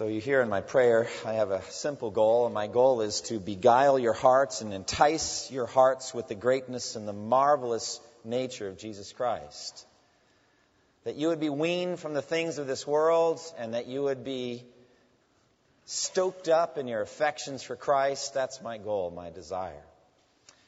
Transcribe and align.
So, 0.00 0.06
you 0.06 0.18
hear 0.18 0.40
in 0.40 0.48
my 0.48 0.62
prayer, 0.62 1.08
I 1.26 1.34
have 1.34 1.50
a 1.50 1.60
simple 1.64 2.10
goal, 2.10 2.46
and 2.46 2.54
my 2.54 2.68
goal 2.68 3.02
is 3.02 3.20
to 3.28 3.38
beguile 3.38 3.98
your 3.98 4.14
hearts 4.14 4.62
and 4.62 4.72
entice 4.72 5.50
your 5.50 5.66
hearts 5.66 6.14
with 6.14 6.26
the 6.26 6.34
greatness 6.34 6.96
and 6.96 7.06
the 7.06 7.12
marvelous 7.12 8.00
nature 8.24 8.66
of 8.66 8.78
Jesus 8.78 9.12
Christ. 9.12 9.86
That 11.04 11.16
you 11.16 11.28
would 11.28 11.38
be 11.38 11.50
weaned 11.50 12.00
from 12.00 12.14
the 12.14 12.22
things 12.22 12.56
of 12.56 12.66
this 12.66 12.86
world, 12.86 13.42
and 13.58 13.74
that 13.74 13.88
you 13.88 14.02
would 14.04 14.24
be 14.24 14.64
stoked 15.84 16.48
up 16.48 16.78
in 16.78 16.88
your 16.88 17.02
affections 17.02 17.62
for 17.62 17.76
Christ. 17.76 18.32
That's 18.32 18.62
my 18.62 18.78
goal, 18.78 19.10
my 19.10 19.28
desire. 19.28 19.84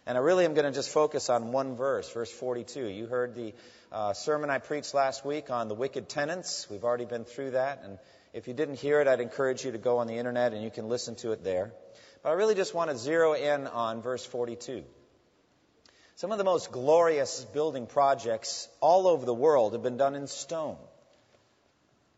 And 0.05 0.19
I 0.19 0.20
really 0.20 0.44
am 0.44 0.52
going 0.52 0.66
to 0.66 0.72
just 0.72 0.91
focus 0.91 1.30
on 1.30 1.52
one 1.52 1.74
verse, 1.74 2.12
verse 2.12 2.30
42. 2.30 2.86
You 2.86 3.06
heard 3.06 3.34
the 3.34 3.55
uh, 3.91 4.12
sermon 4.12 4.50
I 4.50 4.58
preached 4.58 4.92
last 4.92 5.24
week 5.24 5.50
on 5.50 5.69
the 5.69 5.74
wicked 5.74 6.10
tenants. 6.10 6.66
We've 6.69 6.84
already 6.84 7.06
been 7.06 7.24
through 7.24 7.52
that, 7.52 7.80
and 7.83 7.98
if 8.32 8.48
you 8.48 8.54
didn't 8.54 8.78
hear 8.78 9.00
it, 9.00 9.09
I'd 9.09 9.20
encourage 9.20 9.64
you 9.64 9.72
to 9.72 9.78
go 9.78 9.98
on 9.98 10.06
the 10.06 10.16
internet 10.16 10.54
and 10.54 10.62
you 10.62 10.70
can 10.70 10.88
listen 10.88 11.16
to 11.16 11.32
it 11.32 11.45
there. 11.45 11.72
But 12.22 12.30
I 12.30 12.32
really 12.32 12.55
just 12.55 12.74
want 12.74 12.91
to 12.91 12.96
zero 12.96 13.34
in 13.34 13.66
on 13.66 14.00
verse 14.00 14.24
42. 14.24 14.84
Some 16.16 16.33
of 16.33 16.38
the 16.38 16.44
most 16.44 16.70
glorious 16.70 17.44
building 17.53 17.86
projects 17.86 18.69
all 18.80 19.06
over 19.06 19.27
the 19.27 19.34
world 19.34 19.72
have 19.72 19.83
been 19.83 19.97
done 19.97 20.14
in 20.14 20.27
stone. 20.27 20.77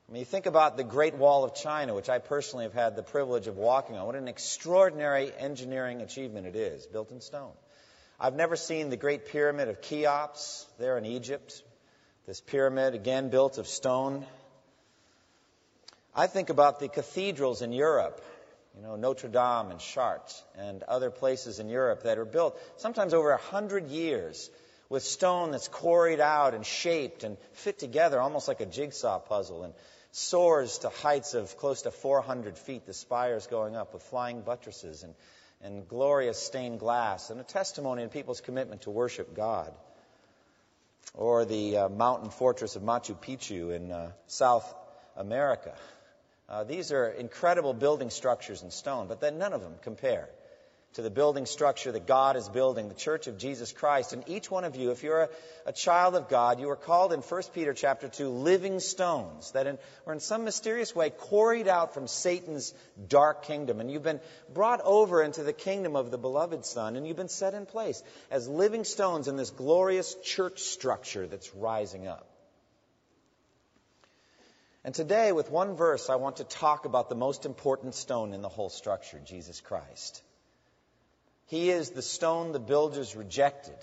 I 0.09 0.13
mean, 0.13 0.21
you 0.21 0.27
think 0.27 0.47
about 0.47 0.77
the 0.77 0.85
Great 0.85 1.15
Wall 1.15 1.45
of 1.45 1.55
China, 1.55 1.95
which 1.95 2.11
I 2.11 2.19
personally 2.19 2.65
have 2.67 2.75
had 2.75 2.95
the 2.95 3.03
privilege 3.03 3.47
of 3.47 3.57
walking 3.57 3.97
on. 3.97 4.07
What 4.07 4.17
an 4.17 4.29
extraordinary 4.29 5.33
engineering 5.39 6.03
achievement 6.03 6.47
it 6.47 6.57
is, 6.57 6.87
built 6.87 7.11
in 7.11 7.23
stone. 7.23 7.53
I've 8.21 8.35
never 8.35 8.57
seen 8.57 8.91
the 8.91 8.99
Great 8.99 9.27
Pyramid 9.27 9.69
of 9.69 9.81
Cheops 9.81 10.67
there 10.79 10.99
in 10.99 11.07
Egypt. 11.07 11.63
This 12.27 12.41
pyramid, 12.41 12.95
again, 12.95 13.31
built 13.31 13.57
of 13.59 13.67
stone. 13.67 14.27
I 16.17 16.29
think 16.29 16.49
about 16.49 16.79
the 16.79 16.89
cathedrals 16.89 17.61
in 17.61 17.73
Europe, 17.73 18.25
you 18.77 18.83
know, 18.83 18.95
Notre 18.95 19.29
Dame 19.29 19.73
and 19.73 19.81
Chartres 19.81 20.45
and 20.57 20.83
other 20.85 21.11
places 21.11 21.59
in 21.59 21.69
Europe 21.69 22.05
that 22.05 22.19
are 22.19 22.25
built 22.25 22.57
sometimes 22.77 23.13
over 23.15 23.33
a 23.33 23.37
hundred 23.37 23.89
years 23.89 24.49
with 24.89 25.03
stone 25.03 25.51
that's 25.51 25.67
quarried 25.67 26.21
out 26.21 26.55
and 26.55 26.65
shaped 26.65 27.25
and 27.25 27.37
fit 27.55 27.81
together 27.81 28.21
almost 28.21 28.47
like 28.47 28.61
a 28.61 28.67
jigsaw 28.67 29.19
puzzle 29.19 29.65
and 29.65 29.75
soars 30.13 30.79
to 30.79 30.89
heights 30.89 31.35
of 31.35 31.57
close 31.57 31.83
to 31.83 31.91
400 31.91 32.57
feet, 32.59 32.87
the 32.87 32.95
spires 32.95 33.49
going 33.49 33.75
up 33.75 33.93
with 33.93 34.03
flying 34.05 34.43
buttresses 34.43 35.03
and, 35.03 35.15
and 35.63 35.89
glorious 35.89 36.39
stained 36.39 36.79
glass 36.79 37.31
and 37.31 37.41
a 37.41 37.45
testimony 37.45 38.05
of 38.05 38.13
people's 38.13 38.41
commitment 38.41 38.83
to 38.83 38.91
worship 38.91 39.35
God. 39.35 39.73
Or 41.13 41.45
the 41.45 41.77
uh, 41.77 41.89
mountain 41.89 42.31
fortress 42.31 42.77
of 42.77 42.83
Machu 42.83 43.17
Picchu 43.21 43.75
in 43.75 43.91
uh, 43.91 44.13
South 44.29 44.73
America 45.17 45.75
uh, 46.49 46.65
these 46.65 46.93
are 46.93 47.09
incredible 47.09 47.73
building 47.73 48.11
structures 48.11 48.63
in 48.63 48.71
stone, 48.71 49.09
but 49.09 49.21
then 49.21 49.39
none 49.39 49.53
of 49.53 49.63
them 49.63 49.75
compare 49.83 50.29
to 50.95 51.03
the 51.03 51.11
building 51.11 51.45
structure 51.45 51.91
that 51.91 52.07
God 52.07 52.37
is 52.37 52.49
building, 52.49 52.89
the 52.89 52.95
church 52.95 53.27
of 53.27 53.37
Jesus 53.37 53.73
Christ. 53.73 54.13
And 54.13 54.23
each 54.29 54.49
one 54.49 54.63
of 54.63 54.77
you, 54.77 54.93
if 54.93 55.03
you're 55.03 55.23
a, 55.23 55.29
a 55.67 55.73
child 55.73 56.15
of 56.15 56.29
God, 56.29 56.61
you 56.61 56.71
are 56.71 56.77
called 56.77 57.13
in 57.13 57.21
1 57.21 57.43
Peter 57.53 57.75
chapter 57.75 58.09
2 58.09 58.29
living 58.29 58.79
stones 58.79 59.51
that 59.53 59.67
in, 59.67 59.79
are 60.07 60.13
in 60.13 60.21
some 60.21 60.45
mysterious 60.45 60.95
way 60.95 61.11
quarried 61.11 61.67
out 61.67 61.95
from 61.95 62.07
Satan's 62.07 62.73
dark 63.09 63.45
kingdom. 63.45 63.81
And 63.81 63.91
you've 63.91 64.05
been 64.05 64.21
brought 64.53 64.81
over 64.85 65.21
into 65.21 65.43
the 65.43 65.53
kingdom 65.53 65.97
of 65.97 66.13
the 66.13 66.19
beloved 66.19 66.65
Son, 66.65 66.95
and 66.95 67.07
you've 67.07 67.17
been 67.17 67.29
set 67.29 67.55
in 67.55 67.67
place 67.67 68.01
as 68.31 68.47
living 68.47 68.85
stones 68.85 69.27
in 69.27 69.37
this 69.37 69.51
glorious 69.51 70.15
church 70.23 70.61
structure 70.61 71.27
that's 71.27 71.53
rising 71.57 72.07
up. 72.07 72.34
And 74.85 74.95
today, 74.95 75.33
with 75.33 75.51
one 75.51 75.77
verse, 75.77 76.11
I 76.11 76.17
want 76.17 76.37
to 76.37 76.45
talk 76.45 76.85
about 76.85 77.09
the 77.09 77.15
most 77.15 77.47
important 77.47 77.95
stone 77.95 78.35
in 78.35 78.43
the 78.43 78.51
whole 78.51 78.69
structure 78.69 79.19
Jesus 79.25 79.63
Christ. 79.63 80.23
He 81.47 81.71
is 81.71 81.91
the 81.91 82.03
stone 82.03 82.53
the 82.53 82.59
builders 82.59 83.17
rejected, 83.17 83.79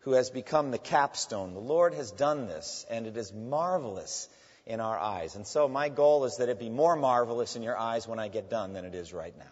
who 0.00 0.12
has 0.12 0.30
become 0.30 0.70
the 0.70 0.78
capstone. 0.78 1.54
The 1.54 1.60
Lord 1.60 1.94
has 1.94 2.12
done 2.12 2.46
this, 2.46 2.86
and 2.88 3.06
it 3.06 3.16
is 3.16 3.32
marvelous 3.32 4.28
in 4.64 4.78
our 4.78 4.96
eyes. 4.96 5.34
And 5.34 5.44
so, 5.44 5.66
my 5.66 5.88
goal 5.88 6.24
is 6.24 6.36
that 6.36 6.48
it 6.48 6.60
be 6.60 6.70
more 6.70 6.94
marvelous 6.94 7.56
in 7.56 7.62
your 7.64 7.76
eyes 7.76 8.06
when 8.06 8.20
I 8.20 8.28
get 8.28 8.48
done 8.48 8.72
than 8.72 8.84
it 8.84 8.94
is 8.94 9.12
right 9.12 9.36
now. 9.36 9.44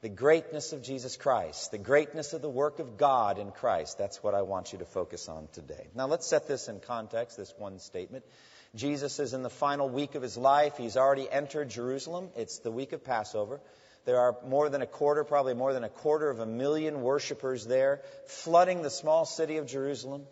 The 0.00 0.08
greatness 0.08 0.72
of 0.72 0.82
Jesus 0.82 1.16
Christ, 1.16 1.70
the 1.70 1.78
greatness 1.78 2.32
of 2.32 2.40
the 2.40 2.48
work 2.48 2.78
of 2.78 2.96
God 2.96 3.38
in 3.38 3.50
Christ, 3.50 3.98
that's 3.98 4.22
what 4.22 4.32
I 4.32 4.42
want 4.42 4.72
you 4.72 4.78
to 4.78 4.84
focus 4.84 5.28
on 5.28 5.48
today. 5.52 5.88
Now, 5.94 6.06
let's 6.06 6.26
set 6.26 6.46
this 6.46 6.68
in 6.68 6.80
context, 6.80 7.36
this 7.36 7.52
one 7.58 7.78
statement. 7.80 8.24
Jesus 8.74 9.18
is 9.18 9.32
in 9.32 9.42
the 9.42 9.50
final 9.50 9.88
week 9.88 10.14
of 10.14 10.22
his 10.22 10.36
life. 10.36 10.76
He's 10.76 10.96
already 10.96 11.28
entered 11.30 11.70
Jerusalem. 11.70 12.28
It's 12.36 12.58
the 12.58 12.70
week 12.70 12.92
of 12.92 13.02
Passover. 13.02 13.60
There 14.04 14.18
are 14.18 14.36
more 14.46 14.68
than 14.68 14.82
a 14.82 14.86
quarter, 14.86 15.24
probably 15.24 15.54
more 15.54 15.72
than 15.72 15.84
a 15.84 15.88
quarter 15.88 16.30
of 16.30 16.40
a 16.40 16.46
million 16.46 17.02
worshippers 17.02 17.66
there, 17.66 18.02
flooding 18.26 18.82
the 18.82 18.90
small 18.90 19.24
city 19.24 19.56
of 19.56 19.66
Jerusalem, 19.66 20.22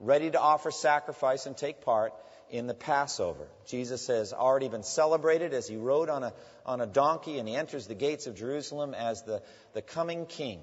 ready 0.00 0.30
to 0.30 0.40
offer 0.40 0.70
sacrifice 0.70 1.46
and 1.46 1.56
take 1.56 1.82
part 1.82 2.12
in 2.50 2.66
the 2.66 2.74
Passover. 2.74 3.48
Jesus 3.66 4.06
has 4.08 4.32
already 4.32 4.68
been 4.68 4.82
celebrated 4.82 5.52
as 5.52 5.66
he 5.66 5.76
rode 5.76 6.08
on 6.08 6.22
a, 6.22 6.32
on 6.66 6.80
a 6.80 6.86
donkey 6.86 7.38
and 7.38 7.48
he 7.48 7.56
enters 7.56 7.86
the 7.86 7.94
gates 7.94 8.26
of 8.26 8.36
Jerusalem 8.36 8.94
as 8.94 9.22
the, 9.22 9.42
the 9.72 9.82
coming 9.82 10.26
king. 10.26 10.60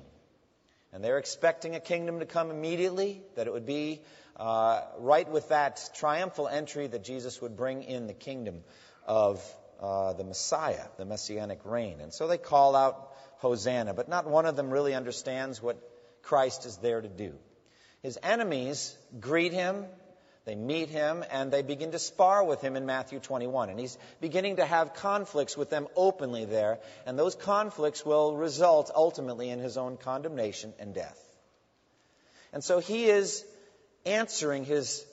And 0.93 1.03
they're 1.03 1.17
expecting 1.17 1.75
a 1.75 1.79
kingdom 1.79 2.19
to 2.19 2.25
come 2.25 2.51
immediately, 2.51 3.21
that 3.35 3.47
it 3.47 3.53
would 3.53 3.65
be 3.65 4.01
uh, 4.37 4.81
right 4.97 5.29
with 5.29 5.49
that 5.49 5.89
triumphal 5.95 6.47
entry 6.47 6.87
that 6.87 7.03
Jesus 7.03 7.41
would 7.41 7.55
bring 7.55 7.83
in 7.83 8.07
the 8.07 8.13
kingdom 8.13 8.63
of 9.05 9.43
uh, 9.81 10.13
the 10.13 10.23
Messiah, 10.23 10.85
the 10.97 11.05
messianic 11.05 11.59
reign. 11.65 12.01
And 12.01 12.13
so 12.13 12.27
they 12.27 12.37
call 12.37 12.75
out 12.75 13.13
Hosanna, 13.37 13.93
but 13.93 14.07
not 14.07 14.27
one 14.27 14.45
of 14.45 14.55
them 14.55 14.69
really 14.69 14.93
understands 14.93 15.61
what 15.61 15.77
Christ 16.21 16.65
is 16.65 16.77
there 16.77 17.01
to 17.01 17.07
do. 17.07 17.33
His 18.03 18.17
enemies 18.21 18.95
greet 19.19 19.53
him, 19.53 19.85
they 20.45 20.55
meet 20.55 20.89
him, 20.89 21.23
and 21.31 21.51
they 21.51 21.61
begin 21.61 21.91
to 21.91 21.99
spar 21.99 22.43
with 22.43 22.61
him 22.61 22.75
in 22.75 22.85
Matthew 22.85 23.19
21. 23.19 23.69
And 23.69 23.79
he's 23.79 23.97
beginning 24.19 24.55
to 24.55 24.65
have 24.65 24.95
conflicts 24.95 25.55
with 25.55 25.69
them 25.69 25.87
openly 25.95 26.45
there, 26.45 26.79
and 27.05 27.17
those 27.17 27.35
conflicts 27.35 28.03
will 28.05 28.35
result 28.35 28.91
ultimately 28.95 29.49
in 29.49 29.59
his 29.59 29.77
own 29.77 29.97
condemnation 29.97 30.73
and 30.79 30.95
death. 30.95 31.19
And 32.53 32.63
so 32.63 32.79
he 32.79 33.05
is 33.05 33.45
answering 34.05 34.65
his, 34.65 35.05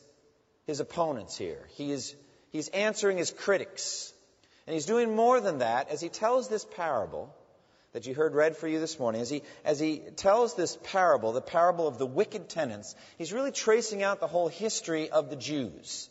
his 0.67 0.81
opponents 0.81 1.37
here. 1.37 1.67
He 1.75 1.93
is, 1.93 2.15
he's 2.51 2.69
answering 2.69 3.19
his 3.19 3.31
critics. 3.31 4.13
And 4.67 4.75
he's 4.75 4.87
doing 4.87 5.15
more 5.15 5.41
than 5.41 5.59
that 5.59 5.91
as 5.91 6.01
he 6.01 6.09
tells 6.09 6.49
this 6.49 6.65
parable 6.65 7.35
that 7.93 8.07
you 8.07 8.15
heard 8.15 8.35
read 8.35 8.57
for 8.57 8.69
you 8.69 8.81
this 8.81 8.99
morning. 8.99 9.23
As 9.23 9.31
he, 9.31 9.43
as 9.65 9.81
he 9.81 10.03
tells 10.17 10.55
this 10.55 10.79
parable, 10.85 11.33
the 11.33 11.41
parable 11.41 11.89
of 11.89 11.99
the 11.99 12.07
wicked 12.07 12.49
tenants, 12.49 12.95
he's 13.17 13.33
really 13.33 13.53
tracing 13.53 14.03
out 14.03 14.21
the 14.21 14.27
whole 14.27 14.49
history 14.49 15.11
of 15.11 15.31
the 15.31 15.37
Jews 15.37 16.11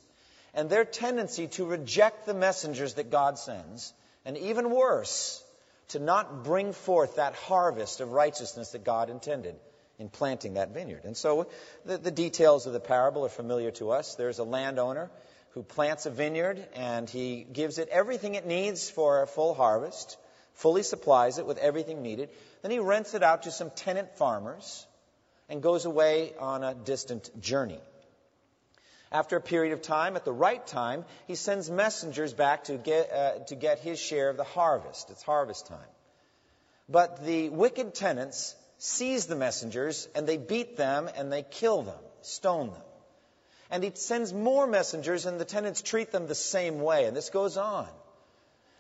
and 0.58 0.70
their 0.70 0.86
tendency 0.86 1.48
to 1.48 1.66
reject 1.66 2.26
the 2.26 2.34
messengers 2.34 2.96
that 2.96 3.12
God 3.12 3.38
sends, 3.38 3.94
and 4.26 4.36
even 4.38 4.72
worse, 4.72 5.44
to 5.90 6.00
not 6.00 6.44
bring 6.44 6.73
forth 6.73 7.18
that 7.18 7.35
harvest 7.35 8.02
of 8.02 8.12
righteousness 8.12 8.72
that 8.72 8.84
God 8.84 9.12
intended 9.12 9.56
in 9.99 10.09
planting 10.09 10.55
that 10.55 10.73
vineyard. 10.73 11.05
And 11.05 11.17
so 11.17 11.47
the, 11.85 11.97
the, 11.97 12.11
details 12.11 12.67
of 12.67 12.73
the 12.73 12.79
parable 12.79 13.26
are 13.26 13.29
familiar 13.29 13.72
to 13.72 13.91
us. 13.91 14.16
There's 14.16 14.40
a 14.40 14.44
landowner 14.44 15.09
who 15.52 15.64
plants 15.64 16.05
a 16.05 16.11
vineyard 16.11 16.64
and 16.76 17.09
he 17.09 17.44
gives 17.52 17.79
it 17.79 17.90
everything 17.90 18.35
it 18.35 18.46
needs 18.46 18.90
for 18.90 19.23
a 19.23 19.28
full 19.28 19.55
harvest, 19.55 20.17
fully 20.53 20.84
supplies 20.84 21.40
it 21.40 21.47
with 21.47 21.58
everything 21.58 22.03
needed. 22.03 22.29
Then 22.61 22.72
he 22.72 22.79
rents 22.79 23.16
it 23.16 23.23
out 23.23 23.44
to 23.44 23.52
some 23.52 23.72
tenant 23.72 24.17
farmers 24.17 24.85
and 25.49 25.64
goes 25.64 25.85
away 25.85 26.34
on 26.40 26.64
a 26.64 26.76
distant 26.76 27.41
journey. 27.41 27.79
After 29.11 29.38
a 29.38 29.41
period 29.41 29.73
of 29.73 29.82
time, 29.82 30.16
at 30.16 30.26
the 30.26 30.34
right 30.34 30.66
time, 30.67 31.05
he 31.28 31.35
sends 31.35 31.72
messengers 31.72 32.34
back 32.34 32.66
to 32.66 32.78
get, 32.78 33.11
uh, 33.11 33.40
to 33.46 33.55
get 33.55 33.79
his 33.79 33.99
share 33.99 34.29
of 34.29 34.38
the 34.38 34.44
harvest. 34.44 35.09
It's 35.09 35.23
harvest 35.23 35.67
time. 35.67 35.79
But 36.90 37.26
the 37.26 37.49
wicked 37.49 37.96
tenants 37.96 38.55
seize 38.78 39.26
the 39.26 39.35
messengers 39.35 40.08
and 40.16 40.28
they 40.28 40.38
beat 40.38 40.78
them 40.78 41.09
and 41.16 41.32
they 41.32 41.44
kill 41.44 41.84
them, 41.84 42.00
stone 42.22 42.68
them. 42.68 42.82
And 43.70 43.84
he 43.84 43.91
sends 43.96 44.34
more 44.34 44.66
messengers 44.68 45.26
and 45.26 45.40
the 45.40 45.46
tenants 45.46 45.82
treat 45.82 46.12
them 46.12 46.28
the 46.28 46.35
same 46.35 46.79
way. 46.79 47.06
And 47.06 47.16
this 47.16 47.29
goes 47.29 47.58
on. 47.58 47.88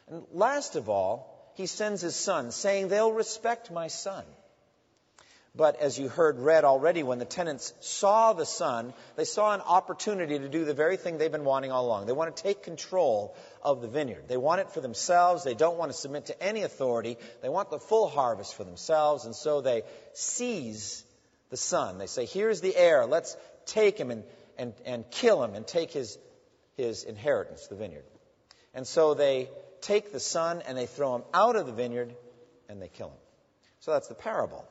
And 0.07 0.23
last 0.31 0.75
of 0.75 0.89
all, 0.89 1.51
he 1.55 1.65
sends 1.65 2.01
his 2.01 2.15
son, 2.15 2.51
saying, 2.51 2.87
They'll 2.87 3.11
respect 3.11 3.71
my 3.71 3.87
son. 3.87 4.23
But 5.57 5.81
as 5.81 5.97
you 5.97 6.07
heard 6.07 6.39
read 6.39 6.63
already, 6.63 7.01
when 7.01 7.17
the 7.17 7.25
tenants 7.25 7.73
saw 7.79 8.33
the 8.33 8.45
son, 8.45 8.93
they 9.15 9.25
saw 9.25 9.55
an 9.55 9.61
opportunity 9.61 10.37
to 10.37 10.47
do 10.47 10.65
the 10.65 10.75
very 10.75 10.97
thing 10.97 11.17
they've 11.17 11.31
been 11.31 11.45
wanting 11.45 11.71
all 11.71 11.87
along. 11.87 12.05
They 12.05 12.13
want 12.13 12.35
to 12.35 12.43
take 12.43 12.61
control 12.61 13.35
of 13.63 13.81
the 13.81 13.87
vineyard. 13.87 14.27
They 14.27 14.37
want 14.37 14.61
it 14.61 14.69
for 14.69 14.81
themselves. 14.81 15.43
They 15.43 15.55
don't 15.55 15.77
want 15.77 15.91
to 15.91 15.97
submit 15.97 16.27
to 16.27 16.41
any 16.41 16.61
authority. 16.61 17.17
They 17.41 17.49
want 17.49 17.71
the 17.71 17.79
full 17.79 18.07
harvest 18.07 18.53
for 18.53 18.63
themselves. 18.65 19.25
And 19.25 19.35
so 19.35 19.61
they 19.61 19.81
seize 20.13 21.03
the 21.49 21.57
son. 21.57 21.97
They 21.97 22.05
say, 22.05 22.25
Here's 22.25 22.61
the 22.61 22.75
heir. 22.75 23.07
Let's 23.07 23.35
take 23.65 23.97
him 23.97 24.11
and, 24.11 24.23
and, 24.59 24.73
and 24.85 25.09
kill 25.09 25.43
him 25.43 25.55
and 25.55 25.65
take 25.65 25.91
his, 25.91 26.19
his 26.75 27.03
inheritance, 27.03 27.65
the 27.65 27.75
vineyard. 27.75 28.05
And 28.75 28.85
so 28.85 29.15
they 29.15 29.49
take 29.81 30.11
the 30.11 30.19
son 30.19 30.61
and 30.67 30.77
they 30.77 30.85
throw 30.85 31.15
him 31.15 31.23
out 31.33 31.55
of 31.55 31.65
the 31.65 31.71
vineyard 31.71 32.15
and 32.69 32.79
they 32.79 32.89
kill 32.89 33.07
him. 33.07 33.17
So 33.79 33.93
that's 33.93 34.07
the 34.07 34.13
parable. 34.13 34.63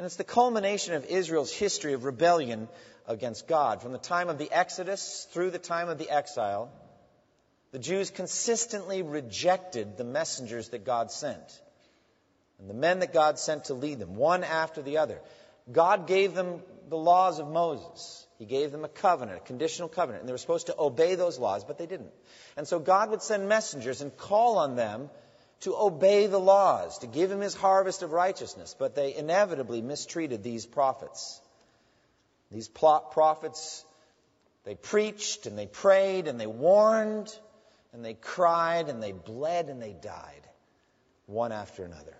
And 0.00 0.06
it's 0.06 0.16
the 0.16 0.24
culmination 0.24 0.94
of 0.94 1.04
Israel's 1.04 1.52
history 1.52 1.92
of 1.92 2.04
rebellion 2.04 2.70
against 3.06 3.46
God. 3.46 3.82
From 3.82 3.92
the 3.92 3.98
time 3.98 4.30
of 4.30 4.38
the 4.38 4.50
Exodus 4.50 5.28
through 5.32 5.50
the 5.50 5.58
time 5.58 5.90
of 5.90 5.98
the 5.98 6.08
exile, 6.08 6.72
the 7.72 7.78
Jews 7.78 8.08
consistently 8.08 9.02
rejected 9.02 9.98
the 9.98 10.04
messengers 10.04 10.70
that 10.70 10.86
God 10.86 11.10
sent 11.10 11.60
and 12.58 12.70
the 12.70 12.72
men 12.72 13.00
that 13.00 13.12
God 13.12 13.38
sent 13.38 13.66
to 13.66 13.74
lead 13.74 13.98
them, 13.98 14.16
one 14.16 14.42
after 14.42 14.80
the 14.80 14.96
other. 14.96 15.20
God 15.70 16.06
gave 16.06 16.32
them 16.32 16.62
the 16.88 16.96
laws 16.96 17.38
of 17.38 17.48
Moses. 17.48 18.26
He 18.38 18.46
gave 18.46 18.72
them 18.72 18.86
a 18.86 18.88
covenant, 18.88 19.36
a 19.36 19.44
conditional 19.44 19.90
covenant, 19.90 20.22
and 20.22 20.28
they 20.30 20.32
were 20.32 20.38
supposed 20.38 20.68
to 20.68 20.76
obey 20.78 21.14
those 21.14 21.38
laws, 21.38 21.62
but 21.62 21.76
they 21.76 21.84
didn't. 21.84 22.14
And 22.56 22.66
so 22.66 22.78
God 22.78 23.10
would 23.10 23.20
send 23.20 23.50
messengers 23.50 24.00
and 24.00 24.16
call 24.16 24.56
on 24.56 24.76
them 24.76 25.10
to 25.60 25.76
obey 25.76 26.26
the 26.26 26.38
laws, 26.38 26.98
to 26.98 27.06
give 27.06 27.30
him 27.30 27.40
his 27.40 27.54
harvest 27.54 28.02
of 28.02 28.12
righteousness, 28.12 28.74
but 28.78 28.94
they 28.94 29.14
inevitably 29.14 29.82
mistreated 29.82 30.42
these 30.42 30.64
prophets. 30.64 31.40
These 32.50 32.68
prophets, 32.68 33.84
they 34.64 34.74
preached 34.74 35.46
and 35.46 35.58
they 35.58 35.66
prayed 35.66 36.26
and 36.26 36.40
they 36.40 36.46
warned 36.46 37.36
and 37.92 38.04
they 38.04 38.14
cried 38.14 38.88
and 38.88 39.02
they 39.02 39.12
bled 39.12 39.68
and 39.68 39.80
they 39.80 39.92
died, 39.92 40.48
one 41.26 41.52
after 41.52 41.84
another. 41.84 42.16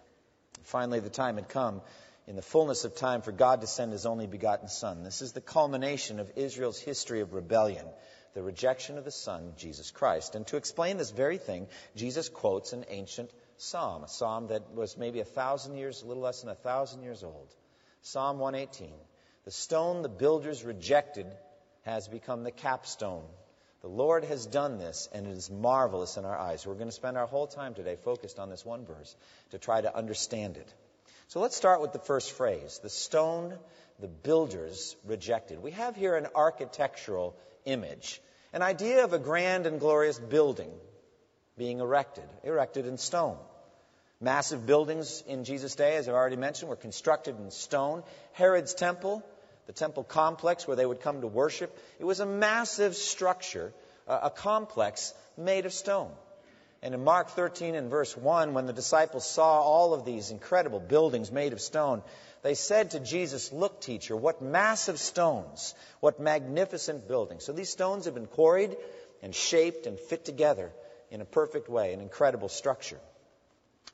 finally, 0.64 1.00
the 1.00 1.10
time 1.10 1.36
had 1.36 1.48
come 1.48 1.80
in 2.26 2.36
the 2.36 2.42
fullness 2.42 2.84
of 2.84 2.94
time 2.94 3.22
for 3.22 3.32
God 3.32 3.62
to 3.62 3.66
send 3.66 3.92
his 3.92 4.06
only 4.06 4.26
begotten 4.26 4.68
Son. 4.68 5.02
This 5.02 5.22
is 5.22 5.32
the 5.32 5.40
culmination 5.40 6.20
of 6.20 6.30
Israel's 6.36 6.78
history 6.78 7.20
of 7.20 7.32
rebellion, 7.32 7.86
the 8.34 8.42
rejection 8.42 8.98
of 8.98 9.04
the 9.04 9.10
Son, 9.10 9.52
Jesus 9.56 9.90
Christ. 9.90 10.34
And 10.34 10.46
to 10.48 10.56
explain 10.56 10.96
this 10.96 11.10
very 11.10 11.38
thing, 11.38 11.66
Jesus 11.96 12.28
quotes 12.28 12.72
an 12.72 12.84
ancient 12.88 13.30
psalm, 13.56 14.04
a 14.04 14.08
psalm 14.08 14.48
that 14.48 14.74
was 14.74 14.96
maybe 14.96 15.20
a 15.20 15.24
thousand 15.24 15.76
years, 15.76 16.02
a 16.02 16.06
little 16.06 16.22
less 16.22 16.40
than 16.40 16.50
a 16.50 16.54
thousand 16.54 17.02
years 17.02 17.22
old. 17.22 17.48
Psalm 18.02 18.38
118. 18.38 18.92
The 19.44 19.50
stone 19.50 20.02
the 20.02 20.08
builders 20.08 20.64
rejected 20.64 21.26
has 21.82 22.08
become 22.08 22.44
the 22.44 22.50
capstone. 22.50 23.24
The 23.82 23.88
Lord 23.88 24.24
has 24.24 24.44
done 24.44 24.78
this, 24.78 25.08
and 25.12 25.26
it 25.26 25.36
is 25.36 25.50
marvelous 25.50 26.18
in 26.18 26.26
our 26.26 26.36
eyes. 26.36 26.66
We're 26.66 26.74
going 26.74 26.88
to 26.88 26.92
spend 26.92 27.16
our 27.16 27.26
whole 27.26 27.46
time 27.46 27.74
today 27.74 27.96
focused 27.96 28.38
on 28.38 28.50
this 28.50 28.64
one 28.64 28.84
verse 28.84 29.16
to 29.52 29.58
try 29.58 29.80
to 29.80 29.96
understand 29.96 30.58
it. 30.58 30.72
So 31.28 31.40
let's 31.40 31.56
start 31.56 31.80
with 31.80 31.92
the 31.92 31.98
first 31.98 32.32
phrase 32.32 32.80
the 32.82 32.90
stone 32.90 33.56
the 34.00 34.08
builders 34.08 34.96
rejected. 35.06 35.62
We 35.62 35.70
have 35.72 35.96
here 35.96 36.16
an 36.16 36.26
architectural 36.34 37.36
image, 37.64 38.20
an 38.52 38.62
idea 38.62 39.04
of 39.04 39.12
a 39.12 39.18
grand 39.18 39.66
and 39.66 39.80
glorious 39.80 40.18
building 40.18 40.70
being 41.56 41.80
erected, 41.80 42.24
erected 42.42 42.86
in 42.86 42.98
stone. 42.98 43.36
Massive 44.20 44.66
buildings 44.66 45.22
in 45.26 45.44
Jesus' 45.44 45.74
day, 45.74 45.96
as 45.96 46.08
I've 46.08 46.14
already 46.14 46.36
mentioned, 46.36 46.68
were 46.68 46.76
constructed 46.76 47.38
in 47.38 47.50
stone. 47.50 48.02
Herod's 48.32 48.74
temple, 48.74 49.22
the 49.66 49.72
temple 49.72 50.04
complex 50.04 50.66
where 50.66 50.76
they 50.76 50.84
would 50.84 51.00
come 51.00 51.22
to 51.22 51.26
worship, 51.26 51.76
it 51.98 52.04
was 52.04 52.20
a 52.20 52.26
massive 52.26 52.96
structure, 52.96 53.72
a 54.06 54.30
complex 54.30 55.14
made 55.38 55.64
of 55.64 55.72
stone. 55.72 56.10
And 56.82 56.94
in 56.94 57.04
Mark 57.04 57.28
13 57.30 57.74
and 57.74 57.90
verse 57.90 58.16
1, 58.16 58.54
when 58.54 58.66
the 58.66 58.72
disciples 58.72 59.28
saw 59.28 59.60
all 59.60 59.92
of 59.92 60.04
these 60.04 60.30
incredible 60.30 60.80
buildings 60.80 61.30
made 61.30 61.52
of 61.52 61.60
stone, 61.60 62.02
they 62.42 62.54
said 62.54 62.92
to 62.92 63.00
Jesus, 63.00 63.52
Look, 63.52 63.80
teacher, 63.80 64.16
what 64.16 64.40
massive 64.40 64.98
stones, 64.98 65.74
what 66.00 66.20
magnificent 66.20 67.06
buildings. 67.06 67.44
So 67.44 67.52
these 67.52 67.70
stones 67.70 68.06
have 68.06 68.14
been 68.14 68.26
quarried 68.26 68.76
and 69.22 69.34
shaped 69.34 69.86
and 69.86 69.98
fit 69.98 70.24
together 70.24 70.72
in 71.10 71.20
a 71.20 71.24
perfect 71.24 71.68
way, 71.68 71.92
an 71.92 72.00
incredible 72.00 72.48
structure. 72.48 73.00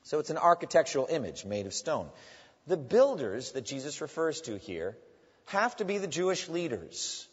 So 0.05 0.21
it's 0.21 0.31
an 0.31 0.39
architectural 0.39 1.09
image 1.11 1.45
made 1.45 1.67
of 1.67 1.75
stone. 1.75 2.09
The 2.67 2.77
builders 2.77 3.53
that 3.53 3.65
Jesus 3.65 4.01
refers 4.01 4.41
to 4.43 4.59
here 4.59 4.97
have 5.47 5.77
to 5.77 5.85
be 5.85 5.99
the 5.99 6.07
Jewish 6.07 6.49
leaders. 6.49 7.27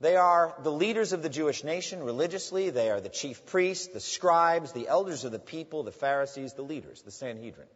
They 0.00 0.16
are 0.16 0.54
the 0.62 0.72
leaders 0.72 1.12
of 1.12 1.22
the 1.22 1.28
Jewish 1.28 1.62
nation 1.62 2.02
religiously. 2.02 2.70
They 2.70 2.90
are 2.90 3.00
the 3.00 3.08
chief 3.08 3.46
priests, 3.46 3.88
the 3.88 4.00
scribes, 4.00 4.72
the 4.72 4.88
elders 4.88 5.24
of 5.24 5.32
the 5.32 5.38
people, 5.38 5.84
the 5.84 5.92
Pharisees, 5.92 6.54
the 6.54 6.62
leaders, 6.62 7.02
the 7.02 7.10
Sanhedrin. 7.10 7.68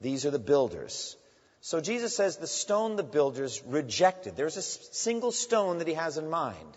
These 0.00 0.26
are 0.26 0.30
the 0.30 0.38
builders. 0.38 1.16
So 1.60 1.80
Jesus 1.80 2.16
says 2.16 2.36
the 2.36 2.46
stone 2.46 2.96
the 2.96 3.02
builders 3.02 3.62
rejected. 3.66 4.36
There's 4.36 4.56
a 4.56 4.62
single 4.62 5.32
stone 5.32 5.78
that 5.78 5.88
he 5.88 5.94
has 5.94 6.16
in 6.16 6.30
mind. 6.30 6.76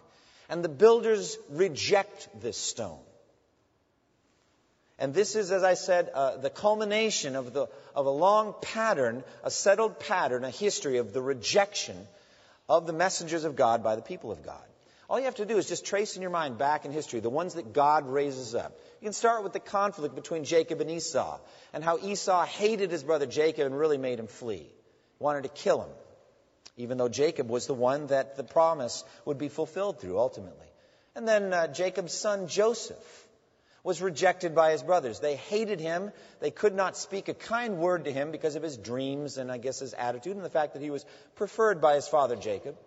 And 0.49 0.63
the 0.63 0.69
builders 0.69 1.37
reject 1.49 2.27
this 2.41 2.57
stone. 2.57 2.99
And 4.99 5.13
this 5.13 5.35
is, 5.35 5.51
as 5.51 5.63
I 5.63 5.73
said, 5.73 6.09
uh, 6.13 6.37
the 6.37 6.49
culmination 6.49 7.35
of, 7.35 7.53
the, 7.53 7.67
of 7.95 8.05
a 8.05 8.11
long 8.11 8.53
pattern, 8.61 9.23
a 9.43 9.49
settled 9.49 9.99
pattern, 9.99 10.43
a 10.43 10.49
history 10.49 10.97
of 10.97 11.13
the 11.13 11.21
rejection 11.21 11.97
of 12.69 12.85
the 12.85 12.93
messengers 12.93 13.43
of 13.43 13.55
God 13.55 13.83
by 13.83 13.95
the 13.95 14.01
people 14.01 14.31
of 14.31 14.43
God. 14.43 14.63
All 15.09 15.19
you 15.19 15.25
have 15.25 15.35
to 15.35 15.45
do 15.45 15.57
is 15.57 15.67
just 15.67 15.85
trace 15.85 16.15
in 16.15 16.21
your 16.21 16.31
mind 16.31 16.57
back 16.57 16.85
in 16.85 16.91
history 16.91 17.19
the 17.19 17.29
ones 17.29 17.55
that 17.55 17.73
God 17.73 18.07
raises 18.07 18.55
up. 18.55 18.79
You 19.01 19.05
can 19.05 19.13
start 19.13 19.43
with 19.43 19.53
the 19.53 19.59
conflict 19.59 20.15
between 20.15 20.45
Jacob 20.45 20.79
and 20.79 20.89
Esau 20.89 21.39
and 21.73 21.83
how 21.83 21.97
Esau 21.97 22.45
hated 22.45 22.89
his 22.89 23.03
brother 23.03 23.25
Jacob 23.25 23.65
and 23.65 23.77
really 23.77 23.97
made 23.97 24.19
him 24.19 24.27
flee, 24.27 24.67
wanted 25.19 25.43
to 25.43 25.49
kill 25.49 25.81
him, 25.81 25.91
even 26.77 26.97
though 26.97 27.09
Jacob 27.09 27.49
was 27.49 27.67
the 27.67 27.73
one 27.73 28.07
that 28.07 28.37
the 28.37 28.43
promise 28.43 29.03
would 29.25 29.37
be 29.37 29.49
fulfilled 29.49 29.99
through 29.99 30.17
ultimately. 30.17 30.67
And 31.15 31.27
then 31.27 31.53
uh, 31.53 31.67
Jacob's 31.67 32.13
son 32.13 32.47
Joseph 32.47 33.27
was 33.83 34.01
rejected 34.01 34.55
by 34.55 34.71
his 34.71 34.81
brothers. 34.81 35.19
They 35.19 35.35
hated 35.35 35.81
him. 35.81 36.11
They 36.39 36.51
could 36.51 36.73
not 36.73 36.95
speak 36.95 37.27
a 37.27 37.33
kind 37.33 37.77
word 37.77 38.05
to 38.05 38.11
him 38.11 38.31
because 38.31 38.55
of 38.55 38.63
his 38.63 38.77
dreams 38.77 39.37
and 39.37 39.51
I 39.51 39.57
guess 39.57 39.79
his 39.79 39.93
attitude 39.93 40.37
and 40.37 40.45
the 40.45 40.49
fact 40.49 40.73
that 40.73 40.81
he 40.81 40.89
was 40.89 41.05
preferred 41.35 41.81
by 41.81 41.95
his 41.95 42.07
father 42.07 42.37
Jacob. 42.37 42.77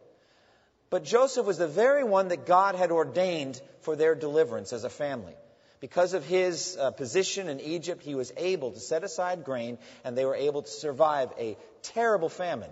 But 0.88 1.04
Joseph 1.04 1.46
was 1.46 1.58
the 1.58 1.66
very 1.66 2.04
one 2.04 2.28
that 2.28 2.46
God 2.46 2.74
had 2.74 2.90
ordained 2.90 3.60
for 3.80 3.96
their 3.96 4.14
deliverance 4.14 4.72
as 4.72 4.84
a 4.84 4.90
family. 4.90 5.34
Because 5.80 6.14
of 6.14 6.24
his 6.24 6.76
uh, 6.76 6.90
position 6.92 7.48
in 7.48 7.60
Egypt, 7.60 8.02
he 8.02 8.14
was 8.14 8.32
able 8.36 8.72
to 8.72 8.80
set 8.80 9.04
aside 9.04 9.44
grain 9.44 9.78
and 10.04 10.16
they 10.16 10.24
were 10.24 10.36
able 10.36 10.62
to 10.62 10.70
survive 10.70 11.30
a 11.38 11.56
terrible 11.82 12.28
famine. 12.28 12.70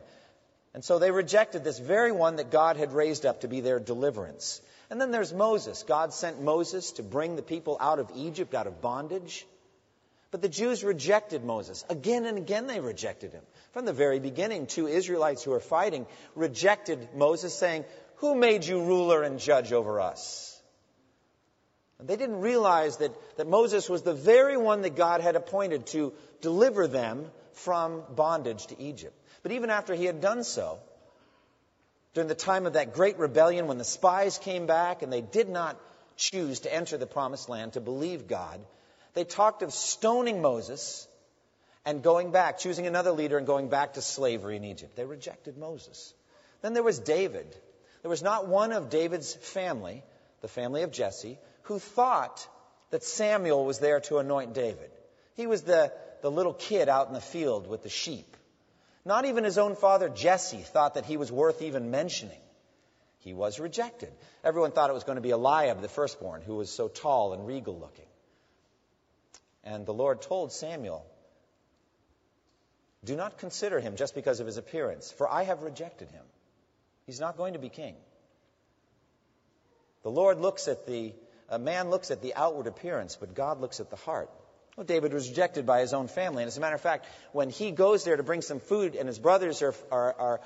And 0.73 0.85
so 0.85 0.99
they 0.99 1.11
rejected 1.11 1.62
this 1.62 1.78
very 1.78 2.12
one 2.12 2.37
that 2.37 2.50
God 2.50 2.76
had 2.76 2.92
raised 2.92 3.26
up 3.26 3.42
to 3.42 3.49
be 3.49 3.61
their 3.61 3.78
deliverance. 3.78 4.61
And 4.90 5.00
then 5.00 5.11
there's 5.11 5.33
Moses. 5.33 5.85
God 5.87 6.12
sent 6.12 6.42
Moses 6.42 6.92
to 6.92 7.02
bring 7.02 7.37
the 7.37 7.42
people 7.42 7.76
out 7.80 7.99
of 7.99 8.11
Egypt, 8.14 8.54
out 8.54 8.66
of 8.66 8.80
bondage. 8.80 9.47
But 10.30 10.42
the 10.42 10.49
Jews 10.49 10.83
rejected 10.83 11.44
Moses. 11.44 11.85
Again 11.88 12.26
and 12.26 12.38
again 12.38 12.66
they 12.66 12.80
rejected 12.80 13.33
him. 13.33 13.42
From 13.73 13.85
the 13.85 13.92
very 13.92 14.18
beginning, 14.18 14.66
two 14.66 14.88
Israelites 14.88 15.44
who 15.44 15.52
were 15.52 15.61
fighting 15.61 16.06
rejected 16.35 17.09
Moses, 17.14 17.54
saying, 17.54 17.85
Who 18.25 18.35
made 18.35 18.64
you 18.64 18.83
ruler 18.83 19.23
and 19.23 19.38
judge 19.38 19.71
over 19.71 20.00
us? 20.00 20.59
And 21.99 22.09
they 22.09 22.16
didn't 22.16 22.40
realize 22.40 22.97
that, 22.97 23.12
that 23.37 23.47
Moses 23.47 23.87
was 23.87 24.00
the 24.00 24.14
very 24.14 24.57
one 24.57 24.81
that 24.81 24.97
God 24.97 25.21
had 25.21 25.37
appointed 25.37 25.88
to 25.88 26.14
deliver 26.40 26.87
them 26.87 27.31
from 27.52 28.02
bondage 28.09 28.69
to 28.69 28.81
Egypt. 28.81 29.14
But 29.43 29.52
even 29.52 29.69
after 29.69 29.95
he 29.95 30.07
had 30.07 30.23
done 30.23 30.43
so, 30.43 30.78
during 32.14 32.28
the 32.28 32.35
time 32.35 32.64
of 32.64 32.73
that 32.73 32.95
great 32.95 33.19
rebellion 33.19 33.66
when 33.66 33.76
the 33.76 33.85
spies 33.85 34.38
came 34.38 34.64
back 34.64 35.02
and 35.02 35.12
they 35.12 35.21
did 35.21 35.50
not 35.50 35.78
choose 36.16 36.61
to 36.61 36.75
enter 36.75 36.97
the 36.97 37.07
promised 37.07 37.50
land 37.50 37.75
to 37.75 37.81
believe 37.83 38.26
God, 38.26 38.59
they 39.12 39.25
talked 39.25 39.61
of 39.61 39.71
stoning 39.71 40.40
Moses 40.40 41.07
and 41.85 42.02
going 42.02 42.31
back, 42.31 42.57
choosing 42.57 42.87
another 42.87 43.12
leader 43.12 43.37
and 43.37 43.47
going 43.47 43.69
back 43.69 43.93
to 43.93 44.00
slavery 44.00 44.57
in 44.57 44.64
Egypt. 44.64 44.97
They 44.97 45.04
rejected 45.04 45.59
Moses. 45.59 46.14
Then 46.62 46.73
there 46.73 46.83
was 46.83 46.99
David. 46.99 47.54
There 48.05 48.11
was 48.11 48.23
not 48.23 48.47
one 48.49 48.73
of 48.73 48.91
David's 48.91 49.33
family, 49.33 50.03
the 50.43 50.49
family 50.49 50.83
of 50.83 50.93
Jesse, 50.93 51.39
who 51.63 51.79
thought 51.79 52.47
that 52.91 53.03
Samuel 53.03 53.65
was 53.65 53.79
there 53.79 54.01
to 54.01 54.19
anoint 54.19 54.53
David. 54.53 54.91
He 55.37 55.47
was 55.47 55.63
the, 55.63 55.91
the 56.21 56.31
little 56.31 56.53
kid 56.53 56.91
out 56.91 57.09
in 57.09 57.15
the 57.15 57.21
field 57.23 57.67
with 57.67 57.83
the 57.83 57.89
sheep. 57.89 58.37
Not 59.07 59.25
even 59.25 59.43
his 59.43 59.57
own 59.57 59.75
father, 59.75 60.11
Jesse, 60.11 60.59
thought 60.59 60.97
that 60.97 61.07
he 61.07 61.17
was 61.17 61.33
worth 61.33 61.63
even 61.63 61.91
mentioning. 61.91 62.43
He 63.21 63.33
was 63.33 63.59
rejected. 63.59 64.13
Everyone 64.45 64.73
thought 64.73 64.91
it 64.91 64.93
was 64.93 65.05
going 65.05 65.17
to 65.17 65.23
be 65.23 65.31
Eliab, 65.31 65.81
the 65.81 65.89
firstborn, 65.89 66.43
who 66.43 66.57
was 66.57 66.69
so 66.69 66.89
tall 66.89 67.33
and 67.33 67.47
regal 67.47 67.79
looking. 67.79 68.05
And 69.65 69.87
the 69.87 69.95
Lord 69.95 70.21
told 70.21 70.53
Samuel, 70.53 71.07
Do 73.03 73.17
not 73.17 73.39
consider 73.39 73.81
him 73.81 73.97
just 73.97 74.15
because 74.15 74.41
of 74.41 74.47
his 74.47 74.59
appearance, 74.59 75.11
for 75.11 75.27
I 75.27 75.45
have 75.45 75.63
rejected 75.63 76.11
him. 76.11 76.25
He's 77.07 77.21
not 77.21 77.37
going 77.37 77.53
to 77.53 77.59
be 77.59 77.69
king. 77.69 77.95
The 80.03 80.11
Lord 80.11 80.39
looks 80.39 80.69
at 80.69 80.87
the, 80.87 81.15
a 81.49 81.59
man 81.59 81.91
looks 81.91 82.11
at 82.11 82.23
the 82.23 82.35
outward 82.35 82.67
appearance, 82.67 83.17
but 83.17 83.35
God 83.35 83.61
looks 83.61 83.81
at 83.81 83.91
the 83.91 83.97
heart. 83.97 84.31
Well, 84.77 84.85
David 84.85 85.13
was 85.13 85.29
rejected 85.29 85.67
by 85.67 85.81
his 85.81 85.95
own 85.95 86.09
family. 86.09 86.43
And 86.43 86.49
as 86.49 86.57
a 86.57 86.61
matter 86.61 86.75
of 86.75 86.81
fact, 86.81 87.07
when 87.31 87.49
he 87.49 87.71
goes 87.71 88.03
there 88.03 88.17
to 88.17 88.25
bring 88.25 88.43
some 88.43 88.59
food 88.59 88.97
and 88.97 89.07
his 89.07 89.21
brothers 89.21 89.63
are, 89.63 89.73
are, 89.93 90.41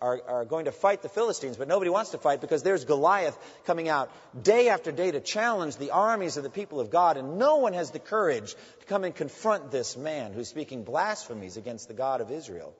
are, 0.00 0.22
are, 0.26 0.44
going 0.46 0.64
to 0.64 0.72
fight 0.72 1.02
the 1.02 1.10
Philistines, 1.10 1.58
but 1.58 1.68
nobody 1.68 1.90
wants 1.90 2.12
to 2.12 2.18
fight 2.18 2.40
because 2.40 2.62
there's 2.62 2.86
Goliath 2.86 3.36
coming 3.66 3.90
out 3.90 4.10
day 4.42 4.70
after 4.70 4.90
day 4.90 5.10
to 5.10 5.20
challenge 5.20 5.76
the 5.76 5.90
armies 5.90 6.38
of 6.38 6.44
the 6.44 6.50
people 6.50 6.80
of 6.80 6.90
God. 6.90 7.18
And 7.18 7.36
no 7.38 7.56
one 7.56 7.74
has 7.74 7.90
the 7.90 7.98
courage 7.98 8.54
to 8.80 8.86
come 8.86 9.04
and 9.04 9.14
confront 9.14 9.70
this 9.70 9.98
man 9.98 10.32
who's 10.32 10.48
speaking 10.48 10.84
blasphemies 10.84 11.58
against 11.58 11.86
the 11.86 11.94
God 11.94 12.22
of 12.22 12.30
Israel. 12.30 12.74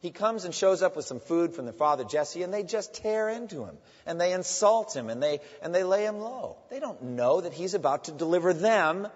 He 0.00 0.10
comes 0.10 0.44
and 0.44 0.54
shows 0.54 0.82
up 0.82 0.94
with 0.94 1.06
some 1.06 1.18
food 1.18 1.54
from 1.54 1.66
the 1.66 1.72
father 1.72 2.04
Jesse, 2.04 2.42
and 2.42 2.54
they 2.54 2.62
just 2.62 2.94
tear 2.94 3.28
into 3.28 3.64
him, 3.64 3.76
and 4.06 4.20
they 4.20 4.32
insult 4.32 4.94
him, 4.94 5.10
and 5.10 5.20
they, 5.20 5.40
and 5.60 5.74
they 5.74 5.82
lay 5.82 6.04
him 6.04 6.20
low. 6.20 6.56
They 6.70 6.78
don't 6.78 7.02
know 7.02 7.40
that 7.40 7.52
he's 7.52 7.74
about 7.74 8.04
to 8.04 8.12
deliver 8.12 8.52
them 8.52 9.08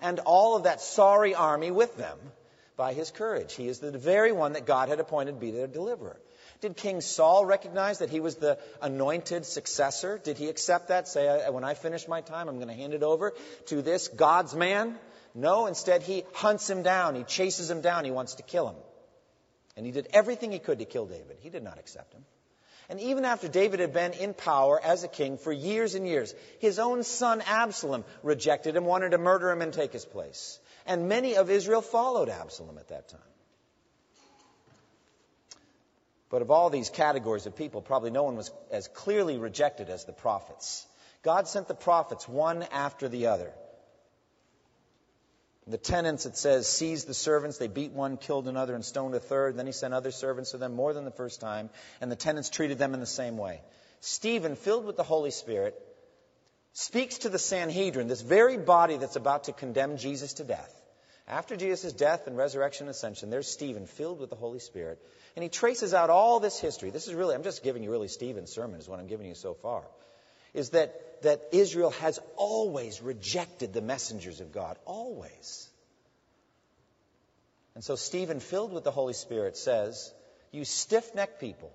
and 0.00 0.20
all 0.20 0.56
of 0.56 0.62
that 0.64 0.80
sorry 0.80 1.34
army 1.34 1.70
with 1.72 1.96
them 1.96 2.18
by 2.76 2.92
his 2.92 3.10
courage. 3.10 3.54
He 3.54 3.66
is 3.66 3.80
the 3.80 3.90
very 3.90 4.30
one 4.30 4.52
that 4.52 4.64
God 4.64 4.88
had 4.88 5.00
appointed 5.00 5.32
to 5.32 5.40
be 5.40 5.50
their 5.50 5.66
deliverer. 5.66 6.20
Did 6.60 6.76
King 6.76 7.00
Saul 7.00 7.44
recognize 7.44 7.98
that 7.98 8.10
he 8.10 8.20
was 8.20 8.36
the 8.36 8.58
anointed 8.82 9.46
successor? 9.46 10.18
Did 10.18 10.38
he 10.38 10.48
accept 10.48 10.88
that? 10.88 11.06
Say, 11.06 11.48
when 11.50 11.64
I 11.64 11.74
finish 11.74 12.08
my 12.08 12.20
time, 12.20 12.48
I'm 12.48 12.56
going 12.56 12.68
to 12.68 12.74
hand 12.74 12.94
it 12.94 13.02
over 13.02 13.32
to 13.66 13.82
this 13.82 14.08
God's 14.08 14.54
man? 14.54 14.96
No, 15.34 15.66
instead, 15.66 16.02
he 16.02 16.24
hunts 16.32 16.68
him 16.68 16.82
down. 16.82 17.14
He 17.14 17.22
chases 17.22 17.70
him 17.70 17.80
down. 17.80 18.04
He 18.04 18.10
wants 18.10 18.36
to 18.36 18.42
kill 18.42 18.68
him. 18.68 18.76
And 19.78 19.86
he 19.86 19.92
did 19.92 20.08
everything 20.12 20.50
he 20.50 20.58
could 20.58 20.80
to 20.80 20.84
kill 20.84 21.06
David. 21.06 21.36
He 21.38 21.50
did 21.50 21.62
not 21.62 21.78
accept 21.78 22.12
him. 22.12 22.24
And 22.88 22.98
even 22.98 23.24
after 23.24 23.46
David 23.46 23.78
had 23.78 23.92
been 23.92 24.12
in 24.12 24.34
power 24.34 24.80
as 24.82 25.04
a 25.04 25.08
king 25.08 25.38
for 25.38 25.52
years 25.52 25.94
and 25.94 26.04
years, 26.04 26.34
his 26.58 26.80
own 26.80 27.04
son 27.04 27.44
Absalom 27.46 28.04
rejected 28.24 28.74
him, 28.74 28.84
wanted 28.84 29.10
to 29.10 29.18
murder 29.18 29.48
him 29.48 29.62
and 29.62 29.72
take 29.72 29.92
his 29.92 30.04
place. 30.04 30.58
And 30.84 31.08
many 31.08 31.36
of 31.36 31.48
Israel 31.48 31.80
followed 31.80 32.28
Absalom 32.28 32.76
at 32.76 32.88
that 32.88 33.08
time. 33.08 33.20
But 36.28 36.42
of 36.42 36.50
all 36.50 36.70
these 36.70 36.90
categories 36.90 37.46
of 37.46 37.54
people, 37.54 37.80
probably 37.80 38.10
no 38.10 38.24
one 38.24 38.34
was 38.34 38.50
as 38.72 38.88
clearly 38.88 39.38
rejected 39.38 39.90
as 39.90 40.04
the 40.06 40.12
prophets. 40.12 40.84
God 41.22 41.46
sent 41.46 41.68
the 41.68 41.74
prophets 41.74 42.28
one 42.28 42.64
after 42.72 43.08
the 43.08 43.28
other 43.28 43.52
the 45.68 45.78
tenants, 45.78 46.26
it 46.26 46.36
says, 46.36 46.66
seized 46.66 47.06
the 47.06 47.14
servants. 47.14 47.58
They 47.58 47.68
beat 47.68 47.92
one, 47.92 48.16
killed 48.16 48.48
another, 48.48 48.74
and 48.74 48.84
stoned 48.84 49.14
a 49.14 49.20
third. 49.20 49.56
Then 49.56 49.66
he 49.66 49.72
sent 49.72 49.94
other 49.94 50.10
servants 50.10 50.52
to 50.52 50.58
them 50.58 50.74
more 50.74 50.92
than 50.92 51.04
the 51.04 51.10
first 51.10 51.40
time, 51.40 51.70
and 52.00 52.10
the 52.10 52.16
tenants 52.16 52.48
treated 52.48 52.78
them 52.78 52.94
in 52.94 53.00
the 53.00 53.06
same 53.06 53.36
way. 53.36 53.60
Stephen, 54.00 54.56
filled 54.56 54.84
with 54.84 54.96
the 54.96 55.02
Holy 55.02 55.30
Spirit, 55.30 55.74
speaks 56.72 57.18
to 57.18 57.28
the 57.28 57.38
Sanhedrin, 57.38 58.08
this 58.08 58.20
very 58.20 58.56
body 58.56 58.96
that's 58.96 59.16
about 59.16 59.44
to 59.44 59.52
condemn 59.52 59.96
Jesus 59.96 60.34
to 60.34 60.44
death. 60.44 60.74
After 61.26 61.56
Jesus' 61.56 61.92
death 61.92 62.26
and 62.26 62.36
resurrection 62.36 62.86
and 62.86 62.94
ascension, 62.94 63.28
there's 63.28 63.48
Stephen, 63.48 63.86
filled 63.86 64.20
with 64.20 64.30
the 64.30 64.36
Holy 64.36 64.60
Spirit, 64.60 64.98
and 65.36 65.42
he 65.42 65.50
traces 65.50 65.92
out 65.92 66.08
all 66.08 66.40
this 66.40 66.58
history. 66.58 66.90
This 66.90 67.06
is 67.06 67.14
really, 67.14 67.34
I'm 67.34 67.42
just 67.42 67.62
giving 67.62 67.82
you 67.82 67.90
really 67.90 68.08
Stephen's 68.08 68.50
sermon, 68.50 68.80
is 68.80 68.88
what 68.88 68.98
I'm 68.98 69.08
giving 69.08 69.26
you 69.26 69.34
so 69.34 69.52
far. 69.52 69.84
Is 70.58 70.70
that 70.70 70.92
that 71.22 71.48
Israel 71.52 71.90
has 71.90 72.20
always 72.36 73.02
rejected 73.02 73.72
the 73.72 73.80
messengers 73.80 74.40
of 74.40 74.52
God. 74.52 74.78
Always. 74.84 75.68
And 77.74 77.84
so 77.84 77.96
Stephen, 77.96 78.40
filled 78.40 78.72
with 78.72 78.84
the 78.84 78.90
Holy 78.90 79.12
Spirit, 79.12 79.56
says, 79.56 80.12
You 80.50 80.64
stiff 80.64 81.14
necked 81.14 81.40
people 81.40 81.72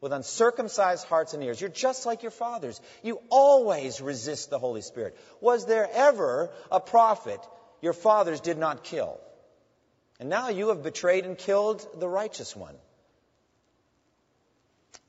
with 0.00 0.12
uncircumcised 0.12 1.06
hearts 1.06 1.32
and 1.34 1.42
ears, 1.42 1.60
you're 1.60 1.70
just 1.70 2.04
like 2.04 2.22
your 2.22 2.30
fathers. 2.30 2.80
You 3.02 3.20
always 3.30 4.00
resist 4.00 4.50
the 4.50 4.58
Holy 4.58 4.82
Spirit. 4.82 5.16
Was 5.40 5.66
there 5.66 5.88
ever 5.90 6.50
a 6.70 6.80
prophet 6.80 7.40
your 7.80 7.94
fathers 7.94 8.40
did 8.40 8.58
not 8.58 8.84
kill? 8.84 9.18
And 10.20 10.28
now 10.28 10.50
you 10.50 10.68
have 10.68 10.82
betrayed 10.82 11.24
and 11.24 11.36
killed 11.36 11.86
the 11.98 12.08
righteous 12.08 12.54
one. 12.54 12.74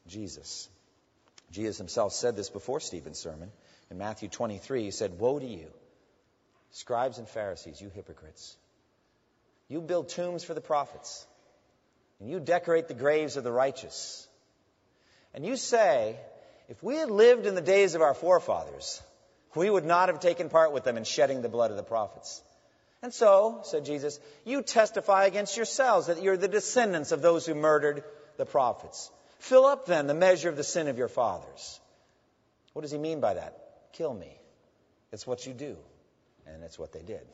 Jesus. 0.07 0.69
Jesus 1.51 1.77
himself 1.77 2.13
said 2.13 2.35
this 2.35 2.49
before 2.49 2.79
Stephen's 2.79 3.19
sermon. 3.19 3.51
In 3.89 3.97
Matthew 3.97 4.29
23, 4.29 4.83
he 4.83 4.91
said, 4.91 5.19
Woe 5.19 5.39
to 5.39 5.45
you, 5.45 5.67
scribes 6.71 7.17
and 7.17 7.27
Pharisees, 7.27 7.81
you 7.81 7.89
hypocrites. 7.89 8.57
You 9.69 9.81
build 9.81 10.09
tombs 10.09 10.43
for 10.43 10.53
the 10.53 10.61
prophets, 10.61 11.25
and 12.19 12.29
you 12.29 12.39
decorate 12.39 12.87
the 12.87 12.93
graves 12.93 13.37
of 13.37 13.43
the 13.43 13.51
righteous. 13.51 14.27
And 15.33 15.45
you 15.45 15.55
say, 15.55 16.17
if 16.69 16.81
we 16.83 16.95
had 16.95 17.09
lived 17.09 17.45
in 17.45 17.55
the 17.55 17.61
days 17.61 17.95
of 17.95 18.01
our 18.01 18.13
forefathers, 18.13 19.01
we 19.55 19.69
would 19.69 19.85
not 19.85 20.09
have 20.09 20.19
taken 20.19 20.49
part 20.49 20.73
with 20.73 20.83
them 20.83 20.97
in 20.97 21.03
shedding 21.03 21.41
the 21.41 21.49
blood 21.49 21.71
of 21.71 21.77
the 21.77 21.83
prophets. 21.83 22.41
And 23.01 23.13
so, 23.13 23.61
said 23.63 23.85
Jesus, 23.85 24.19
you 24.43 24.61
testify 24.61 25.25
against 25.25 25.55
yourselves 25.55 26.07
that 26.07 26.21
you're 26.21 26.37
the 26.37 26.47
descendants 26.47 27.11
of 27.11 27.21
those 27.21 27.45
who 27.45 27.55
murdered 27.55 28.03
the 28.37 28.45
prophets. 28.45 29.11
Fill 29.39 29.65
up 29.65 29.85
then 29.85 30.07
the 30.07 30.13
measure 30.13 30.49
of 30.49 30.57
the 30.57 30.63
sin 30.63 30.87
of 30.87 30.97
your 30.97 31.07
fathers. 31.07 31.79
What 32.73 32.81
does 32.81 32.91
he 32.91 32.97
mean 32.97 33.19
by 33.19 33.35
that? 33.35 33.57
Kill 33.93 34.13
me. 34.13 34.39
It's 35.11 35.25
what 35.25 35.45
you 35.45 35.53
do. 35.53 35.77
And 36.45 36.63
it's 36.63 36.77
what 36.77 36.93
they 36.93 37.01
did. 37.01 37.25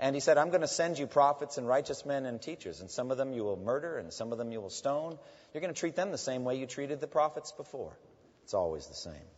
And 0.00 0.14
he 0.14 0.20
said, 0.20 0.38
I'm 0.38 0.50
going 0.50 0.60
to 0.60 0.68
send 0.68 0.98
you 0.98 1.06
prophets 1.06 1.58
and 1.58 1.66
righteous 1.66 2.06
men 2.06 2.24
and 2.24 2.40
teachers, 2.40 2.80
and 2.80 2.90
some 2.90 3.10
of 3.10 3.16
them 3.16 3.32
you 3.32 3.42
will 3.42 3.56
murder, 3.56 3.98
and 3.98 4.12
some 4.12 4.30
of 4.30 4.38
them 4.38 4.52
you 4.52 4.60
will 4.60 4.70
stone. 4.70 5.18
You're 5.52 5.60
going 5.60 5.74
to 5.74 5.78
treat 5.78 5.96
them 5.96 6.12
the 6.12 6.18
same 6.18 6.44
way 6.44 6.56
you 6.56 6.66
treated 6.66 7.00
the 7.00 7.08
prophets 7.08 7.50
before. 7.52 7.98
It's 8.44 8.54
always 8.54 8.86
the 8.86 8.94
same. 8.94 9.28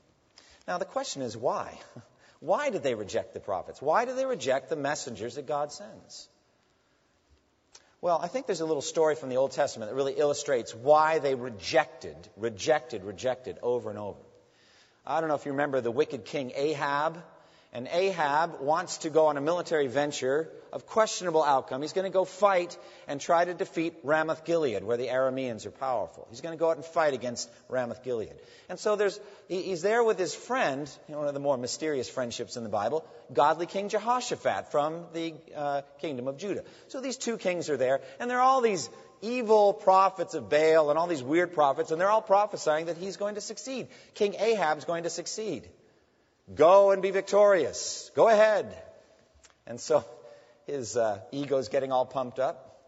Now, 0.69 0.79
the 0.79 0.85
question 0.85 1.23
is 1.23 1.37
why? 1.37 1.79
Why 2.41 2.71
did 2.71 2.83
they 2.83 2.95
reject 2.95 3.35
the 3.35 3.41
prophets? 3.41 3.83
Why 3.83 4.07
did 4.07 4.17
they 4.17 4.25
reject 4.25 4.71
the 4.71 4.77
messengers 4.77 5.35
that 5.35 5.47
God 5.47 5.73
sends? 5.73 6.27
Well, 8.03 8.19
I 8.23 8.29
think 8.29 8.47
there's 8.47 8.63
a 8.63 8.67
little 8.67 8.83
story 8.83 9.15
from 9.15 9.29
the 9.29 9.37
Old 9.37 9.51
Testament 9.51 9.91
that 9.91 9.95
really 9.95 10.15
illustrates 10.15 10.75
why 10.75 11.19
they 11.19 11.35
rejected, 11.35 12.17
rejected, 12.37 13.05
rejected 13.05 13.59
over 13.63 13.91
and 13.91 13.99
over. 13.99 14.19
I 15.07 15.21
don't 15.21 15.29
know 15.29 15.35
if 15.35 15.45
you 15.45 15.53
remember 15.53 15.83
the 15.83 15.91
wicked 15.91 16.25
king 16.25 16.53
Ahab. 16.55 17.23
And 17.73 17.87
Ahab 17.93 18.61
wants 18.61 18.99
to 18.99 19.11
go 19.11 19.27
on 19.27 19.37
a 19.37 19.41
military 19.41 19.87
venture 19.87 20.51
of 20.73 20.87
questionable 20.87 21.45
outcome. 21.45 21.83
He's 21.83 21.93
going 21.93 22.05
to 22.05 22.11
go 22.11 22.25
fight 22.25 22.77
and 23.07 23.21
try 23.21 23.45
to 23.45 23.55
defeat 23.55 23.95
Ramoth 24.03 24.45
Gilead, 24.45 24.83
where 24.83 24.97
the 24.97 25.07
Arameans 25.07 25.67
are 25.67 25.71
powerful. 25.71 26.27
He's 26.31 26.41
going 26.41 26.57
to 26.57 26.59
go 26.59 26.71
out 26.71 26.77
and 26.77 26.85
fight 26.85 27.15
against 27.15 27.49
Ramoth 27.69 28.03
Gilead. 28.03 28.35
And 28.69 28.77
so 28.77 28.97
there's, 28.97 29.21
he's 29.47 29.83
there 29.83 30.03
with 30.03 30.19
his 30.19 30.35
friend, 30.35 30.91
one 31.07 31.29
of 31.29 31.35
the 31.35 31.41
more 31.41 31.57
mysterious 31.57 32.11
friendships 32.11 32.57
in 32.57 32.65
the 32.65 32.69
Bible, 32.69 33.05
godly 33.33 33.67
King 33.67 33.89
Jehoshaphat 33.89 34.73
from 34.73 35.05
the 35.13 35.35
uh, 35.55 35.83
kingdom 36.01 36.27
of 36.27 36.39
Judah. 36.39 36.65
So 36.89 37.01
these 37.01 37.17
two 37.17 37.37
kings 37.37 37.71
are 37.71 37.77
there, 37.77 38.01
and 38.19 38.29
there 38.29 38.39
are 38.39 38.45
all 38.45 38.63
these 38.63 38.91
evil 39.23 39.75
prophets 39.75 40.35
of 40.35 40.49
Baal 40.49 40.91
and 40.91 40.99
all 40.99 41.07
these 41.07 41.23
weird 41.23 41.53
prophets, 41.53 41.93
and 41.93 42.01
they're 42.01 42.11
all 42.11 42.23
prophesying 42.23 42.87
that 42.87 42.97
he's 42.97 43.17
going 43.17 43.37
to 43.37 43.41
succeed. 43.41 43.87
King 44.15 44.35
Ahab's 44.35 44.85
going 44.85 45.05
to 45.05 45.11
succeed. 45.11 45.69
Go 46.55 46.91
and 46.91 47.01
be 47.01 47.11
victorious. 47.11 48.11
Go 48.15 48.29
ahead. 48.29 48.77
And 49.67 49.81
so 49.81 50.05
his 50.67 50.97
uh, 50.97 51.21
ego's 51.31 51.69
getting 51.69 51.93
all 51.93 52.05
pumped 52.05 52.39
up. 52.39 52.81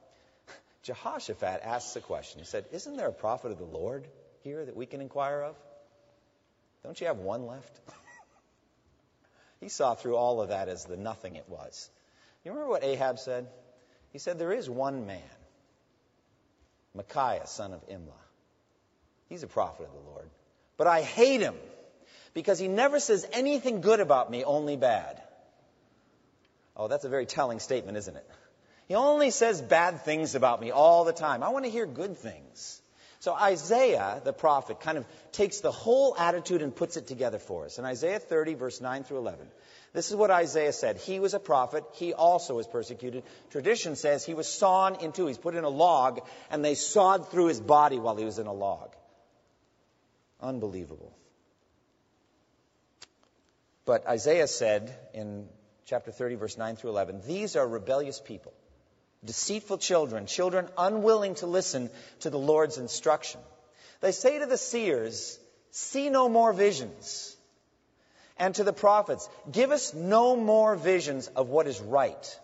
Jehoshaphat 0.83 1.61
asks 1.63 1.95
a 1.97 2.01
question. 2.01 2.41
He 2.41 2.47
said, 2.47 2.65
Isn't 2.73 2.97
there 2.97 3.09
a 3.09 3.13
prophet 3.13 3.53
of 3.53 3.59
the 3.59 3.65
Lord 3.65 4.07
here 4.43 4.65
that 4.65 4.77
we 4.77 4.87
can 4.87 5.01
inquire 5.01 5.43
of? 5.43 5.57
Don't 6.83 7.01
you 7.01 7.07
have 7.07 7.19
one 7.19 7.47
left? 7.47 7.81
he 9.61 9.69
saw 9.69 9.95
through 9.95 10.17
all 10.17 10.41
of 10.41 10.49
that 10.49 10.69
as 10.69 10.85
the 10.85 10.97
nothing 10.97 11.37
it 11.37 11.49
was. 11.49 11.89
You 12.45 12.51
remember 12.51 12.71
what 12.71 12.83
Ahab 12.83 13.21
said? 13.21 13.47
He 14.11 14.19
said, 14.19 14.39
There 14.39 14.53
is 14.53 14.69
one 14.69 15.07
man 15.07 15.23
Micaiah, 16.95 17.47
son 17.47 17.73
of 17.73 17.87
Imlah. 17.89 18.13
He's 19.29 19.43
a 19.43 19.47
prophet 19.47 19.87
of 19.87 19.93
the 19.93 20.11
Lord. 20.11 20.29
But 20.77 20.89
I 20.89 21.03
hate 21.03 21.41
him 21.41 21.55
because 22.35 22.59
he 22.59 22.69
never 22.69 23.01
says 23.01 23.27
anything 23.33 23.81
good 23.81 24.01
about 24.01 24.31
me, 24.31 24.45
only 24.45 24.77
bad. 24.77 25.21
Oh, 26.77 26.89
that's 26.89 27.05
a 27.05 27.09
very 27.09 27.27
telling 27.27 27.59
statement, 27.59 27.99
isn't 27.99 28.17
it? 28.17 28.29
He 28.89 28.95
only 28.95 29.31
says 29.31 29.61
bad 29.61 30.05
things 30.05 30.35
about 30.35 30.61
me 30.61 30.71
all 30.71 31.05
the 31.05 31.13
time. 31.13 31.43
I 31.43 31.51
want 31.51 31.65
to 31.65 31.71
hear 31.71 31.87
good 31.87 32.17
things. 32.17 32.81
So 33.21 33.33
Isaiah, 33.35 34.21
the 34.25 34.33
prophet, 34.33 34.81
kind 34.81 34.99
of 34.99 35.07
takes 35.31 35.61
the 35.61 35.71
whole 35.71 36.17
attitude 36.19 36.61
and 36.61 36.75
puts 36.75 36.97
it 36.97 37.07
together 37.07 37.39
for 37.39 37.67
us. 37.67 37.79
In 37.79 37.85
Isaiah 37.85 38.19
30, 38.19 38.55
verse 38.55 38.81
9 38.81 39.05
through 39.05 39.19
11, 39.19 39.47
this 39.93 40.11
is 40.11 40.17
what 40.17 40.31
Isaiah 40.31 40.73
said. 40.73 40.97
He 40.97 41.21
was 41.21 41.33
a 41.35 41.39
prophet. 41.39 41.85
He 41.93 42.15
also 42.15 42.57
was 42.57 42.67
persecuted. 42.67 43.23
Tradition 43.51 43.95
says 43.95 44.25
he 44.25 44.35
was 44.35 44.49
sawn 44.49 44.97
in 44.97 45.13
two. 45.13 45.27
He's 45.27 45.39
put 45.39 45.55
in 45.55 45.65
a 45.65 45.69
log, 45.69 46.21
and 46.51 46.65
they 46.65 46.75
sawed 46.75 47.31
through 47.31 47.47
his 47.47 47.61
body 47.61 47.99
while 47.99 48.17
he 48.17 48.25
was 48.25 48.39
in 48.39 48.47
a 48.47 48.53
log. 48.53 48.95
Unbelievable. 50.41 51.15
But 53.85 54.07
Isaiah 54.07 54.47
said 54.47 54.95
in 55.13 55.49
chapter 55.87 56.11
30, 56.13 56.37
verse 56.37 56.57
9 56.57 56.77
through 56.77 56.91
11. 56.91 57.23
These 57.27 57.57
are 57.57 57.67
rebellious 57.67 58.21
people, 58.21 58.53
deceitful 59.25 59.79
children, 59.79 60.27
children 60.27 60.69
unwilling 60.79 61.35
to 61.37 61.47
listen 61.47 61.91
to 62.21 62.31
the 62.31 62.39
Lord's 62.39 62.79
instruction. 62.79 63.41
They 64.01 64.13
say 64.13 64.39
to 64.39 64.47
the 64.47 64.59
seers, 64.59 65.39
See 65.71 66.11
no 66.11 66.29
more 66.29 66.53
visions. 66.53 67.37
And 68.39 68.55
to 68.57 68.65
the 68.65 68.73
prophets, 68.73 69.29
Give 69.51 69.71
us 69.71 69.95
no 69.95 70.37
more 70.37 70.77
visions 70.77 71.29
of 71.29 71.49
what 71.49 71.67
is 71.67 71.81
right. 71.81 72.39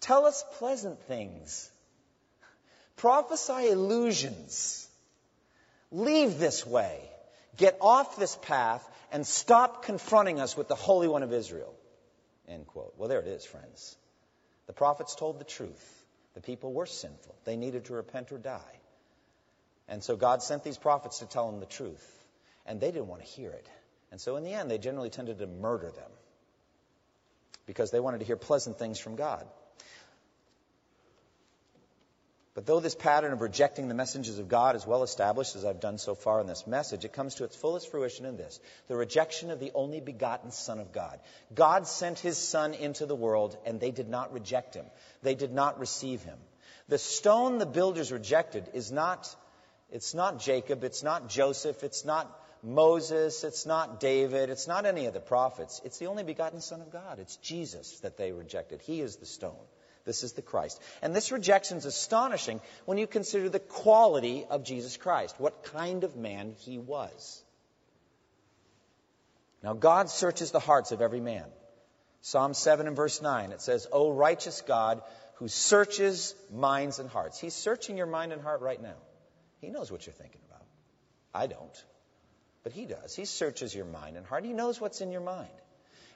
Tell 0.00 0.24
us 0.24 0.44
pleasant 0.58 1.02
things. 1.02 1.70
Prophesy 2.96 3.68
illusions. 3.68 4.88
Leave 5.90 6.38
this 6.38 6.66
way. 6.66 7.00
Get 7.56 7.76
off 7.80 8.16
this 8.16 8.36
path 8.42 8.88
and 9.10 9.26
stop 9.26 9.84
confronting 9.84 10.40
us 10.40 10.56
with 10.56 10.68
the 10.68 10.74
Holy 10.74 11.08
One 11.08 11.22
of 11.22 11.32
Israel. 11.32 11.74
End 12.46 12.66
quote. 12.66 12.94
Well, 12.96 13.08
there 13.08 13.20
it 13.20 13.26
is, 13.26 13.44
friends. 13.44 13.96
The 14.66 14.72
prophets 14.72 15.14
told 15.14 15.38
the 15.40 15.44
truth. 15.44 16.04
The 16.34 16.40
people 16.40 16.72
were 16.72 16.86
sinful. 16.86 17.34
They 17.44 17.56
needed 17.56 17.86
to 17.86 17.94
repent 17.94 18.30
or 18.32 18.38
die. 18.38 18.60
And 19.88 20.04
so 20.04 20.16
God 20.16 20.42
sent 20.42 20.62
these 20.62 20.78
prophets 20.78 21.18
to 21.20 21.26
tell 21.26 21.50
them 21.50 21.60
the 21.60 21.66
truth. 21.66 22.06
And 22.66 22.80
they 22.80 22.90
didn't 22.90 23.08
want 23.08 23.22
to 23.22 23.28
hear 23.28 23.50
it. 23.50 23.66
And 24.10 24.20
so 24.20 24.36
in 24.36 24.44
the 24.44 24.52
end, 24.52 24.70
they 24.70 24.78
generally 24.78 25.10
tended 25.10 25.38
to 25.38 25.46
murder 25.46 25.90
them 25.90 26.10
because 27.66 27.90
they 27.90 28.00
wanted 28.00 28.18
to 28.20 28.24
hear 28.24 28.36
pleasant 28.36 28.78
things 28.78 28.98
from 28.98 29.16
God. 29.16 29.46
But 32.58 32.66
though 32.66 32.80
this 32.80 32.96
pattern 32.96 33.32
of 33.32 33.40
rejecting 33.40 33.86
the 33.86 33.94
messengers 33.94 34.40
of 34.40 34.48
God 34.48 34.74
is 34.74 34.84
well 34.84 35.04
established, 35.04 35.54
as 35.54 35.64
I've 35.64 35.78
done 35.78 35.96
so 35.96 36.16
far 36.16 36.40
in 36.40 36.48
this 36.48 36.66
message, 36.66 37.04
it 37.04 37.12
comes 37.12 37.36
to 37.36 37.44
its 37.44 37.54
fullest 37.54 37.88
fruition 37.88 38.26
in 38.26 38.36
this 38.36 38.58
the 38.88 38.96
rejection 38.96 39.52
of 39.52 39.60
the 39.60 39.70
only 39.76 40.00
begotten 40.00 40.50
Son 40.50 40.80
of 40.80 40.90
God. 40.90 41.20
God 41.54 41.86
sent 41.86 42.18
his 42.18 42.36
Son 42.36 42.74
into 42.74 43.06
the 43.06 43.14
world, 43.14 43.56
and 43.64 43.78
they 43.78 43.92
did 43.92 44.08
not 44.08 44.32
reject 44.32 44.74
him, 44.74 44.86
they 45.22 45.36
did 45.36 45.52
not 45.52 45.78
receive 45.78 46.24
him. 46.24 46.36
The 46.88 46.98
stone 46.98 47.58
the 47.58 47.64
builders 47.64 48.10
rejected 48.10 48.68
is 48.74 48.90
not, 48.90 49.32
it's 49.92 50.12
not 50.12 50.40
Jacob, 50.40 50.82
it's 50.82 51.04
not 51.04 51.28
Joseph, 51.28 51.84
it's 51.84 52.04
not 52.04 52.28
Moses, 52.64 53.44
it's 53.44 53.66
not 53.66 54.00
David, 54.00 54.50
it's 54.50 54.66
not 54.66 54.84
any 54.84 55.06
of 55.06 55.14
the 55.14 55.20
prophets. 55.20 55.80
It's 55.84 55.98
the 55.98 56.06
only 56.06 56.24
begotten 56.24 56.60
Son 56.60 56.80
of 56.80 56.90
God. 56.90 57.20
It's 57.20 57.36
Jesus 57.36 58.00
that 58.00 58.16
they 58.16 58.32
rejected. 58.32 58.80
He 58.82 59.00
is 59.00 59.14
the 59.14 59.26
stone. 59.26 59.64
This 60.08 60.24
is 60.24 60.32
the 60.32 60.40
Christ. 60.40 60.80
And 61.02 61.14
this 61.14 61.30
rejection 61.32 61.76
is 61.76 61.84
astonishing 61.84 62.62
when 62.86 62.96
you 62.96 63.06
consider 63.06 63.50
the 63.50 63.60
quality 63.60 64.46
of 64.48 64.64
Jesus 64.64 64.96
Christ, 64.96 65.34
what 65.38 65.64
kind 65.64 66.02
of 66.02 66.16
man 66.16 66.54
he 66.60 66.78
was. 66.78 67.44
Now, 69.62 69.74
God 69.74 70.08
searches 70.08 70.50
the 70.50 70.60
hearts 70.60 70.92
of 70.92 71.02
every 71.02 71.20
man. 71.20 71.44
Psalm 72.22 72.54
7 72.54 72.86
and 72.86 72.96
verse 72.96 73.20
9, 73.20 73.52
it 73.52 73.60
says, 73.60 73.86
O 73.92 74.10
righteous 74.10 74.62
God 74.62 75.02
who 75.34 75.46
searches 75.46 76.34
minds 76.50 76.98
and 76.98 77.10
hearts. 77.10 77.38
He's 77.38 77.54
searching 77.54 77.98
your 77.98 78.06
mind 78.06 78.32
and 78.32 78.40
heart 78.40 78.62
right 78.62 78.80
now. 78.82 78.96
He 79.60 79.68
knows 79.68 79.92
what 79.92 80.06
you're 80.06 80.14
thinking 80.14 80.40
about. 80.48 80.64
I 81.34 81.48
don't. 81.48 81.84
But 82.64 82.72
He 82.72 82.86
does. 82.86 83.14
He 83.14 83.26
searches 83.26 83.74
your 83.74 83.84
mind 83.84 84.16
and 84.16 84.24
heart. 84.24 84.46
He 84.46 84.54
knows 84.54 84.80
what's 84.80 85.02
in 85.02 85.12
your 85.12 85.20
mind. 85.20 85.50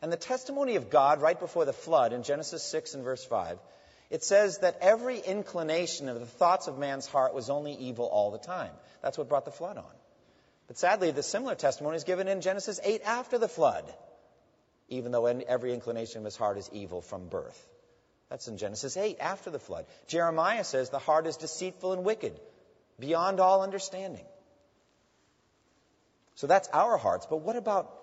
And 0.00 0.10
the 0.10 0.16
testimony 0.16 0.76
of 0.76 0.90
God 0.90 1.20
right 1.20 1.38
before 1.38 1.66
the 1.66 1.72
flood 1.72 2.12
in 2.12 2.24
Genesis 2.24 2.64
6 2.64 2.94
and 2.94 3.04
verse 3.04 3.24
5 3.24 3.58
it 4.12 4.22
says 4.22 4.58
that 4.58 4.76
every 4.82 5.18
inclination 5.18 6.10
of 6.10 6.20
the 6.20 6.26
thoughts 6.26 6.68
of 6.68 6.78
man's 6.78 7.06
heart 7.06 7.34
was 7.34 7.48
only 7.48 7.72
evil 7.72 8.04
all 8.04 8.30
the 8.30 8.38
time. 8.38 8.70
That's 9.00 9.16
what 9.16 9.30
brought 9.30 9.46
the 9.46 9.50
flood 9.50 9.78
on. 9.78 9.94
But 10.68 10.76
sadly, 10.76 11.10
the 11.10 11.22
similar 11.22 11.54
testimony 11.54 11.96
is 11.96 12.04
given 12.04 12.28
in 12.28 12.42
Genesis 12.42 12.78
8 12.84 13.00
after 13.06 13.38
the 13.38 13.48
flood, 13.48 13.90
even 14.88 15.12
though 15.12 15.24
every 15.26 15.72
inclination 15.72 16.18
of 16.18 16.26
his 16.26 16.36
heart 16.36 16.58
is 16.58 16.68
evil 16.74 17.00
from 17.00 17.28
birth. 17.28 17.58
That's 18.28 18.48
in 18.48 18.58
Genesis 18.58 18.96
8 18.96 19.16
after 19.18 19.50
the 19.50 19.58
flood. 19.58 19.86
Jeremiah 20.08 20.64
says 20.64 20.90
the 20.90 20.98
heart 20.98 21.26
is 21.26 21.38
deceitful 21.38 21.94
and 21.94 22.04
wicked, 22.04 22.38
beyond 23.00 23.40
all 23.40 23.62
understanding. 23.62 24.24
So 26.34 26.46
that's 26.46 26.68
our 26.72 26.96
hearts. 26.96 27.26
But 27.28 27.38
what 27.38 27.56
about 27.56 27.94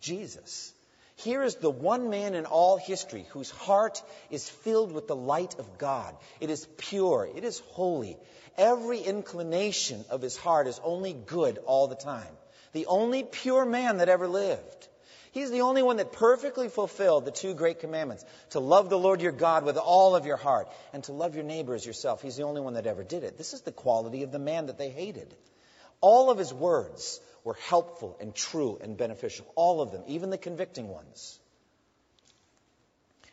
Jesus? 0.00 0.73
Here 1.16 1.42
is 1.42 1.56
the 1.56 1.70
one 1.70 2.10
man 2.10 2.34
in 2.34 2.44
all 2.44 2.76
history 2.76 3.26
whose 3.30 3.50
heart 3.50 4.02
is 4.30 4.48
filled 4.48 4.92
with 4.92 5.06
the 5.06 5.16
light 5.16 5.58
of 5.58 5.78
God. 5.78 6.16
It 6.40 6.50
is 6.50 6.66
pure. 6.76 7.28
It 7.34 7.44
is 7.44 7.60
holy. 7.70 8.18
Every 8.56 9.00
inclination 9.00 10.04
of 10.10 10.22
his 10.22 10.36
heart 10.36 10.66
is 10.66 10.80
only 10.82 11.12
good 11.12 11.58
all 11.66 11.86
the 11.86 11.94
time. 11.94 12.36
The 12.72 12.86
only 12.86 13.22
pure 13.22 13.64
man 13.64 13.98
that 13.98 14.08
ever 14.08 14.26
lived. 14.26 14.88
He's 15.30 15.50
the 15.50 15.62
only 15.62 15.82
one 15.82 15.96
that 15.96 16.12
perfectly 16.12 16.68
fulfilled 16.68 17.24
the 17.24 17.32
two 17.32 17.54
great 17.54 17.80
commandments 17.80 18.24
to 18.50 18.60
love 18.60 18.88
the 18.88 18.98
Lord 18.98 19.20
your 19.20 19.32
God 19.32 19.64
with 19.64 19.76
all 19.76 20.14
of 20.14 20.26
your 20.26 20.36
heart 20.36 20.68
and 20.92 21.02
to 21.04 21.12
love 21.12 21.34
your 21.34 21.42
neighbor 21.42 21.74
as 21.74 21.84
yourself. 21.84 22.22
He's 22.22 22.36
the 22.36 22.44
only 22.44 22.60
one 22.60 22.74
that 22.74 22.86
ever 22.86 23.02
did 23.02 23.24
it. 23.24 23.36
This 23.36 23.52
is 23.52 23.62
the 23.62 23.72
quality 23.72 24.22
of 24.22 24.30
the 24.30 24.38
man 24.38 24.66
that 24.66 24.78
they 24.78 24.90
hated. 24.90 25.34
All 26.00 26.30
of 26.30 26.38
his 26.38 26.54
words 26.54 27.20
were 27.44 27.54
helpful 27.68 28.16
and 28.20 28.34
true 28.34 28.78
and 28.80 28.96
beneficial. 28.96 29.46
All 29.54 29.80
of 29.80 29.92
them, 29.92 30.02
even 30.08 30.30
the 30.30 30.38
convicting 30.38 30.88
ones. 30.88 31.38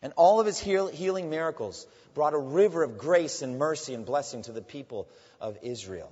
And 0.04 0.14
all 0.16 0.40
of 0.40 0.46
his 0.46 0.60
healing 0.60 1.30
miracles 1.30 1.88
brought 2.14 2.34
a 2.34 2.40
river 2.40 2.84
of 2.84 2.98
grace 2.98 3.42
and 3.42 3.58
mercy 3.58 3.94
and 3.94 4.06
blessing 4.06 4.42
to 4.44 4.52
the 4.52 4.62
people 4.62 5.08
of 5.40 5.58
Israel. 5.62 6.12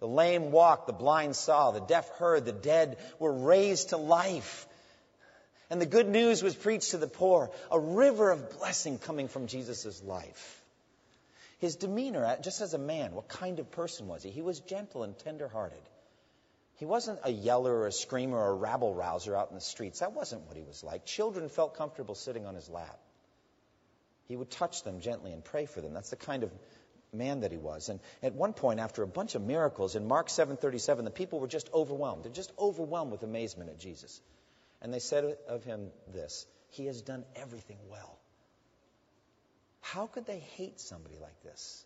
The 0.00 0.08
lame 0.08 0.50
walked, 0.50 0.86
the 0.86 0.92
blind 0.92 1.36
saw, 1.36 1.70
the 1.70 1.80
deaf 1.80 2.08
heard, 2.18 2.44
the 2.44 2.52
dead 2.52 2.98
were 3.18 3.32
raised 3.32 3.90
to 3.90 3.96
life. 3.96 4.66
And 5.70 5.80
the 5.80 5.86
good 5.86 6.08
news 6.08 6.42
was 6.42 6.54
preached 6.54 6.90
to 6.90 6.98
the 6.98 7.06
poor, 7.06 7.50
a 7.70 7.80
river 7.80 8.30
of 8.30 8.58
blessing 8.58 8.98
coming 8.98 9.28
from 9.28 9.46
Jesus' 9.46 10.02
life. 10.02 10.62
His 11.58 11.76
demeanor, 11.76 12.36
just 12.42 12.60
as 12.60 12.74
a 12.74 12.78
man, 12.78 13.12
what 13.12 13.28
kind 13.28 13.58
of 13.60 13.70
person 13.70 14.08
was 14.08 14.22
he? 14.22 14.30
He 14.30 14.42
was 14.42 14.60
gentle 14.60 15.04
and 15.04 15.18
tender 15.18 15.48
hearted. 15.48 15.80
He 16.82 16.86
wasn't 16.86 17.20
a 17.22 17.30
yeller 17.30 17.72
or 17.72 17.86
a 17.86 17.92
screamer 17.92 18.36
or 18.36 18.48
a 18.48 18.54
rabble 18.54 18.92
rouser 18.92 19.36
out 19.36 19.50
in 19.50 19.54
the 19.54 19.60
streets. 19.60 20.00
That 20.00 20.14
wasn't 20.14 20.48
what 20.48 20.56
he 20.56 20.64
was 20.64 20.82
like. 20.82 21.04
Children 21.04 21.48
felt 21.48 21.76
comfortable 21.76 22.16
sitting 22.16 22.44
on 22.44 22.56
his 22.56 22.68
lap. 22.68 22.98
He 24.26 24.34
would 24.34 24.50
touch 24.50 24.82
them 24.82 24.98
gently 24.98 25.32
and 25.32 25.44
pray 25.44 25.66
for 25.66 25.80
them. 25.80 25.94
That's 25.94 26.10
the 26.10 26.16
kind 26.16 26.42
of 26.42 26.50
man 27.12 27.42
that 27.42 27.52
he 27.52 27.56
was. 27.56 27.88
And 27.88 28.00
at 28.20 28.34
one 28.34 28.52
point, 28.52 28.80
after 28.80 29.04
a 29.04 29.06
bunch 29.06 29.36
of 29.36 29.42
miracles, 29.42 29.94
in 29.94 30.08
Mark 30.08 30.26
7:37, 30.26 31.04
the 31.04 31.12
people 31.12 31.38
were 31.38 31.46
just 31.46 31.72
overwhelmed. 31.72 32.24
They're 32.24 32.32
just 32.32 32.52
overwhelmed 32.58 33.12
with 33.12 33.22
amazement 33.22 33.70
at 33.70 33.78
Jesus. 33.78 34.20
And 34.80 34.92
they 34.92 34.98
said 34.98 35.38
of 35.46 35.62
him 35.62 35.92
this, 36.12 36.48
he 36.70 36.86
has 36.86 37.00
done 37.00 37.24
everything 37.36 37.78
well. 37.92 38.18
How 39.82 40.08
could 40.08 40.26
they 40.26 40.40
hate 40.56 40.80
somebody 40.80 41.18
like 41.20 41.40
this? 41.44 41.84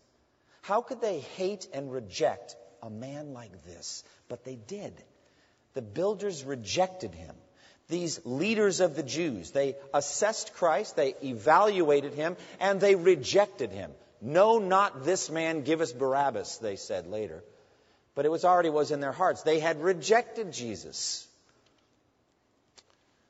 How 0.63 0.81
could 0.81 1.01
they 1.01 1.19
hate 1.19 1.67
and 1.71 1.91
reject 1.91 2.55
a 2.81 2.89
man 2.89 3.33
like 3.33 3.65
this. 3.65 4.03
But 4.29 4.43
they 4.43 4.55
did. 4.55 4.93
The 5.73 5.81
builders 5.81 6.43
rejected 6.43 7.13
him. 7.13 7.35
These 7.89 8.19
leaders 8.25 8.81
of 8.81 8.95
the 8.95 9.03
Jews, 9.03 9.51
they 9.51 9.75
assessed 9.93 10.53
Christ, 10.55 10.97
they 10.97 11.15
evaluated 11.23 12.13
him, 12.13 12.35
and 12.59 12.81
they 12.81 12.95
rejected 12.95 13.71
him. 13.71 13.91
No, 14.19 14.59
not 14.59 15.05
this 15.05 15.29
man, 15.29 15.61
give 15.61 15.79
us 15.79 15.93
Barabbas, 15.93 16.57
they 16.57 16.75
said 16.75 17.07
later. 17.07 17.43
But 18.13 18.25
it 18.25 18.31
was 18.31 18.43
already 18.43 18.69
was 18.69 18.91
in 18.91 18.99
their 18.99 19.11
hearts. 19.11 19.43
They 19.43 19.59
had 19.59 19.81
rejected 19.81 20.51
Jesus. 20.51 21.25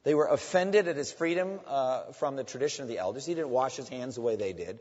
They 0.04 0.16
were 0.16 0.28
offended 0.28 0.88
at 0.88 0.96
his 0.96 1.12
freedom 1.12 1.60
uh, 1.68 2.14
from 2.14 2.38
the 2.38 2.44
tradition 2.46 2.84
of 2.84 2.88
the 2.88 2.98
elders. 2.98 3.26
He 3.26 3.36
didn't 3.36 3.50
wash 3.50 3.76
his 3.76 3.90
hands 3.90 4.16
the 4.16 4.22
way 4.22 4.38
they 4.38 4.54
did. 4.54 4.80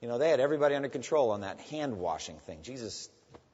You 0.00 0.08
know, 0.08 0.18
they 0.18 0.30
had 0.30 0.40
everybody 0.40 0.76
under 0.76 0.88
control 0.88 1.32
on 1.32 1.40
that 1.40 1.58
hand 1.60 1.98
washing 1.98 2.36
thing. 2.46 2.60
Jesus 2.62 3.08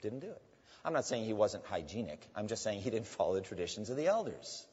didn't 0.06 0.20
do 0.20 0.30
it. 0.30 0.42
I'm 0.84 0.92
not 0.92 1.04
saying 1.04 1.24
he 1.24 1.32
wasn't 1.32 1.64
hygienic. 1.66 2.24
I'm 2.36 2.46
just 2.46 2.62
saying 2.62 2.80
he 2.80 2.90
didn't 2.90 3.08
follow 3.08 3.34
the 3.34 3.40
traditions 3.40 3.90
of 3.90 3.96
the 3.96 4.06
elders. 4.06 4.64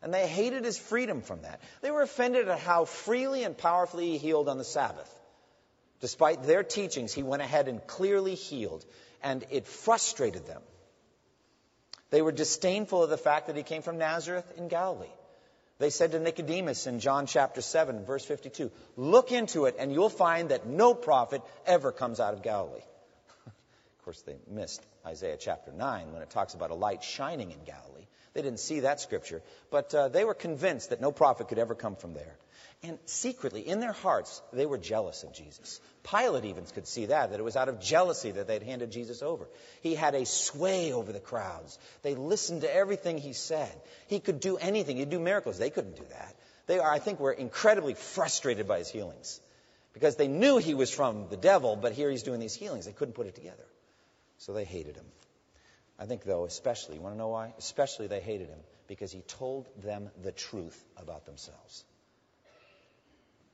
And 0.00 0.14
they 0.14 0.28
hated 0.28 0.64
his 0.64 0.78
freedom 0.78 1.20
from 1.20 1.42
that. 1.42 1.60
They 1.82 1.90
were 1.90 2.02
offended 2.02 2.48
at 2.48 2.60
how 2.60 2.84
freely 2.84 3.42
and 3.42 3.58
powerfully 3.58 4.12
he 4.12 4.18
healed 4.18 4.48
on 4.48 4.56
the 4.56 4.64
Sabbath. 4.64 5.12
Despite 6.00 6.44
their 6.44 6.62
teachings, 6.62 7.12
he 7.12 7.24
went 7.24 7.42
ahead 7.42 7.66
and 7.66 7.84
clearly 7.84 8.36
healed, 8.36 8.84
and 9.20 9.44
it 9.50 9.66
frustrated 9.66 10.46
them. 10.46 10.62
They 12.10 12.22
were 12.22 12.30
disdainful 12.30 13.02
of 13.02 13.10
the 13.10 13.18
fact 13.18 13.48
that 13.48 13.56
he 13.56 13.64
came 13.64 13.82
from 13.82 13.98
Nazareth 13.98 14.52
in 14.56 14.68
Galilee. 14.68 15.08
They 15.78 15.90
said 15.90 16.12
to 16.12 16.20
Nicodemus 16.20 16.86
in 16.86 17.00
John 17.00 17.26
chapter 17.26 17.62
7, 17.62 18.04
verse 18.04 18.24
52, 18.24 18.70
Look 18.96 19.32
into 19.32 19.64
it, 19.64 19.74
and 19.76 19.92
you'll 19.92 20.08
find 20.08 20.50
that 20.50 20.66
no 20.66 20.94
prophet 20.94 21.42
ever 21.66 21.90
comes 21.90 22.20
out 22.20 22.32
of 22.32 22.42
Galilee 22.42 22.84
course, 24.06 24.22
they 24.22 24.36
missed 24.48 24.86
Isaiah 25.04 25.36
chapter 25.36 25.72
9 25.72 26.12
when 26.12 26.22
it 26.22 26.30
talks 26.30 26.54
about 26.54 26.70
a 26.70 26.74
light 26.74 27.02
shining 27.02 27.50
in 27.50 27.58
Galilee. 27.64 28.06
They 28.34 28.42
didn't 28.42 28.60
see 28.60 28.80
that 28.80 29.00
scripture, 29.00 29.42
but 29.68 29.92
uh, 29.92 30.08
they 30.08 30.24
were 30.24 30.32
convinced 30.32 30.90
that 30.90 31.00
no 31.00 31.10
prophet 31.10 31.48
could 31.48 31.58
ever 31.58 31.74
come 31.74 31.96
from 31.96 32.14
there. 32.14 32.36
And 32.84 33.00
secretly, 33.06 33.62
in 33.62 33.80
their 33.80 33.94
hearts, 33.94 34.42
they 34.52 34.64
were 34.64 34.78
jealous 34.78 35.24
of 35.24 35.34
Jesus. 35.34 35.80
Pilate 36.08 36.44
even 36.44 36.66
could 36.66 36.86
see 36.86 37.06
that, 37.06 37.30
that 37.30 37.40
it 37.40 37.42
was 37.42 37.56
out 37.56 37.68
of 37.68 37.80
jealousy 37.80 38.30
that 38.30 38.46
they'd 38.46 38.62
handed 38.62 38.92
Jesus 38.92 39.22
over. 39.22 39.48
He 39.80 39.96
had 39.96 40.14
a 40.14 40.24
sway 40.24 40.92
over 40.92 41.12
the 41.12 41.18
crowds. 41.18 41.76
They 42.02 42.14
listened 42.14 42.60
to 42.60 42.72
everything 42.72 43.18
he 43.18 43.32
said. 43.32 43.74
He 44.06 44.20
could 44.20 44.38
do 44.38 44.56
anything. 44.56 44.98
He'd 44.98 45.10
do 45.10 45.18
miracles. 45.18 45.58
They 45.58 45.70
couldn't 45.70 45.96
do 45.96 46.04
that. 46.10 46.36
They 46.68 46.78
are, 46.78 46.92
I 46.92 47.00
think, 47.00 47.18
were 47.18 47.32
incredibly 47.32 47.94
frustrated 47.94 48.68
by 48.68 48.78
his 48.78 48.88
healings 48.88 49.40
because 49.94 50.14
they 50.14 50.28
knew 50.28 50.58
he 50.58 50.74
was 50.74 50.92
from 50.92 51.26
the 51.28 51.36
devil, 51.36 51.74
but 51.74 51.92
here 51.92 52.08
he's 52.08 52.22
doing 52.22 52.38
these 52.38 52.54
healings. 52.54 52.86
They 52.86 52.92
couldn't 52.92 53.14
put 53.14 53.26
it 53.26 53.34
together. 53.34 53.64
So 54.38 54.52
they 54.52 54.64
hated 54.64 54.96
him. 54.96 55.06
I 55.98 56.06
think, 56.06 56.24
though, 56.24 56.44
especially, 56.44 56.96
you 56.96 57.00
want 57.00 57.14
to 57.14 57.18
know 57.18 57.28
why? 57.28 57.54
Especially 57.58 58.06
they 58.06 58.20
hated 58.20 58.48
him 58.48 58.58
because 58.86 59.10
he 59.10 59.22
told 59.22 59.68
them 59.82 60.10
the 60.22 60.32
truth 60.32 60.84
about 60.96 61.24
themselves. 61.24 61.84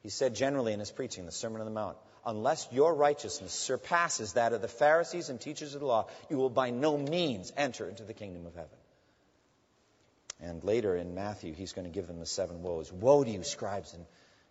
He 0.02 0.08
said 0.08 0.34
generally 0.34 0.72
in 0.72 0.80
his 0.80 0.90
preaching, 0.90 1.26
the 1.26 1.32
Sermon 1.32 1.60
on 1.60 1.66
the 1.66 1.72
Mount, 1.72 1.96
unless 2.26 2.68
your 2.72 2.94
righteousness 2.94 3.52
surpasses 3.52 4.32
that 4.32 4.52
of 4.52 4.60
the 4.60 4.68
Pharisees 4.68 5.28
and 5.28 5.40
teachers 5.40 5.74
of 5.74 5.80
the 5.80 5.86
law, 5.86 6.08
you 6.28 6.36
will 6.36 6.50
by 6.50 6.70
no 6.70 6.98
means 6.98 7.52
enter 7.56 7.88
into 7.88 8.02
the 8.02 8.14
kingdom 8.14 8.46
of 8.46 8.54
heaven. 8.54 8.70
And 10.40 10.64
later 10.64 10.96
in 10.96 11.14
Matthew, 11.14 11.54
he's 11.54 11.72
going 11.72 11.86
to 11.86 11.92
give 11.92 12.08
them 12.08 12.18
the 12.18 12.26
seven 12.26 12.62
woes. 12.62 12.92
Woe 12.92 13.22
to 13.22 13.30
you, 13.30 13.44
scribes 13.44 13.94
and 13.94 14.04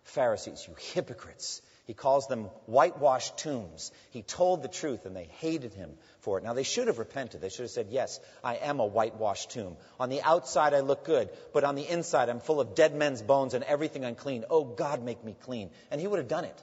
Pharisees, 0.04 0.66
you 0.66 0.74
hypocrites! 0.94 1.60
He 1.84 1.94
calls 1.94 2.28
them 2.28 2.44
whitewashed 2.66 3.38
tombs. 3.38 3.90
He 4.10 4.22
told 4.22 4.62
the 4.62 4.68
truth 4.68 5.04
and 5.04 5.16
they 5.16 5.24
hated 5.24 5.74
him 5.74 5.94
for 6.20 6.38
it. 6.38 6.44
Now, 6.44 6.54
they 6.54 6.62
should 6.62 6.86
have 6.86 7.00
repented. 7.00 7.40
They 7.40 7.48
should 7.48 7.62
have 7.62 7.70
said, 7.70 7.88
Yes, 7.90 8.20
I 8.44 8.56
am 8.56 8.78
a 8.78 8.86
whitewashed 8.86 9.50
tomb. 9.50 9.76
On 9.98 10.08
the 10.08 10.22
outside, 10.22 10.74
I 10.74 10.80
look 10.80 11.04
good, 11.04 11.30
but 11.52 11.64
on 11.64 11.74
the 11.74 11.88
inside, 11.88 12.28
I'm 12.28 12.38
full 12.38 12.60
of 12.60 12.76
dead 12.76 12.94
men's 12.94 13.20
bones 13.20 13.54
and 13.54 13.64
everything 13.64 14.04
unclean. 14.04 14.44
Oh, 14.48 14.64
God, 14.64 15.02
make 15.02 15.24
me 15.24 15.34
clean. 15.42 15.70
And 15.90 16.00
he 16.00 16.06
would 16.06 16.18
have 16.18 16.28
done 16.28 16.44
it. 16.44 16.62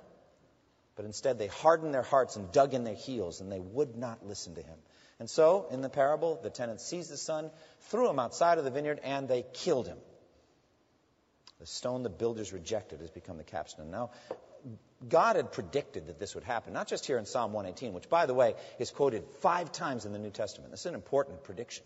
But 0.95 1.05
instead, 1.05 1.38
they 1.38 1.47
hardened 1.47 1.93
their 1.93 2.01
hearts 2.01 2.38
and 2.38 2.51
dug 2.51 2.73
in 2.73 2.86
their 2.86 2.93
heels, 2.93 3.41
and 3.41 3.51
they 3.51 3.60
would 3.60 3.97
not 3.97 4.25
listen 4.25 4.55
to 4.55 4.62
him. 4.62 4.77
And 5.19 5.29
so, 5.29 5.67
in 5.69 5.82
the 5.82 5.89
parable, 5.89 6.39
the 6.41 6.49
tenant 6.49 6.79
seized 6.79 7.12
the 7.12 7.17
son, 7.17 7.51
threw 7.89 8.10
him 8.10 8.19
outside 8.19 8.58
of 8.58 8.63
the 8.63 8.71
vineyard, 8.71 9.01
and 9.03 9.27
they 9.27 9.45
killed 9.53 9.88
him. 9.88 9.97
The 11.60 11.65
stone 11.65 12.03
the 12.03 12.10
builders 12.10 12.53
rejected 12.53 13.01
has 13.01 13.12
become 13.12 13.38
the 13.38 13.43
capstone. 13.43 13.91
Now, 13.91 14.12
God 15.08 15.38
had 15.38 15.52
predicted 15.52 16.08
that 16.08 16.20
this 16.20 16.36
would 16.36 16.44
happen, 16.44 16.74
not 16.74 16.88
just 16.88 17.06
here 17.06 17.18
in 17.18 17.26
Psalm 17.26 17.54
118, 17.54 17.94
which, 17.94 18.10
by 18.10 18.26
the 18.26 18.34
way, 18.34 18.56
is 18.80 18.92
quoted 18.92 19.24
five 19.40 19.72
times 19.72 20.06
in 20.06 20.12
the 20.12 20.20
New 20.20 20.30
Testament. 20.30 20.72
This 20.72 20.82
is 20.82 20.86
an 20.88 20.96
important 20.96 21.44
prediction. 21.44 21.86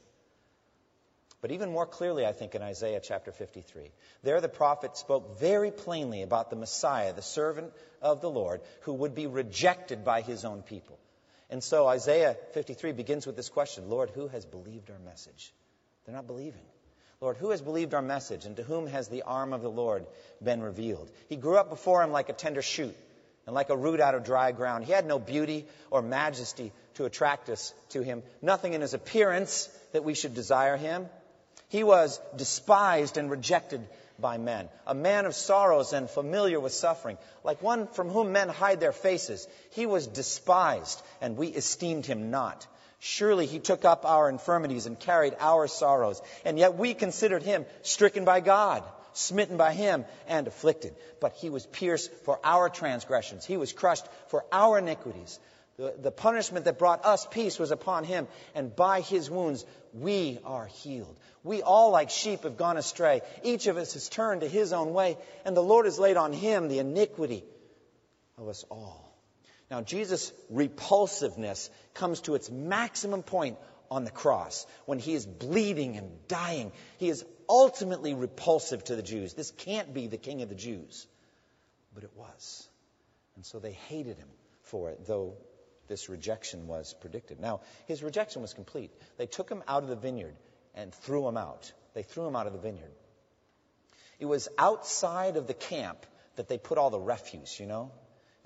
But 1.39 1.51
even 1.51 1.71
more 1.71 1.85
clearly, 1.85 2.25
I 2.25 2.31
think, 2.31 2.55
in 2.55 2.61
Isaiah 2.61 3.01
chapter 3.03 3.31
53. 3.31 3.91
There, 4.23 4.39
the 4.39 4.49
prophet 4.49 4.95
spoke 4.97 5.39
very 5.39 5.71
plainly 5.71 6.21
about 6.21 6.49
the 6.49 6.55
Messiah, 6.55 7.13
the 7.13 7.21
servant 7.21 7.73
of 8.01 8.21
the 8.21 8.29
Lord, 8.29 8.61
who 8.81 8.93
would 8.93 9.13
be 9.13 9.27
rejected 9.27 10.05
by 10.05 10.21
his 10.21 10.45
own 10.45 10.61
people. 10.61 10.97
And 11.49 11.61
so 11.61 11.85
Isaiah 11.85 12.37
53 12.53 12.93
begins 12.93 13.27
with 13.27 13.35
this 13.35 13.49
question 13.49 13.89
Lord, 13.89 14.09
who 14.09 14.27
has 14.29 14.45
believed 14.45 14.89
our 14.89 14.99
message? 14.99 15.53
They're 16.05 16.15
not 16.15 16.27
believing. 16.27 16.63
Lord, 17.23 17.37
who 17.37 17.51
has 17.51 17.61
believed 17.61 17.93
our 17.93 18.01
message, 18.01 18.45
and 18.45 18.57
to 18.57 18.63
whom 18.63 18.85
has 18.87 19.07
the 19.07 19.21
arm 19.21 19.53
of 19.53 19.61
the 19.61 19.71
Lord 19.71 20.05
been 20.43 20.61
revealed? 20.61 21.09
He 21.29 21.37
grew 21.37 21.55
up 21.55 21.69
before 21.69 22.03
him 22.03 22.11
like 22.11 22.27
a 22.27 22.33
tender 22.33 22.61
shoot 22.61 22.93
and 23.45 23.55
like 23.55 23.69
a 23.69 23.77
root 23.77 24.01
out 24.01 24.13
of 24.13 24.25
dry 24.25 24.51
ground. 24.51 24.83
He 24.83 24.91
had 24.91 25.05
no 25.05 25.19
beauty 25.19 25.65
or 25.89 26.01
majesty 26.01 26.73
to 26.95 27.05
attract 27.05 27.49
us 27.49 27.73
to 27.91 28.01
him, 28.01 28.23
nothing 28.41 28.73
in 28.73 28.81
his 28.81 28.93
appearance 28.93 29.69
that 29.93 30.03
we 30.03 30.15
should 30.15 30.33
desire 30.33 30.75
him. 30.75 31.07
He 31.69 31.85
was 31.85 32.19
despised 32.35 33.15
and 33.15 33.31
rejected 33.31 33.87
by 34.19 34.37
men, 34.37 34.67
a 34.85 34.93
man 34.93 35.25
of 35.25 35.33
sorrows 35.33 35.93
and 35.93 36.09
familiar 36.09 36.59
with 36.59 36.73
suffering, 36.73 37.17
like 37.45 37.61
one 37.61 37.87
from 37.87 38.09
whom 38.09 38.33
men 38.33 38.49
hide 38.49 38.81
their 38.81 38.91
faces. 38.91 39.47
He 39.71 39.85
was 39.85 40.07
despised, 40.07 41.01
and 41.21 41.37
we 41.37 41.47
esteemed 41.47 42.05
him 42.05 42.31
not. 42.31 42.67
Surely 43.05 43.45
he 43.47 43.59
took 43.59 43.83
up 43.83 44.05
our 44.05 44.29
infirmities 44.29 44.85
and 44.85 44.97
carried 44.97 45.35
our 45.41 45.67
sorrows. 45.67 46.21
And 46.45 46.57
yet 46.57 46.77
we 46.77 46.93
considered 46.93 47.43
him 47.43 47.65
stricken 47.81 48.23
by 48.23 48.39
God, 48.39 48.81
smitten 49.11 49.57
by 49.57 49.73
him, 49.73 50.05
and 50.25 50.47
afflicted. 50.47 50.95
But 51.19 51.33
he 51.33 51.49
was 51.49 51.65
pierced 51.65 52.13
for 52.23 52.39
our 52.45 52.69
transgressions. 52.69 53.43
He 53.43 53.57
was 53.57 53.73
crushed 53.73 54.05
for 54.29 54.45
our 54.53 54.77
iniquities. 54.77 55.37
The, 55.75 55.93
the 56.01 56.11
punishment 56.11 56.63
that 56.63 56.79
brought 56.79 57.03
us 57.03 57.27
peace 57.29 57.59
was 57.59 57.71
upon 57.71 58.05
him, 58.05 58.25
and 58.55 58.73
by 58.73 59.01
his 59.01 59.29
wounds 59.29 59.65
we 59.93 60.39
are 60.45 60.67
healed. 60.67 61.19
We 61.43 61.61
all, 61.61 61.91
like 61.91 62.09
sheep, 62.09 62.43
have 62.43 62.55
gone 62.55 62.77
astray. 62.77 63.19
Each 63.43 63.67
of 63.67 63.75
us 63.75 63.95
has 63.95 64.07
turned 64.07 64.41
to 64.41 64.47
his 64.47 64.71
own 64.71 64.93
way, 64.93 65.17
and 65.43 65.57
the 65.57 65.61
Lord 65.61 65.87
has 65.87 65.99
laid 65.99 66.15
on 66.15 66.31
him 66.31 66.69
the 66.69 66.79
iniquity 66.79 67.43
of 68.37 68.47
us 68.47 68.63
all. 68.71 69.02
Now, 69.73 69.81
Jesus' 69.81 70.31
repulsiveness 70.51 71.71
comes 71.95 72.21
to 72.21 72.35
its 72.35 72.51
maximum 72.51 73.23
point 73.23 73.57
on 73.89 74.03
the 74.03 74.11
cross 74.11 74.67
when 74.85 74.99
he 74.99 75.15
is 75.15 75.25
bleeding 75.25 75.97
and 75.97 76.11
dying. 76.27 76.71
He 76.99 77.09
is 77.09 77.25
ultimately 77.49 78.13
repulsive 78.13 78.83
to 78.83 78.95
the 78.95 79.01
Jews. 79.01 79.33
This 79.33 79.49
can't 79.49 79.91
be 79.91 80.05
the 80.05 80.17
king 80.17 80.43
of 80.43 80.49
the 80.49 80.53
Jews. 80.53 81.07
But 81.95 82.03
it 82.03 82.11
was. 82.15 82.69
And 83.35 83.43
so 83.43 83.57
they 83.57 83.71
hated 83.71 84.19
him 84.19 84.27
for 84.61 84.91
it, 84.91 85.07
though 85.07 85.37
this 85.87 86.07
rejection 86.07 86.67
was 86.67 86.93
predicted. 87.01 87.39
Now, 87.39 87.61
his 87.87 88.03
rejection 88.03 88.43
was 88.43 88.53
complete. 88.53 88.91
They 89.17 89.25
took 89.25 89.49
him 89.49 89.63
out 89.67 89.81
of 89.81 89.89
the 89.89 89.95
vineyard 89.95 90.35
and 90.75 90.93
threw 90.93 91.27
him 91.27 91.35
out. 91.35 91.73
They 91.95 92.03
threw 92.03 92.27
him 92.27 92.35
out 92.35 92.45
of 92.45 92.53
the 92.53 92.59
vineyard. 92.59 92.93
It 94.19 94.27
was 94.27 94.49
outside 94.55 95.35
of 95.35 95.47
the 95.47 95.55
camp 95.55 96.05
that 96.35 96.47
they 96.47 96.59
put 96.59 96.77
all 96.77 96.91
the 96.91 96.99
refuse, 96.99 97.59
you 97.59 97.65
know? 97.65 97.91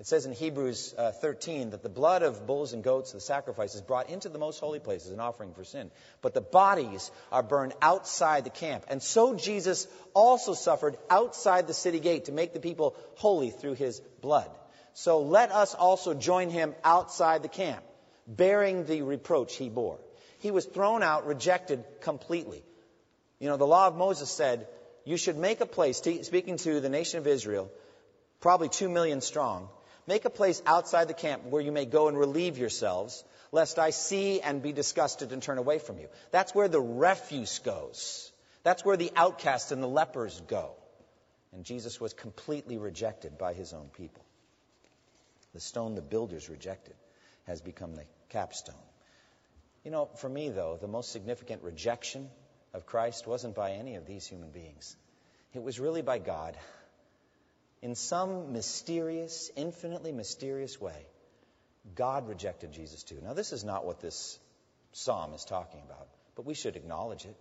It 0.00 0.06
says 0.06 0.26
in 0.26 0.32
Hebrews 0.32 0.94
uh, 0.96 1.10
13 1.10 1.70
that 1.70 1.82
the 1.82 1.88
blood 1.88 2.22
of 2.22 2.46
bulls 2.46 2.72
and 2.72 2.84
goats, 2.84 3.10
the 3.10 3.20
sacrifice, 3.20 3.74
is 3.74 3.80
brought 3.80 4.10
into 4.10 4.28
the 4.28 4.38
most 4.38 4.60
holy 4.60 4.78
place 4.78 5.04
as 5.06 5.10
an 5.10 5.18
offering 5.18 5.54
for 5.54 5.64
sin. 5.64 5.90
But 6.22 6.34
the 6.34 6.40
bodies 6.40 7.10
are 7.32 7.42
burned 7.42 7.74
outside 7.82 8.44
the 8.44 8.50
camp. 8.50 8.84
And 8.88 9.02
so 9.02 9.34
Jesus 9.34 9.88
also 10.14 10.54
suffered 10.54 10.96
outside 11.10 11.66
the 11.66 11.74
city 11.74 11.98
gate 11.98 12.26
to 12.26 12.32
make 12.32 12.54
the 12.54 12.60
people 12.60 12.94
holy 13.16 13.50
through 13.50 13.74
his 13.74 13.98
blood. 14.22 14.48
So 14.94 15.20
let 15.20 15.50
us 15.50 15.74
also 15.74 16.14
join 16.14 16.48
him 16.48 16.76
outside 16.84 17.42
the 17.42 17.48
camp, 17.48 17.82
bearing 18.28 18.84
the 18.84 19.02
reproach 19.02 19.56
he 19.56 19.68
bore. 19.68 19.98
He 20.38 20.52
was 20.52 20.64
thrown 20.64 21.02
out, 21.02 21.26
rejected 21.26 21.84
completely. 22.02 22.62
You 23.40 23.48
know, 23.48 23.56
the 23.56 23.66
law 23.66 23.88
of 23.88 23.96
Moses 23.96 24.30
said, 24.30 24.68
you 25.04 25.16
should 25.16 25.36
make 25.36 25.60
a 25.60 25.66
place, 25.66 25.96
speaking 25.98 26.56
to 26.58 26.78
the 26.78 26.88
nation 26.88 27.18
of 27.18 27.26
Israel, 27.26 27.68
probably 28.40 28.68
two 28.68 28.88
million 28.88 29.20
strong, 29.20 29.68
Make 30.08 30.24
a 30.24 30.30
place 30.30 30.62
outside 30.64 31.06
the 31.06 31.12
camp 31.12 31.44
where 31.44 31.60
you 31.60 31.70
may 31.70 31.84
go 31.84 32.08
and 32.08 32.18
relieve 32.18 32.56
yourselves, 32.56 33.22
lest 33.52 33.78
I 33.78 33.90
see 33.90 34.40
and 34.40 34.62
be 34.62 34.72
disgusted 34.72 35.32
and 35.32 35.42
turn 35.42 35.58
away 35.58 35.78
from 35.78 35.98
you. 35.98 36.08
That's 36.30 36.54
where 36.54 36.66
the 36.66 36.80
refuse 36.80 37.58
goes. 37.58 38.32
That's 38.62 38.86
where 38.86 38.96
the 38.96 39.12
outcasts 39.14 39.70
and 39.70 39.82
the 39.82 39.86
lepers 39.86 40.40
go. 40.48 40.70
And 41.52 41.62
Jesus 41.62 42.00
was 42.00 42.14
completely 42.14 42.78
rejected 42.78 43.36
by 43.36 43.52
his 43.52 43.74
own 43.74 43.90
people. 43.98 44.24
The 45.52 45.60
stone 45.60 45.94
the 45.94 46.00
builders 46.00 46.48
rejected 46.48 46.94
has 47.46 47.60
become 47.60 47.94
the 47.94 48.04
capstone. 48.30 48.86
You 49.84 49.90
know, 49.90 50.06
for 50.16 50.28
me, 50.30 50.48
though, 50.48 50.78
the 50.80 50.88
most 50.88 51.12
significant 51.12 51.62
rejection 51.62 52.30
of 52.72 52.86
Christ 52.86 53.26
wasn't 53.26 53.54
by 53.54 53.72
any 53.72 53.96
of 53.96 54.06
these 54.06 54.26
human 54.26 54.52
beings. 54.52 54.96
It 55.52 55.62
was 55.62 55.78
really 55.78 56.00
by 56.00 56.18
God 56.18 56.56
in 57.82 57.94
some 57.94 58.52
mysterious, 58.52 59.50
infinitely 59.56 60.12
mysterious 60.12 60.80
way, 60.80 61.06
God 61.94 62.28
rejected 62.28 62.72
Jesus 62.72 63.02
too. 63.02 63.18
Now, 63.22 63.34
this 63.34 63.52
is 63.52 63.64
not 63.64 63.84
what 63.84 64.00
this 64.00 64.38
psalm 64.92 65.32
is 65.34 65.44
talking 65.44 65.80
about, 65.84 66.08
but 66.34 66.44
we 66.44 66.54
should 66.54 66.76
acknowledge 66.76 67.24
it 67.24 67.36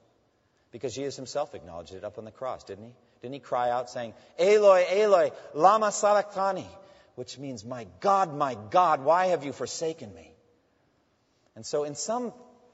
because 0.72 0.94
Jesus 0.94 1.16
himself 1.16 1.56
acknowledged 1.56 1.94
it 1.94 2.04
up 2.04 2.18
on 2.18 2.26
the 2.26 2.32
cross, 2.32 2.64
didn't 2.64 2.86
he? 2.86 2.92
Didn't 3.22 3.34
he 3.34 3.40
cry 3.40 3.70
out 3.70 3.90
saying, 3.90 4.14
Eloi, 4.38 4.86
Eloi, 4.90 5.32
lama 5.54 5.92
sabachthani, 5.92 6.68
which 7.16 7.38
means, 7.40 7.66
My 7.66 7.88
God, 8.00 8.36
my 8.36 8.56
God, 8.70 9.04
why 9.04 9.28
have 9.28 9.44
you 9.44 9.54
forsaken 9.54 10.14
me? 10.14 10.32
And 11.56 11.66
so, 11.66 11.84
in 11.84 11.96
some 11.96 12.32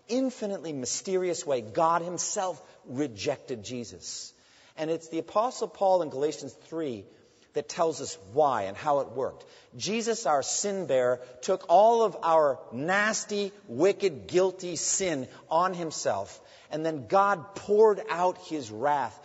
infinitely 0.09 0.73
mysterious 0.73 1.45
way, 1.45 1.61
God 1.61 2.01
himself 2.01 2.61
rejected 2.85 3.63
Jesus. 3.63 4.33
And 4.75 4.91
it's 4.91 5.07
the 5.07 5.19
Apostle 5.19 5.69
Paul 5.69 6.01
in 6.01 6.09
Galatians 6.09 6.51
3 6.65 7.05
that 7.53 7.69
tells 7.69 8.01
us 8.01 8.17
why 8.33 8.63
and 8.63 8.75
how 8.75 8.99
it 8.99 9.11
worked. 9.11 9.45
Jesus, 9.77 10.25
our 10.25 10.43
sin 10.43 10.85
bearer, 10.85 11.19
took 11.41 11.65
all 11.69 12.03
of 12.03 12.17
our 12.23 12.59
nasty, 12.71 13.51
wicked, 13.67 14.27
guilty 14.27 14.75
sin 14.75 15.27
on 15.49 15.73
himself, 15.73 16.39
and 16.71 16.85
then 16.85 17.07
God 17.07 17.55
poured 17.55 18.01
out 18.09 18.37
his 18.39 18.71
wrath. 18.71 19.19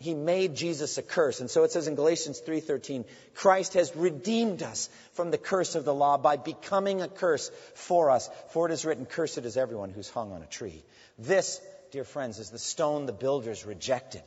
He 0.00 0.14
made 0.14 0.54
Jesus 0.54 0.96
a 0.98 1.02
curse. 1.02 1.40
And 1.40 1.50
so 1.50 1.64
it 1.64 1.72
says 1.72 1.88
in 1.88 1.96
Galatians 1.96 2.40
3:13, 2.40 3.04
Christ 3.34 3.74
has 3.74 3.96
redeemed 3.96 4.62
us 4.62 4.88
from 5.14 5.32
the 5.32 5.38
curse 5.38 5.74
of 5.74 5.84
the 5.84 5.94
law 5.94 6.18
by 6.18 6.36
becoming 6.36 7.02
a 7.02 7.08
curse 7.08 7.50
for 7.74 8.10
us. 8.10 8.30
For 8.50 8.68
it 8.68 8.72
is 8.72 8.84
written, 8.84 9.06
cursed 9.06 9.38
is 9.38 9.56
everyone 9.56 9.90
who's 9.90 10.08
hung 10.08 10.30
on 10.32 10.42
a 10.42 10.46
tree. 10.46 10.84
This 11.18 11.60
dear 11.90 12.04
friends, 12.04 12.38
is 12.38 12.50
the 12.50 12.58
stone 12.58 13.06
the 13.06 13.12
builders 13.12 13.64
rejected. 13.64 14.22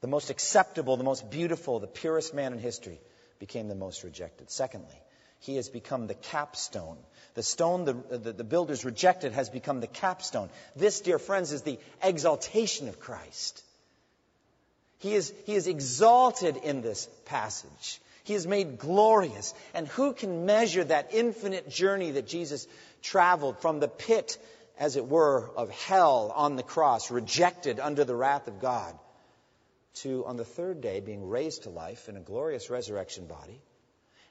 The 0.00 0.06
most 0.06 0.30
acceptable, 0.30 0.96
the 0.96 1.04
most 1.04 1.30
beautiful, 1.30 1.78
the 1.78 1.86
purest 1.86 2.34
man 2.34 2.52
in 2.52 2.58
history 2.58 3.00
became 3.38 3.68
the 3.68 3.74
most 3.74 4.02
rejected. 4.02 4.50
Secondly, 4.50 5.00
he 5.40 5.56
has 5.56 5.68
become 5.68 6.06
the 6.06 6.14
capstone. 6.14 6.98
The 7.34 7.42
stone 7.42 7.84
the, 7.84 7.94
the, 8.18 8.32
the, 8.32 8.44
builders 8.44 8.84
rejected 8.84 9.32
has 9.32 9.48
become 9.48 9.80
the 9.80 9.86
capstone. 9.86 10.50
This, 10.76 11.00
dear 11.00 11.18
friends, 11.18 11.52
is 11.52 11.62
the 11.62 11.78
exaltation 12.02 12.88
of 12.88 13.00
Christ. 13.00 13.62
He 14.98 15.14
is, 15.14 15.32
he 15.46 15.54
is 15.54 15.66
exalted 15.66 16.58
in 16.58 16.82
this 16.82 17.08
passage. 17.24 18.00
He 18.24 18.34
is 18.34 18.46
made 18.46 18.78
glorious. 18.78 19.54
And 19.72 19.88
who 19.88 20.12
can 20.12 20.44
measure 20.44 20.84
that 20.84 21.14
infinite 21.14 21.70
journey 21.70 22.12
that 22.12 22.28
Jesus 22.28 22.66
traveled 23.00 23.58
from 23.60 23.80
the 23.80 23.88
pit, 23.88 24.36
as 24.78 24.96
it 24.96 25.06
were, 25.06 25.48
of 25.56 25.70
hell 25.70 26.32
on 26.34 26.56
the 26.56 26.62
cross, 26.62 27.10
rejected 27.10 27.80
under 27.80 28.04
the 28.04 28.14
wrath 28.14 28.46
of 28.46 28.60
God, 28.60 28.98
to 29.94 30.24
on 30.26 30.36
the 30.36 30.44
third 30.44 30.80
day 30.80 31.00
being 31.00 31.28
raised 31.28 31.64
to 31.64 31.70
life 31.70 32.08
in 32.08 32.16
a 32.16 32.20
glorious 32.20 32.70
resurrection 32.70 33.26
body? 33.26 33.60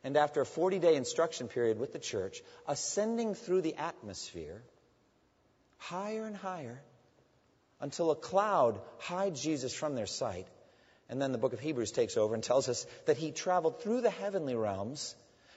And 0.03 0.15
after 0.15 0.41
a 0.41 0.45
40 0.45 0.79
day 0.79 0.95
instruction 0.95 1.47
period 1.47 1.79
with 1.79 1.93
the 1.93 1.99
church, 1.99 2.41
ascending 2.67 3.35
through 3.35 3.61
the 3.61 3.75
atmosphere, 3.75 4.61
higher 5.77 6.25
and 6.25 6.35
higher, 6.35 6.81
until 7.81 8.11
a 8.11 8.15
cloud 8.15 8.79
hides 8.99 9.41
Jesus 9.41 9.73
from 9.73 9.95
their 9.95 10.05
sight. 10.05 10.47
And 11.09 11.21
then 11.21 11.31
the 11.31 11.37
book 11.37 11.53
of 11.53 11.59
Hebrews 11.59 11.91
takes 11.91 12.17
over 12.17 12.33
and 12.33 12.43
tells 12.43 12.69
us 12.69 12.85
that 13.05 13.17
he 13.17 13.31
traveled 13.31 13.81
through 13.81 14.01
the 14.01 14.09
heavenly 14.09 14.55
realms 14.55 15.15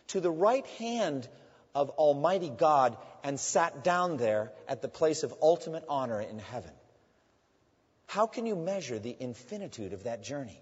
to 0.08 0.20
the 0.20 0.30
right 0.30 0.66
hand 0.78 1.28
of 1.74 1.90
Almighty 1.90 2.50
God 2.50 2.96
and 3.22 3.38
sat 3.38 3.84
down 3.84 4.16
there 4.16 4.52
at 4.68 4.82
the 4.82 4.88
place 4.88 5.22
of 5.22 5.34
ultimate 5.42 5.84
honor 5.88 6.20
in 6.20 6.38
heaven. 6.38 6.72
How 8.06 8.26
can 8.26 8.46
you 8.46 8.56
measure 8.56 8.98
the 8.98 9.16
infinitude 9.18 9.92
of 9.92 10.04
that 10.04 10.22
journey? 10.22 10.60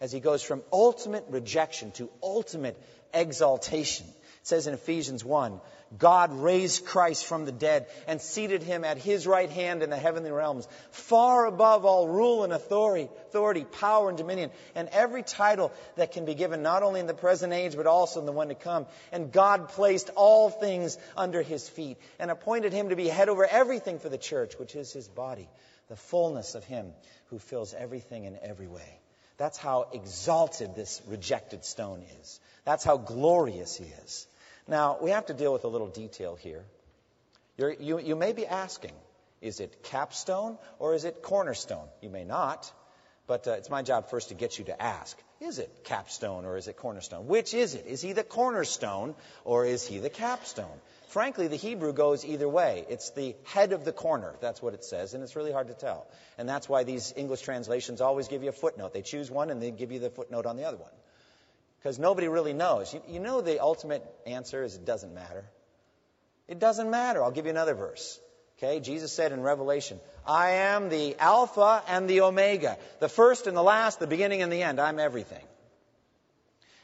As 0.00 0.12
he 0.12 0.20
goes 0.20 0.42
from 0.42 0.62
ultimate 0.72 1.24
rejection 1.28 1.90
to 1.92 2.08
ultimate 2.22 2.80
exaltation. 3.12 4.06
It 4.06 4.46
says 4.46 4.66
in 4.66 4.74
Ephesians 4.74 5.24
1 5.24 5.60
God 5.96 6.34
raised 6.34 6.84
Christ 6.84 7.24
from 7.24 7.46
the 7.46 7.52
dead 7.52 7.86
and 8.06 8.20
seated 8.20 8.62
him 8.62 8.84
at 8.84 8.98
his 8.98 9.26
right 9.26 9.48
hand 9.48 9.82
in 9.82 9.88
the 9.88 9.96
heavenly 9.96 10.30
realms, 10.30 10.68
far 10.90 11.46
above 11.46 11.86
all 11.86 12.06
rule 12.06 12.44
and 12.44 12.52
authority, 12.52 13.08
authority, 13.28 13.64
power 13.64 14.10
and 14.10 14.18
dominion, 14.18 14.50
and 14.74 14.88
every 14.92 15.22
title 15.22 15.72
that 15.96 16.12
can 16.12 16.26
be 16.26 16.34
given 16.34 16.62
not 16.62 16.82
only 16.82 17.00
in 17.00 17.06
the 17.06 17.14
present 17.14 17.54
age 17.54 17.74
but 17.74 17.86
also 17.86 18.20
in 18.20 18.26
the 18.26 18.32
one 18.32 18.48
to 18.48 18.54
come. 18.54 18.86
And 19.12 19.32
God 19.32 19.70
placed 19.70 20.10
all 20.14 20.50
things 20.50 20.98
under 21.16 21.40
his 21.40 21.66
feet 21.68 21.96
and 22.18 22.30
appointed 22.30 22.74
him 22.74 22.90
to 22.90 22.96
be 22.96 23.08
head 23.08 23.30
over 23.30 23.46
everything 23.46 23.98
for 23.98 24.10
the 24.10 24.18
church, 24.18 24.58
which 24.58 24.74
is 24.74 24.92
his 24.92 25.08
body, 25.08 25.48
the 25.88 25.96
fullness 25.96 26.54
of 26.54 26.64
him 26.64 26.92
who 27.26 27.38
fills 27.38 27.74
everything 27.74 28.24
in 28.24 28.38
every 28.42 28.66
way. 28.66 29.00
That's 29.36 29.56
how 29.56 29.88
exalted 29.92 30.74
this 30.74 31.00
rejected 31.06 31.64
stone 31.64 32.04
is. 32.20 32.40
That's 32.64 32.84
how 32.84 32.96
glorious 32.96 33.76
he 33.76 33.84
is. 34.04 34.26
Now, 34.66 34.98
we 35.00 35.10
have 35.10 35.26
to 35.26 35.34
deal 35.34 35.52
with 35.52 35.64
a 35.64 35.68
little 35.68 35.88
detail 35.88 36.36
here. 36.36 36.64
You're, 37.56 37.72
you, 37.72 37.98
you 37.98 38.16
may 38.16 38.32
be 38.32 38.46
asking, 38.46 38.92
is 39.40 39.60
it 39.60 39.82
capstone 39.84 40.58
or 40.78 40.94
is 40.94 41.04
it 41.04 41.22
cornerstone? 41.22 41.88
You 42.02 42.10
may 42.10 42.24
not, 42.24 42.70
but 43.26 43.46
uh, 43.46 43.52
it's 43.52 43.70
my 43.70 43.82
job 43.82 44.10
first 44.10 44.28
to 44.30 44.34
get 44.34 44.58
you 44.58 44.64
to 44.66 44.82
ask. 44.82 45.16
Is 45.40 45.58
it 45.58 45.84
capstone 45.84 46.44
or 46.44 46.56
is 46.56 46.66
it 46.66 46.76
cornerstone? 46.76 47.28
Which 47.28 47.54
is 47.54 47.74
it? 47.74 47.86
Is 47.86 48.02
he 48.02 48.12
the 48.12 48.24
cornerstone 48.24 49.14
or 49.44 49.64
is 49.64 49.86
he 49.86 49.98
the 49.98 50.10
capstone? 50.10 50.80
Frankly, 51.18 51.48
the 51.48 51.56
Hebrew 51.56 51.92
goes 51.92 52.24
either 52.24 52.48
way. 52.48 52.86
It's 52.88 53.10
the 53.10 53.34
head 53.42 53.72
of 53.72 53.84
the 53.84 53.90
corner. 53.90 54.36
That's 54.40 54.62
what 54.62 54.72
it 54.72 54.84
says, 54.84 55.14
and 55.14 55.24
it's 55.24 55.34
really 55.34 55.50
hard 55.50 55.66
to 55.66 55.74
tell. 55.74 56.06
And 56.38 56.48
that's 56.48 56.68
why 56.68 56.84
these 56.84 57.12
English 57.16 57.40
translations 57.40 58.00
always 58.00 58.28
give 58.28 58.44
you 58.44 58.50
a 58.50 58.52
footnote. 58.52 58.94
They 58.94 59.02
choose 59.02 59.28
one 59.28 59.50
and 59.50 59.60
they 59.60 59.72
give 59.72 59.90
you 59.90 59.98
the 59.98 60.10
footnote 60.10 60.46
on 60.46 60.56
the 60.56 60.62
other 60.62 60.76
one 60.76 60.92
because 61.80 61.98
nobody 61.98 62.28
really 62.28 62.52
knows. 62.52 62.94
You, 62.94 63.02
you 63.08 63.18
know, 63.18 63.40
the 63.40 63.60
ultimate 63.60 64.04
answer 64.28 64.62
is 64.62 64.76
it 64.76 64.84
doesn't 64.84 65.12
matter. 65.12 65.44
It 66.46 66.60
doesn't 66.60 66.88
matter. 66.88 67.20
I'll 67.24 67.32
give 67.32 67.46
you 67.46 67.50
another 67.50 67.74
verse. 67.74 68.20
Okay, 68.56 68.78
Jesus 68.78 69.12
said 69.12 69.32
in 69.32 69.42
Revelation, 69.42 69.98
I 70.24 70.50
am 70.50 70.88
the 70.88 71.16
Alpha 71.18 71.82
and 71.88 72.08
the 72.08 72.20
Omega, 72.20 72.78
the 73.00 73.08
first 73.08 73.48
and 73.48 73.56
the 73.56 73.62
last, 73.64 73.98
the 73.98 74.06
beginning 74.06 74.42
and 74.42 74.52
the 74.52 74.62
end. 74.62 74.78
I'm 74.78 75.00
everything. 75.00 75.44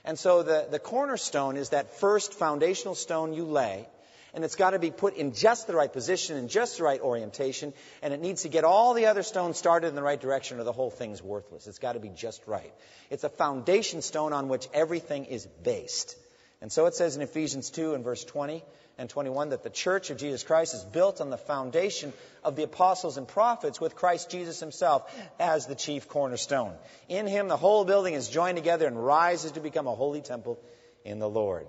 And 0.05 0.19
so 0.19 0.43
the, 0.43 0.67
the 0.69 0.81
cornerstone 0.81 1.57
is 1.57 1.69
that 1.69 2.01
first 2.01 2.35
foundational 2.35 2.97
stone 2.97 3.33
you 3.33 3.45
lay 3.45 3.87
and 4.35 4.45
it's 4.45 4.57
got 4.57 4.71
to 4.71 4.79
be 4.79 4.91
put 4.91 5.17
in 5.17 5.33
just 5.33 5.67
the 5.67 5.75
right 5.75 5.93
position 5.93 6.37
and 6.37 6.51
just 6.51 6.79
the 6.79 6.85
right 6.85 7.01
orientation, 7.01 7.73
and 8.03 8.13
it 8.13 8.21
needs 8.21 8.43
to 8.43 8.49
get 8.49 8.65
all 8.65 8.95
the 8.95 9.07
other 9.07 9.23
stones 9.23 9.57
started 9.57 9.89
in 9.89 9.95
the 9.95 10.03
right 10.03 10.21
direction, 10.21 10.59
or 10.59 10.65
the 10.65 10.73
whole 10.73 10.91
thing's 10.91 11.23
worthless. 11.23 11.67
It's 11.67 11.79
got 11.79 11.93
to 11.93 12.01
be 12.01 12.11
just 12.11 12.47
right. 12.47 12.73
It's 13.11 13.25
a 13.25 13.29
foundation 13.29 14.03
stone 14.03 14.33
on 14.33 14.49
which 14.49 14.69
everything 14.75 15.27
is 15.27 15.47
based. 15.63 16.17
And 16.61 16.73
so 16.73 16.87
it 16.87 16.95
says 16.95 17.17
in 17.17 17.23
Ephesians 17.23 17.71
2 17.71 17.95
and 17.95 18.03
verse 18.03 18.25
20 18.25 18.65
and 18.97 19.11
21 19.11 19.51
that 19.51 19.63
the 19.63 19.71
church 19.71 20.11
of 20.11 20.19
Jesus 20.19 20.43
Christ 20.43 20.75
is 20.75 20.85
built 20.85 21.21
on 21.21 21.31
the 21.31 21.37
foundation 21.37 22.13
of 22.43 22.57
the 22.57 22.63
apostles 22.63 23.17
and 23.17 23.27
prophets 23.27 23.81
with 23.81 23.97
Christ 23.97 24.31
Jesus 24.31 24.61
himself 24.61 25.13
as 25.39 25.67
the 25.67 25.75
chief 25.75 26.09
cornerstone. 26.09 26.75
In 27.09 27.27
him, 27.27 27.49
the 27.49 27.57
whole 27.57 27.85
building 27.85 28.15
is 28.15 28.29
joined 28.29 28.57
together 28.57 28.87
and 28.87 29.05
rises 29.05 29.53
to 29.53 29.61
become 29.61 29.87
a 29.87 29.95
holy 29.95 30.23
temple 30.23 30.59
in 31.05 31.19
the 31.19 31.29
Lord. 31.29 31.67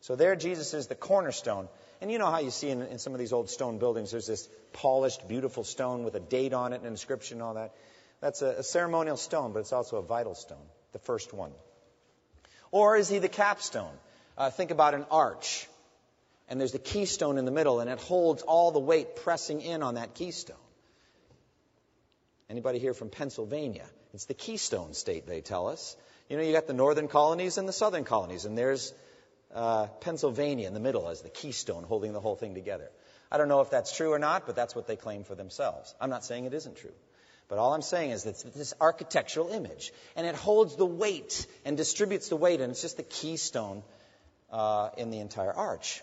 So 0.00 0.16
there, 0.16 0.36
Jesus 0.36 0.72
is 0.74 0.86
the 0.86 0.94
cornerstone. 0.94 1.68
And 2.06 2.12
you 2.12 2.20
know 2.20 2.30
how 2.30 2.38
you 2.38 2.52
see 2.52 2.70
in, 2.70 2.82
in 2.82 2.98
some 3.00 3.14
of 3.14 3.18
these 3.18 3.32
old 3.32 3.50
stone 3.50 3.78
buildings, 3.78 4.12
there's 4.12 4.28
this 4.28 4.48
polished, 4.72 5.26
beautiful 5.26 5.64
stone 5.64 6.04
with 6.04 6.14
a 6.14 6.20
date 6.20 6.52
on 6.52 6.72
it 6.72 6.82
an 6.82 6.86
inscription 6.86 7.38
and 7.38 7.42
all 7.42 7.54
that. 7.54 7.74
That's 8.20 8.42
a, 8.42 8.58
a 8.58 8.62
ceremonial 8.62 9.16
stone, 9.16 9.52
but 9.52 9.58
it's 9.58 9.72
also 9.72 9.96
a 9.96 10.02
vital 10.02 10.36
stone, 10.36 10.62
the 10.92 11.00
first 11.00 11.32
one. 11.32 11.50
Or 12.70 12.96
is 12.96 13.08
he 13.08 13.18
the 13.18 13.28
capstone? 13.28 13.90
Uh, 14.38 14.50
think 14.50 14.70
about 14.70 14.94
an 14.94 15.04
arch. 15.10 15.66
And 16.48 16.60
there's 16.60 16.70
the 16.70 16.78
keystone 16.78 17.38
in 17.38 17.44
the 17.44 17.50
middle, 17.50 17.80
and 17.80 17.90
it 17.90 17.98
holds 17.98 18.42
all 18.42 18.70
the 18.70 18.78
weight 18.78 19.16
pressing 19.16 19.60
in 19.60 19.82
on 19.82 19.96
that 19.96 20.14
keystone. 20.14 20.56
Anybody 22.48 22.78
here 22.78 22.94
from 22.94 23.08
Pennsylvania? 23.08 23.86
It's 24.14 24.26
the 24.26 24.34
keystone 24.34 24.94
state, 24.94 25.26
they 25.26 25.40
tell 25.40 25.66
us. 25.66 25.96
You 26.28 26.36
know, 26.36 26.44
you 26.44 26.52
got 26.52 26.68
the 26.68 26.72
northern 26.72 27.08
colonies 27.08 27.58
and 27.58 27.68
the 27.68 27.72
southern 27.72 28.04
colonies, 28.04 28.44
and 28.44 28.56
there's 28.56 28.94
uh, 29.54 29.86
Pennsylvania 30.00 30.66
in 30.66 30.74
the 30.74 30.80
middle 30.80 31.08
as 31.08 31.22
the 31.22 31.28
keystone 31.28 31.84
holding 31.84 32.12
the 32.12 32.20
whole 32.20 32.36
thing 32.36 32.54
together. 32.54 32.90
I 33.30 33.38
don't 33.38 33.48
know 33.48 33.60
if 33.60 33.70
that's 33.70 33.96
true 33.96 34.12
or 34.12 34.18
not, 34.18 34.46
but 34.46 34.56
that's 34.56 34.74
what 34.74 34.86
they 34.86 34.96
claim 34.96 35.24
for 35.24 35.34
themselves. 35.34 35.94
I'm 36.00 36.10
not 36.10 36.24
saying 36.24 36.44
it 36.44 36.54
isn't 36.54 36.76
true. 36.76 36.94
But 37.48 37.58
all 37.58 37.74
I'm 37.74 37.82
saying 37.82 38.10
is 38.10 38.24
that 38.24 38.54
this 38.54 38.74
architectural 38.80 39.50
image, 39.50 39.92
and 40.16 40.26
it 40.26 40.34
holds 40.34 40.76
the 40.76 40.86
weight 40.86 41.46
and 41.64 41.76
distributes 41.76 42.28
the 42.28 42.36
weight, 42.36 42.60
and 42.60 42.72
it's 42.72 42.82
just 42.82 42.96
the 42.96 43.04
keystone 43.04 43.82
uh, 44.50 44.90
in 44.96 45.10
the 45.10 45.20
entire 45.20 45.52
arch. 45.52 46.02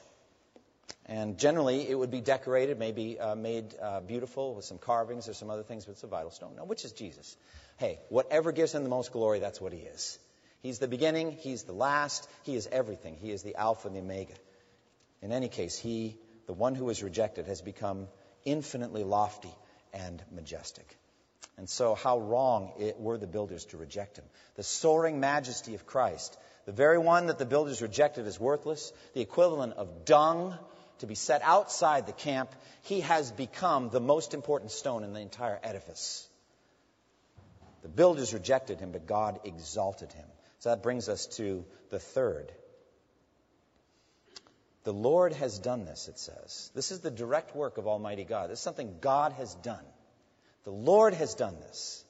And 1.06 1.38
generally, 1.38 1.90
it 1.90 1.96
would 1.96 2.12
be 2.12 2.22
decorated, 2.22 2.80
maybe 2.80 3.20
uh, 3.20 3.36
made 3.36 3.76
uh, 3.82 4.00
beautiful 4.00 4.56
with 4.56 4.64
some 4.64 4.78
carvings 4.78 5.28
or 5.28 5.34
some 5.34 5.50
other 5.50 5.64
things, 5.64 5.86
but 5.86 5.92
it's 5.92 6.04
a 6.04 6.08
vital 6.08 6.32
stone. 6.32 6.56
Now, 6.56 6.64
which 6.64 6.86
is 6.86 6.94
Jesus? 6.94 7.36
Hey, 7.78 8.00
whatever 8.08 8.54
gives 8.54 8.74
him 8.74 8.84
the 8.84 8.90
most 8.90 9.12
glory, 9.12 9.40
that's 9.40 9.60
what 9.60 9.74
he 9.74 9.80
is. 9.80 10.18
He's 10.64 10.80
the 10.80 10.88
beginning, 10.88 11.34
He's 11.34 11.64
the 11.64 11.74
last, 11.74 12.28
He 12.44 12.56
is 12.56 12.68
everything. 12.72 13.18
He 13.22 13.32
is 13.32 13.44
the 13.44 13.56
Alpha 13.56 13.88
and 13.88 13.96
the 13.96 14.02
Omega. 14.02 14.34
In 15.22 15.32
any 15.32 15.50
case, 15.50 15.78
He, 15.78 16.18
the 16.48 16.54
one 16.54 16.74
who 16.74 16.86
was 16.86 17.04
rejected, 17.04 17.48
has 17.48 17.62
become 17.62 18.08
infinitely 18.46 19.04
lofty 19.04 19.54
and 19.94 20.24
majestic. 20.32 20.98
And 21.58 21.70
so, 21.70 21.96
how 21.96 22.18
wrong 22.18 22.72
it 22.80 23.00
were 23.00 23.18
the 23.18 23.28
builders 23.28 23.66
to 23.66 23.78
reject 23.78 24.18
him. 24.18 24.26
The 24.56 24.64
soaring 24.64 25.20
majesty 25.20 25.76
of 25.76 25.86
Christ, 25.86 26.36
the 26.66 26.72
very 26.72 26.98
one 26.98 27.28
that 27.28 27.38
the 27.38 27.46
builders 27.46 27.82
rejected 27.82 28.26
as 28.26 28.40
worthless, 28.40 28.92
the 29.14 29.22
equivalent 29.22 29.74
of 29.74 30.06
dung 30.06 30.58
to 31.00 31.08
be 31.08 31.16
set 31.16 31.42
outside 31.44 32.08
the 32.08 32.14
camp, 32.14 32.52
he 32.84 33.02
has 33.02 33.32
become 33.32 33.90
the 33.90 34.00
most 34.00 34.34
important 34.34 34.72
stone 34.72 35.04
in 35.04 35.14
the 35.14 35.20
entire 35.20 35.60
edifice. 35.62 36.28
The 37.84 37.90
builders 37.90 38.34
rejected 38.34 38.80
him, 38.80 38.92
but 38.92 39.06
God 39.06 39.42
exalted 39.44 40.12
him. 40.14 40.26
So 40.64 40.70
that 40.70 40.82
brings 40.82 41.10
us 41.10 41.26
to 41.36 41.66
the 41.90 42.00
third. 42.00 42.50
The 44.86 44.94
Lord 44.94 45.34
has 45.34 45.60
done 45.60 45.84
this, 45.84 46.08
it 46.08 46.18
says. 46.18 46.72
This 46.74 46.90
is 46.90 47.02
the 47.02 47.12
direct 47.12 47.54
work 47.54 47.78
of 47.78 47.86
Almighty 47.86 48.24
God. 48.24 48.50
This 48.50 48.60
is 48.60 48.64
something 48.64 48.96
God 49.02 49.34
has 49.34 49.54
done. 49.56 49.84
The 50.64 50.72
Lord 50.72 51.16
has 51.16 51.36
done 51.36 51.58
this. 51.60 52.06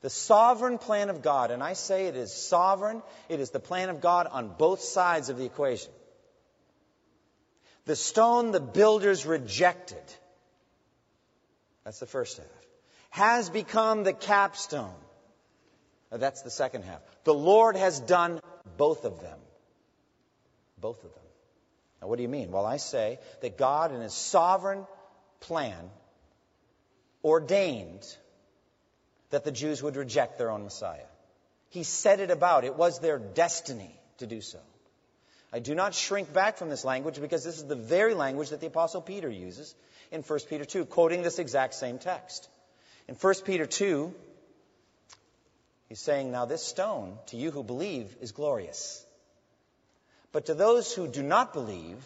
The 0.00 0.08
sovereign 0.08 0.78
plan 0.78 1.10
of 1.10 1.20
God, 1.20 1.50
and 1.50 1.62
I 1.62 1.74
say 1.74 2.06
it 2.06 2.16
is 2.16 2.32
sovereign, 2.32 3.02
it 3.28 3.40
is 3.40 3.50
the 3.50 3.60
plan 3.60 3.90
of 3.90 4.00
God 4.00 4.26
on 4.26 4.54
both 4.56 4.80
sides 4.80 5.28
of 5.28 5.36
the 5.36 5.44
equation. 5.44 5.92
The 7.84 7.96
stone 7.96 8.52
the 8.52 8.60
builders 8.60 9.26
rejected, 9.26 10.14
that's 11.84 12.00
the 12.00 12.06
first 12.06 12.38
half, 12.38 12.46
has 13.10 13.50
become 13.50 14.02
the 14.02 14.14
capstone. 14.14 14.94
Uh, 16.10 16.16
that's 16.16 16.42
the 16.42 16.50
second 16.50 16.82
half. 16.82 17.00
The 17.24 17.34
Lord 17.34 17.76
has 17.76 18.00
done 18.00 18.40
both 18.76 19.04
of 19.04 19.20
them. 19.20 19.38
Both 20.80 21.04
of 21.04 21.12
them. 21.12 21.22
Now, 22.00 22.08
what 22.08 22.16
do 22.16 22.22
you 22.22 22.28
mean? 22.28 22.50
Well, 22.50 22.64
I 22.64 22.76
say 22.76 23.18
that 23.42 23.58
God, 23.58 23.92
in 23.92 24.00
His 24.00 24.14
sovereign 24.14 24.86
plan, 25.40 25.90
ordained 27.24 28.06
that 29.30 29.44
the 29.44 29.52
Jews 29.52 29.82
would 29.82 29.96
reject 29.96 30.38
their 30.38 30.50
own 30.50 30.64
Messiah. 30.64 31.06
He 31.70 31.82
set 31.82 32.20
it 32.20 32.30
about. 32.30 32.64
It 32.64 32.76
was 32.76 33.00
their 33.00 33.18
destiny 33.18 33.94
to 34.18 34.26
do 34.26 34.40
so. 34.40 34.58
I 35.52 35.58
do 35.60 35.74
not 35.74 35.94
shrink 35.94 36.32
back 36.32 36.58
from 36.58 36.68
this 36.68 36.84
language 36.84 37.20
because 37.20 37.44
this 37.44 37.56
is 37.56 37.64
the 37.64 37.76
very 37.76 38.14
language 38.14 38.50
that 38.50 38.60
the 38.60 38.66
Apostle 38.66 39.00
Peter 39.00 39.30
uses 39.30 39.74
in 40.10 40.22
1 40.22 40.38
Peter 40.48 40.64
2, 40.64 40.84
quoting 40.86 41.22
this 41.22 41.38
exact 41.38 41.74
same 41.74 41.98
text. 41.98 42.48
In 43.08 43.14
1 43.14 43.34
Peter 43.44 43.66
2, 43.66 44.14
he's 45.88 46.00
saying, 46.00 46.30
Now 46.30 46.44
this 46.44 46.62
stone, 46.62 47.18
to 47.26 47.36
you 47.36 47.50
who 47.50 47.62
believe, 47.62 48.14
is 48.20 48.32
glorious. 48.32 49.04
But 50.32 50.46
to 50.46 50.54
those 50.54 50.94
who 50.94 51.08
do 51.08 51.22
not 51.22 51.52
believe, 51.52 52.02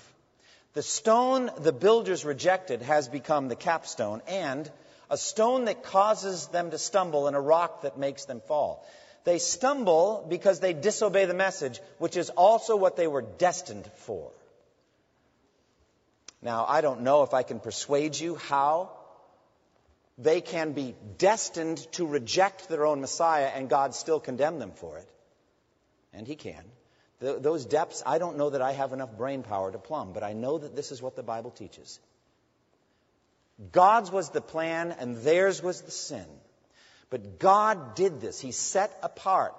the 0.74 0.82
stone 0.82 1.50
the 1.58 1.72
builders 1.72 2.24
rejected 2.24 2.82
has 2.82 3.08
become 3.08 3.48
the 3.48 3.56
capstone 3.56 4.22
and 4.26 4.70
a 5.10 5.18
stone 5.18 5.66
that 5.66 5.82
causes 5.82 6.46
them 6.46 6.70
to 6.70 6.78
stumble 6.78 7.26
and 7.26 7.36
a 7.36 7.40
rock 7.40 7.82
that 7.82 7.98
makes 7.98 8.24
them 8.24 8.40
fall. 8.40 8.86
They 9.24 9.38
stumble 9.38 10.26
because 10.28 10.60
they 10.60 10.72
disobey 10.72 11.26
the 11.26 11.34
message, 11.34 11.80
which 11.98 12.16
is 12.16 12.30
also 12.30 12.76
what 12.76 12.96
they 12.96 13.06
were 13.06 13.22
destined 13.22 13.88
for. 13.96 14.30
Now, 16.40 16.64
I 16.68 16.80
don't 16.80 17.02
know 17.02 17.22
if 17.22 17.34
I 17.34 17.42
can 17.42 17.60
persuade 17.60 18.18
you 18.18 18.34
how 18.34 18.90
they 20.22 20.40
can 20.40 20.72
be 20.72 20.94
destined 21.18 21.78
to 21.92 22.06
reject 22.06 22.68
their 22.68 22.86
own 22.86 23.00
Messiah 23.00 23.50
and 23.54 23.68
God 23.68 23.94
still 23.94 24.20
condemn 24.20 24.58
them 24.58 24.72
for 24.72 24.98
it. 24.98 25.08
And 26.12 26.26
He 26.26 26.36
can. 26.36 26.64
those 27.20 27.64
depths, 27.64 28.02
I 28.04 28.18
don't 28.18 28.36
know 28.36 28.50
that 28.50 28.62
I 28.62 28.72
have 28.72 28.92
enough 28.92 29.16
brain 29.16 29.42
power 29.42 29.70
to 29.70 29.78
plumb, 29.78 30.12
but 30.12 30.22
I 30.22 30.32
know 30.32 30.58
that 30.58 30.76
this 30.76 30.92
is 30.92 31.00
what 31.00 31.16
the 31.16 31.22
Bible 31.22 31.50
teaches. 31.50 32.00
God's 33.70 34.10
was 34.10 34.30
the 34.30 34.40
plan 34.40 34.92
and 34.98 35.16
theirs 35.18 35.62
was 35.62 35.82
the 35.82 35.90
sin. 35.90 36.26
But 37.10 37.38
God 37.38 37.94
did 37.94 38.20
this. 38.20 38.40
He 38.40 38.52
set 38.52 38.96
apart 39.02 39.54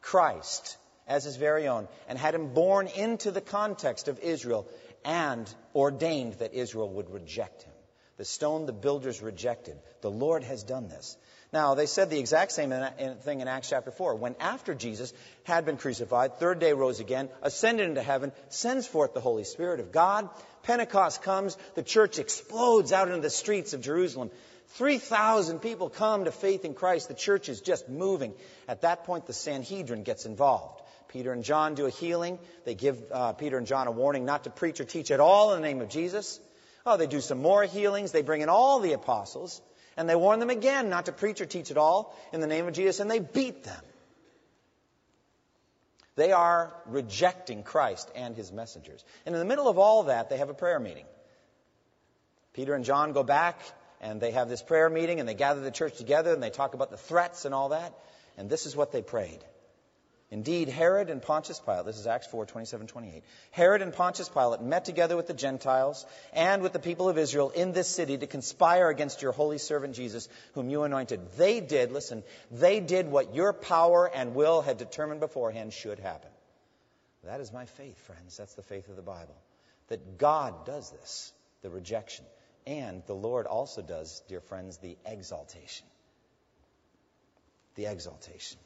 Christ 0.00 0.78
as 1.06 1.24
his 1.24 1.36
very 1.36 1.68
own 1.68 1.86
and 2.08 2.18
had 2.18 2.34
him 2.34 2.54
born 2.54 2.86
into 2.88 3.30
the 3.30 3.40
context 3.42 4.08
of 4.08 4.18
Israel 4.20 4.66
and 5.04 5.52
ordained 5.74 6.34
that 6.34 6.54
Israel 6.54 6.88
would 6.88 7.10
reject 7.10 7.62
him. 7.62 7.73
The 8.16 8.24
stone 8.24 8.66
the 8.66 8.72
builders 8.72 9.20
rejected. 9.20 9.76
The 10.00 10.10
Lord 10.10 10.44
has 10.44 10.62
done 10.62 10.88
this. 10.88 11.16
Now, 11.52 11.74
they 11.74 11.86
said 11.86 12.10
the 12.10 12.18
exact 12.18 12.50
same 12.50 12.74
thing 13.22 13.40
in 13.40 13.46
Acts 13.46 13.70
chapter 13.70 13.92
4. 13.92 14.16
When 14.16 14.34
after 14.40 14.74
Jesus 14.74 15.12
had 15.44 15.64
been 15.64 15.76
crucified, 15.76 16.34
third 16.34 16.58
day 16.58 16.72
rose 16.72 16.98
again, 16.98 17.28
ascended 17.42 17.88
into 17.88 18.02
heaven, 18.02 18.32
sends 18.48 18.88
forth 18.88 19.14
the 19.14 19.20
Holy 19.20 19.44
Spirit 19.44 19.78
of 19.78 19.92
God, 19.92 20.28
Pentecost 20.64 21.22
comes, 21.22 21.56
the 21.74 21.82
church 21.82 22.18
explodes 22.18 22.92
out 22.92 23.08
into 23.08 23.20
the 23.20 23.30
streets 23.30 23.72
of 23.72 23.82
Jerusalem. 23.82 24.30
3,000 24.70 25.60
people 25.60 25.88
come 25.90 26.24
to 26.24 26.32
faith 26.32 26.64
in 26.64 26.74
Christ. 26.74 27.06
The 27.06 27.14
church 27.14 27.48
is 27.48 27.60
just 27.60 27.88
moving. 27.88 28.34
At 28.66 28.80
that 28.80 29.04
point, 29.04 29.26
the 29.26 29.32
Sanhedrin 29.32 30.02
gets 30.02 30.26
involved. 30.26 30.82
Peter 31.08 31.32
and 31.32 31.44
John 31.44 31.76
do 31.76 31.86
a 31.86 31.90
healing. 31.90 32.40
They 32.64 32.74
give 32.74 33.00
uh, 33.12 33.34
Peter 33.34 33.58
and 33.58 33.66
John 33.66 33.86
a 33.86 33.92
warning 33.92 34.24
not 34.24 34.44
to 34.44 34.50
preach 34.50 34.80
or 34.80 34.84
teach 34.84 35.12
at 35.12 35.20
all 35.20 35.54
in 35.54 35.62
the 35.62 35.68
name 35.68 35.80
of 35.80 35.88
Jesus. 35.88 36.40
Oh, 36.86 36.96
they 36.96 37.06
do 37.06 37.20
some 37.20 37.40
more 37.40 37.64
healings. 37.64 38.12
They 38.12 38.22
bring 38.22 38.42
in 38.42 38.48
all 38.48 38.80
the 38.80 38.92
apostles. 38.92 39.60
And 39.96 40.08
they 40.08 40.16
warn 40.16 40.40
them 40.40 40.50
again 40.50 40.90
not 40.90 41.06
to 41.06 41.12
preach 41.12 41.40
or 41.40 41.46
teach 41.46 41.70
at 41.70 41.76
all 41.76 42.16
in 42.32 42.40
the 42.40 42.46
name 42.46 42.66
of 42.66 42.74
Jesus. 42.74 43.00
And 43.00 43.10
they 43.10 43.20
beat 43.20 43.64
them. 43.64 43.82
They 46.16 46.32
are 46.32 46.72
rejecting 46.86 47.62
Christ 47.62 48.10
and 48.14 48.36
his 48.36 48.52
messengers. 48.52 49.04
And 49.26 49.34
in 49.34 49.38
the 49.38 49.44
middle 49.44 49.68
of 49.68 49.78
all 49.78 50.04
that, 50.04 50.28
they 50.30 50.36
have 50.36 50.50
a 50.50 50.54
prayer 50.54 50.78
meeting. 50.78 51.06
Peter 52.52 52.74
and 52.74 52.84
John 52.84 53.12
go 53.12 53.24
back 53.24 53.60
and 54.00 54.20
they 54.20 54.30
have 54.30 54.48
this 54.48 54.62
prayer 54.62 54.88
meeting 54.88 55.18
and 55.18 55.28
they 55.28 55.34
gather 55.34 55.60
the 55.60 55.72
church 55.72 55.96
together 55.96 56.32
and 56.32 56.42
they 56.42 56.50
talk 56.50 56.74
about 56.74 56.90
the 56.90 56.96
threats 56.96 57.44
and 57.44 57.54
all 57.54 57.70
that. 57.70 57.92
And 58.36 58.48
this 58.48 58.66
is 58.66 58.76
what 58.76 58.92
they 58.92 59.02
prayed. 59.02 59.44
Indeed, 60.30 60.68
Herod 60.68 61.10
and 61.10 61.20
Pontius 61.20 61.60
Pilate, 61.60 61.84
this 61.84 61.98
is 61.98 62.06
Acts 62.06 62.26
4, 62.26 62.46
27, 62.46 62.86
28. 62.86 63.22
Herod 63.50 63.82
and 63.82 63.92
Pontius 63.92 64.28
Pilate 64.28 64.62
met 64.62 64.84
together 64.84 65.16
with 65.16 65.26
the 65.26 65.34
Gentiles 65.34 66.06
and 66.32 66.62
with 66.62 66.72
the 66.72 66.78
people 66.78 67.08
of 67.08 67.18
Israel 67.18 67.50
in 67.50 67.72
this 67.72 67.88
city 67.88 68.16
to 68.16 68.26
conspire 68.26 68.88
against 68.88 69.22
your 69.22 69.32
holy 69.32 69.58
servant 69.58 69.94
Jesus, 69.94 70.28
whom 70.54 70.70
you 70.70 70.82
anointed. 70.82 71.20
They 71.36 71.60
did, 71.60 71.92
listen, 71.92 72.24
they 72.50 72.80
did 72.80 73.08
what 73.08 73.34
your 73.34 73.52
power 73.52 74.10
and 74.12 74.34
will 74.34 74.62
had 74.62 74.78
determined 74.78 75.20
beforehand 75.20 75.72
should 75.72 75.98
happen. 75.98 76.30
That 77.24 77.40
is 77.40 77.52
my 77.52 77.66
faith, 77.66 77.98
friends. 78.06 78.36
That's 78.36 78.54
the 78.54 78.62
faith 78.62 78.88
of 78.88 78.96
the 78.96 79.02
Bible. 79.02 79.36
That 79.88 80.18
God 80.18 80.66
does 80.66 80.90
this, 80.90 81.32
the 81.62 81.70
rejection. 81.70 82.24
And 82.66 83.02
the 83.06 83.14
Lord 83.14 83.46
also 83.46 83.82
does, 83.82 84.22
dear 84.28 84.40
friends, 84.40 84.78
the 84.78 84.96
exaltation. 85.04 85.86
The 87.74 87.86
exaltation. 87.86 88.58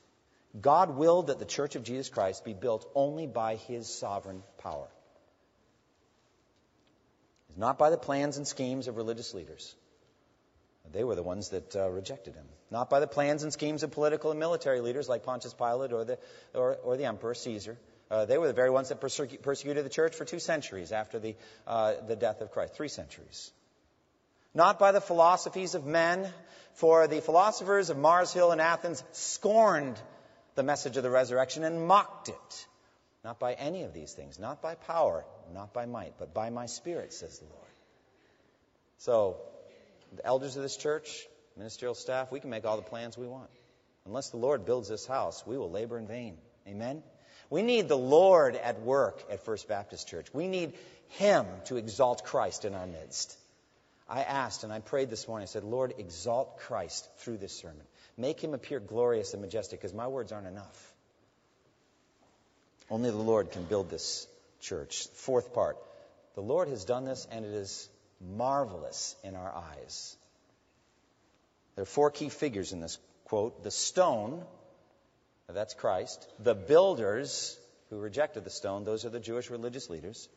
God 0.60 0.96
willed 0.96 1.28
that 1.28 1.38
the 1.38 1.44
church 1.44 1.76
of 1.76 1.82
Jesus 1.82 2.08
Christ 2.08 2.44
be 2.44 2.54
built 2.54 2.90
only 2.94 3.26
by 3.26 3.56
his 3.56 3.88
sovereign 3.88 4.42
power. 4.58 4.88
Not 7.56 7.78
by 7.78 7.90
the 7.90 7.98
plans 7.98 8.36
and 8.36 8.46
schemes 8.46 8.88
of 8.88 8.96
religious 8.96 9.34
leaders. 9.34 9.74
They 10.92 11.04
were 11.04 11.16
the 11.16 11.22
ones 11.22 11.50
that 11.50 11.76
uh, 11.76 11.88
rejected 11.90 12.34
him. 12.34 12.46
Not 12.70 12.88
by 12.88 13.00
the 13.00 13.06
plans 13.06 13.42
and 13.42 13.52
schemes 13.52 13.82
of 13.82 13.90
political 13.90 14.30
and 14.30 14.40
military 14.40 14.80
leaders 14.80 15.08
like 15.08 15.22
Pontius 15.22 15.52
Pilate 15.52 15.92
or 15.92 16.04
the, 16.04 16.18
or, 16.54 16.76
or 16.76 16.96
the 16.96 17.04
emperor 17.04 17.34
Caesar. 17.34 17.76
Uh, 18.10 18.24
they 18.24 18.38
were 18.38 18.46
the 18.46 18.54
very 18.54 18.70
ones 18.70 18.88
that 18.88 19.00
persecuted 19.00 19.84
the 19.84 19.90
church 19.90 20.14
for 20.14 20.24
two 20.24 20.38
centuries 20.38 20.92
after 20.92 21.18
the, 21.18 21.36
uh, 21.66 21.94
the 22.06 22.16
death 22.16 22.40
of 22.40 22.50
Christ. 22.52 22.74
Three 22.74 22.88
centuries. 22.88 23.50
Not 24.54 24.78
by 24.78 24.92
the 24.92 25.00
philosophies 25.00 25.74
of 25.74 25.84
men, 25.84 26.32
for 26.74 27.06
the 27.06 27.20
philosophers 27.20 27.90
of 27.90 27.98
Mars 27.98 28.32
Hill 28.32 28.50
and 28.50 28.60
Athens 28.60 29.04
scorned 29.12 30.00
the 30.58 30.64
message 30.64 30.96
of 30.96 31.04
the 31.04 31.10
resurrection 31.10 31.62
and 31.62 31.86
mocked 31.86 32.28
it. 32.28 32.66
Not 33.24 33.38
by 33.38 33.54
any 33.54 33.84
of 33.84 33.94
these 33.94 34.12
things, 34.12 34.38
not 34.38 34.60
by 34.60 34.74
power, 34.74 35.24
not 35.54 35.72
by 35.72 35.86
might, 35.86 36.14
but 36.18 36.34
by 36.34 36.50
my 36.50 36.66
spirit, 36.66 37.12
says 37.12 37.38
the 37.38 37.46
Lord. 37.46 37.68
So, 38.98 39.36
the 40.14 40.26
elders 40.26 40.56
of 40.56 40.62
this 40.62 40.76
church, 40.76 41.26
ministerial 41.56 41.94
staff, 41.94 42.32
we 42.32 42.40
can 42.40 42.50
make 42.50 42.64
all 42.64 42.76
the 42.76 42.82
plans 42.82 43.16
we 43.16 43.26
want. 43.26 43.50
Unless 44.04 44.30
the 44.30 44.36
Lord 44.36 44.64
builds 44.64 44.88
this 44.88 45.06
house, 45.06 45.46
we 45.46 45.56
will 45.56 45.70
labor 45.70 45.96
in 45.96 46.06
vain. 46.06 46.36
Amen? 46.66 47.02
We 47.50 47.62
need 47.62 47.88
the 47.88 47.98
Lord 47.98 48.56
at 48.56 48.82
work 48.82 49.22
at 49.30 49.44
First 49.44 49.68
Baptist 49.68 50.08
Church. 50.08 50.26
We 50.32 50.48
need 50.48 50.72
Him 51.08 51.46
to 51.66 51.76
exalt 51.76 52.24
Christ 52.24 52.64
in 52.64 52.74
our 52.74 52.86
midst. 52.86 53.36
I 54.08 54.22
asked 54.22 54.64
and 54.64 54.72
I 54.72 54.80
prayed 54.80 55.10
this 55.10 55.28
morning. 55.28 55.44
I 55.44 55.46
said, 55.46 55.64
Lord, 55.64 55.94
exalt 55.98 56.58
Christ 56.58 57.08
through 57.18 57.36
this 57.36 57.52
sermon. 57.52 57.84
Make 58.18 58.42
him 58.42 58.52
appear 58.52 58.80
glorious 58.80 59.32
and 59.32 59.40
majestic 59.40 59.80
because 59.80 59.94
my 59.94 60.08
words 60.08 60.32
aren't 60.32 60.48
enough. 60.48 60.92
Only 62.90 63.10
the 63.10 63.16
Lord 63.16 63.52
can 63.52 63.62
build 63.62 63.90
this 63.90 64.26
church. 64.60 65.06
Fourth 65.14 65.54
part. 65.54 65.76
The 66.34 66.40
Lord 66.40 66.68
has 66.68 66.84
done 66.84 67.04
this 67.04 67.28
and 67.30 67.44
it 67.44 67.54
is 67.54 67.88
marvelous 68.20 69.14
in 69.22 69.36
our 69.36 69.54
eyes. 69.54 70.16
There 71.76 71.82
are 71.82 71.86
four 71.86 72.10
key 72.10 72.28
figures 72.28 72.72
in 72.72 72.80
this 72.80 72.98
quote. 73.24 73.62
The 73.62 73.70
stone, 73.70 74.42
that's 75.48 75.74
Christ. 75.74 76.28
The 76.40 76.56
builders 76.56 77.56
who 77.88 77.98
rejected 77.98 78.42
the 78.42 78.50
stone, 78.50 78.82
those 78.82 79.04
are 79.04 79.10
the 79.10 79.20
Jewish 79.20 79.48
religious 79.48 79.88
leaders. 79.88 80.28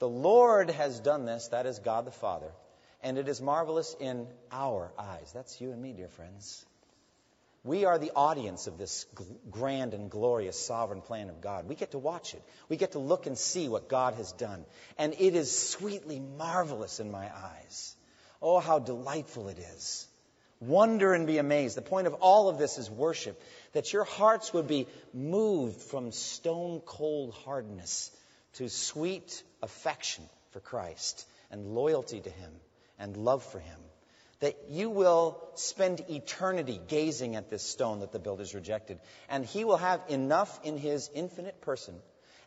The 0.00 0.08
Lord 0.08 0.70
has 0.70 0.98
done 0.98 1.26
this, 1.26 1.48
that 1.48 1.66
is 1.66 1.78
God 1.78 2.06
the 2.06 2.10
Father. 2.10 2.50
And 3.02 3.18
it 3.18 3.28
is 3.28 3.40
marvelous 3.40 3.94
in 4.00 4.26
our 4.50 4.90
eyes. 4.98 5.30
That's 5.32 5.60
you 5.60 5.70
and 5.70 5.80
me, 5.80 5.92
dear 5.92 6.08
friends. 6.08 6.66
We 7.62 7.84
are 7.84 7.98
the 7.98 8.12
audience 8.16 8.66
of 8.66 8.78
this 8.78 9.04
grand 9.50 9.92
and 9.92 10.10
glorious 10.10 10.58
sovereign 10.58 11.02
plan 11.02 11.28
of 11.28 11.42
God. 11.42 11.68
We 11.68 11.74
get 11.74 11.90
to 11.90 11.98
watch 11.98 12.32
it. 12.32 12.42
We 12.70 12.76
get 12.76 12.92
to 12.92 12.98
look 12.98 13.26
and 13.26 13.36
see 13.36 13.68
what 13.68 13.88
God 13.88 14.14
has 14.14 14.32
done. 14.32 14.64
And 14.96 15.14
it 15.18 15.34
is 15.34 15.54
sweetly 15.54 16.20
marvelous 16.20 17.00
in 17.00 17.10
my 17.10 17.26
eyes. 17.26 17.94
Oh, 18.40 18.60
how 18.60 18.78
delightful 18.78 19.48
it 19.48 19.58
is. 19.58 20.08
Wonder 20.60 21.12
and 21.12 21.26
be 21.26 21.36
amazed. 21.36 21.76
The 21.76 21.82
point 21.82 22.06
of 22.06 22.14
all 22.14 22.48
of 22.48 22.58
this 22.58 22.78
is 22.78 22.90
worship. 22.90 23.38
That 23.72 23.92
your 23.92 24.04
hearts 24.04 24.54
would 24.54 24.66
be 24.66 24.86
moved 25.12 25.82
from 25.82 26.12
stone 26.12 26.80
cold 26.80 27.34
hardness 27.44 28.10
to 28.54 28.70
sweet 28.70 29.42
affection 29.62 30.24
for 30.52 30.60
Christ 30.60 31.26
and 31.50 31.74
loyalty 31.74 32.20
to 32.20 32.30
Him 32.30 32.52
and 32.98 33.18
love 33.18 33.42
for 33.44 33.58
Him 33.58 33.78
that 34.40 34.56
you 34.68 34.90
will 34.90 35.38
spend 35.54 36.00
eternity 36.08 36.80
gazing 36.88 37.36
at 37.36 37.50
this 37.50 37.62
stone 37.62 38.00
that 38.00 38.12
the 38.12 38.18
builders 38.18 38.54
rejected. 38.54 38.98
And 39.28 39.44
he 39.44 39.64
will 39.64 39.76
have 39.76 40.00
enough 40.08 40.60
in 40.64 40.76
his 40.78 41.10
infinite 41.14 41.60
person 41.60 41.94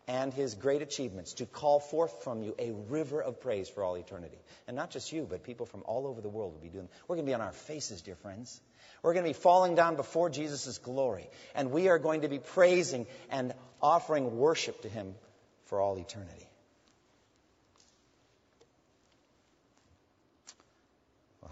and 0.07 0.33
his 0.33 0.55
great 0.55 0.81
achievements 0.81 1.33
to 1.35 1.45
call 1.45 1.79
forth 1.79 2.23
from 2.23 2.43
you 2.43 2.55
a 2.59 2.71
river 2.89 3.21
of 3.21 3.39
praise 3.39 3.69
for 3.69 3.83
all 3.83 3.95
eternity. 3.95 4.37
And 4.67 4.75
not 4.75 4.89
just 4.89 5.11
you, 5.11 5.25
but 5.29 5.43
people 5.43 5.65
from 5.65 5.83
all 5.85 6.07
over 6.07 6.19
the 6.19 6.29
world 6.29 6.53
will 6.53 6.61
be 6.61 6.67
doing. 6.67 6.89
We're 7.07 7.15
going 7.15 7.25
to 7.25 7.29
be 7.29 7.35
on 7.35 7.41
our 7.41 7.53
faces, 7.53 8.01
dear 8.01 8.15
friends. 8.15 8.59
We're 9.01 9.13
going 9.13 9.25
to 9.25 9.29
be 9.29 9.39
falling 9.39 9.75
down 9.75 9.95
before 9.95 10.29
Jesus' 10.29 10.77
glory. 10.79 11.29
And 11.55 11.71
we 11.71 11.89
are 11.89 11.99
going 11.99 12.21
to 12.21 12.27
be 12.27 12.39
praising 12.39 13.05
and 13.29 13.53
offering 13.81 14.37
worship 14.37 14.81
to 14.81 14.89
him 14.89 15.15
for 15.65 15.79
all 15.79 15.97
eternity. 15.97 16.47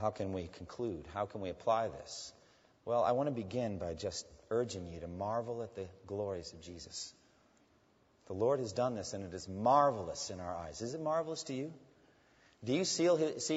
How 0.02 0.10
can 0.10 0.34
we 0.34 0.50
conclude? 0.58 1.06
How 1.14 1.26
can 1.26 1.42
we 1.42 1.50
apply 1.50 1.90
this? 1.90 2.34
Well, 2.86 3.04
I 3.04 3.12
want 3.12 3.28
to 3.28 3.36
begin 3.36 3.78
by 3.78 3.94
just 3.94 4.26
urging 4.50 4.92
you 4.92 5.00
to 5.00 5.08
marvel 5.08 5.62
at 5.62 5.76
the 5.76 5.86
glories 6.08 6.52
of 6.54 6.62
Jesus. 6.62 7.14
The 8.26 8.34
Lord 8.34 8.60
has 8.60 8.74
done 8.74 8.96
this, 8.96 9.14
and 9.14 9.24
it 9.24 9.34
is 9.34 9.48
marvelous 9.48 10.32
in 10.32 10.40
our 10.40 10.56
eyes. 10.56 10.82
Is 10.82 10.96
it 10.96 11.02
marvelous 11.02 11.44
to 11.44 11.54
you? 11.54 11.72
Do 12.64 12.74
you 12.74 12.84
see 12.84 13.08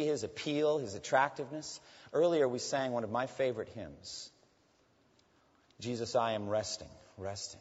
his, 0.04 0.22
appeal, 0.22 0.78
his 0.78 0.94
attractiveness? 0.94 1.80
Earlier, 2.12 2.46
we 2.46 2.58
sang 2.58 2.92
one 2.92 3.04
of 3.04 3.10
my 3.10 3.26
favorite 3.26 3.68
hymns 3.70 4.30
Jesus, 5.80 6.14
I 6.14 6.32
am 6.32 6.48
resting, 6.48 6.88
resting. 7.18 7.60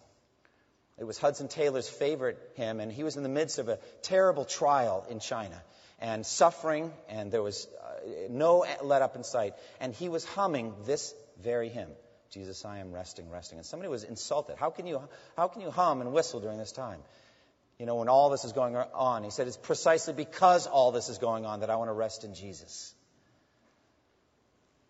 It 0.99 1.05
was 1.05 1.17
Hudson 1.17 1.47
Taylor's 1.47 1.89
favorite 1.89 2.37
hymn, 2.55 2.79
and 2.79 2.91
he 2.91 3.03
was 3.03 3.17
in 3.17 3.23
the 3.23 3.29
midst 3.29 3.59
of 3.59 3.69
a 3.69 3.79
terrible 4.03 4.45
trial 4.45 5.05
in 5.09 5.19
China 5.19 5.59
and 5.99 6.25
suffering, 6.25 6.91
and 7.09 7.31
there 7.31 7.41
was 7.41 7.67
no 8.29 8.65
let 8.81 9.01
up 9.01 9.15
in 9.15 9.23
sight. 9.23 9.53
And 9.79 9.93
he 9.93 10.09
was 10.09 10.25
humming 10.25 10.73
this 10.85 11.13
very 11.41 11.69
hymn 11.69 11.89
Jesus, 12.33 12.65
I 12.65 12.79
am 12.79 12.91
resting, 12.91 13.29
resting. 13.29 13.59
And 13.59 13.65
somebody 13.65 13.89
was 13.89 14.03
insulted. 14.03 14.57
How 14.57 14.71
can 14.71 14.87
you, 14.87 15.01
how 15.37 15.47
can 15.47 15.61
you 15.61 15.69
hum 15.69 16.01
and 16.01 16.11
whistle 16.13 16.39
during 16.39 16.57
this 16.57 16.71
time? 16.71 16.99
You 17.77 17.85
know, 17.85 17.95
when 17.95 18.09
all 18.09 18.31
this 18.31 18.43
is 18.43 18.53
going 18.53 18.75
on. 18.75 19.23
He 19.23 19.29
said, 19.29 19.47
It's 19.47 19.57
precisely 19.57 20.13
because 20.13 20.65
all 20.65 20.91
this 20.91 21.09
is 21.09 21.19
going 21.19 21.45
on 21.45 21.59
that 21.59 21.69
I 21.69 21.75
want 21.75 21.89
to 21.89 21.93
rest 21.93 22.23
in 22.23 22.33
Jesus. 22.33 22.93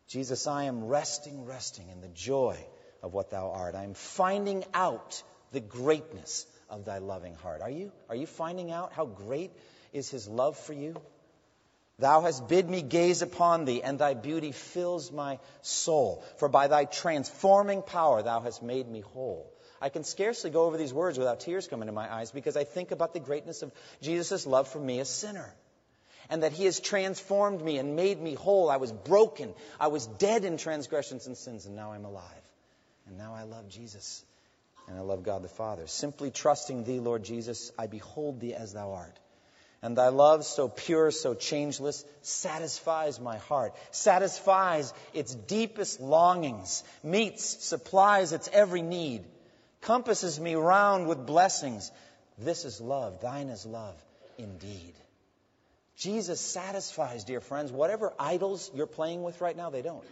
Jesus, 0.07 0.47
I 0.47 0.65
am 0.65 0.85
resting, 0.85 1.45
resting 1.45 1.89
in 1.89 1.99
the 1.99 2.07
joy 2.07 2.57
of 3.01 3.13
what 3.13 3.29
thou 3.29 3.51
art. 3.51 3.75
I 3.75 3.83
am 3.83 3.93
finding 3.93 4.63
out 4.73 5.21
the 5.51 5.59
greatness 5.59 6.45
of 6.69 6.85
thy 6.85 6.99
loving 6.99 7.35
heart. 7.35 7.61
Are 7.61 7.69
you? 7.69 7.91
Are 8.09 8.15
you 8.15 8.25
finding 8.25 8.71
out 8.71 8.93
how 8.93 9.05
great 9.05 9.51
is 9.91 10.09
his 10.09 10.29
love 10.29 10.57
for 10.57 10.73
you? 10.73 10.95
Thou 11.99 12.21
hast 12.21 12.47
bid 12.47 12.69
me 12.69 12.81
gaze 12.81 13.21
upon 13.21 13.65
thee, 13.65 13.83
and 13.83 13.99
thy 13.99 14.15
beauty 14.15 14.51
fills 14.51 15.11
my 15.11 15.39
soul. 15.61 16.23
For 16.37 16.49
by 16.49 16.67
thy 16.67 16.85
transforming 16.85 17.83
power 17.83 18.23
thou 18.23 18.39
hast 18.39 18.63
made 18.63 18.87
me 18.87 19.01
whole. 19.01 19.53
I 19.79 19.89
can 19.89 20.03
scarcely 20.03 20.49
go 20.49 20.63
over 20.63 20.77
these 20.77 20.93
words 20.93 21.19
without 21.19 21.41
tears 21.41 21.67
coming 21.67 21.87
to 21.87 21.91
my 21.91 22.11
eyes 22.11 22.31
because 22.31 22.57
I 22.57 22.63
think 22.63 22.91
about 22.91 23.13
the 23.13 23.19
greatness 23.19 23.61
of 23.61 23.71
Jesus' 24.01 24.47
love 24.47 24.69
for 24.69 24.79
me, 24.79 24.99
a 25.01 25.05
sinner. 25.05 25.53
And 26.29 26.41
that 26.43 26.53
he 26.53 26.65
has 26.65 26.79
transformed 26.79 27.61
me 27.61 27.77
and 27.77 27.95
made 27.95 28.19
me 28.19 28.33
whole. 28.33 28.69
I 28.69 28.77
was 28.77 28.93
broken. 28.93 29.53
I 29.79 29.87
was 29.87 30.07
dead 30.07 30.45
in 30.45 30.57
transgressions 30.57 31.27
and 31.27 31.37
sins, 31.37 31.65
and 31.65 31.75
now 31.75 31.91
I'm 31.91 32.05
alive. 32.05 32.23
And 33.07 33.17
now 33.17 33.35
I 33.35 33.43
love 33.43 33.67
Jesus. 33.67 34.23
And 34.87 34.97
I 34.97 35.01
love 35.01 35.23
God 35.23 35.43
the 35.43 35.49
Father. 35.49 35.85
Simply 35.85 36.31
trusting 36.31 36.85
thee, 36.85 36.99
Lord 36.99 37.23
Jesus, 37.23 37.71
I 37.77 37.87
behold 37.87 38.39
thee 38.39 38.53
as 38.53 38.73
thou 38.73 38.93
art. 38.93 39.19
And 39.83 39.97
thy 39.97 40.07
love, 40.07 40.45
so 40.45 40.69
pure, 40.69 41.11
so 41.11 41.33
changeless, 41.33 42.05
satisfies 42.21 43.19
my 43.19 43.37
heart, 43.37 43.75
satisfies 43.91 44.93
its 45.13 45.35
deepest 45.35 45.99
longings, 45.99 46.85
meets, 47.03 47.43
supplies 47.65 48.31
its 48.31 48.49
every 48.53 48.81
need, 48.81 49.25
compasses 49.81 50.39
me 50.39 50.55
round 50.55 51.09
with 51.09 51.25
blessings. 51.25 51.91
This 52.37 52.63
is 52.63 52.79
love. 52.79 53.19
Thine 53.19 53.49
is 53.49 53.65
love 53.65 53.95
indeed. 54.37 54.93
Jesus 55.97 56.39
satisfies, 56.39 57.25
dear 57.25 57.41
friends, 57.41 57.69
whatever 57.69 58.13
idols 58.17 58.71
you're 58.73 58.87
playing 58.87 59.21
with 59.21 59.41
right 59.41 59.55
now, 59.55 59.69
they 59.69 59.81
don't. 59.81 60.05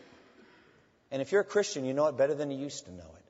And 1.12 1.22
if 1.22 1.32
you're 1.32 1.42
a 1.42 1.46
Christian, 1.46 1.86
you 1.86 1.94
know 1.94 2.08
it 2.08 2.18
better 2.18 2.36
than 2.36 2.52
you 2.52 2.58
used 2.58 2.86
to 2.86 2.92
know 2.92 3.00
it. 3.16 3.21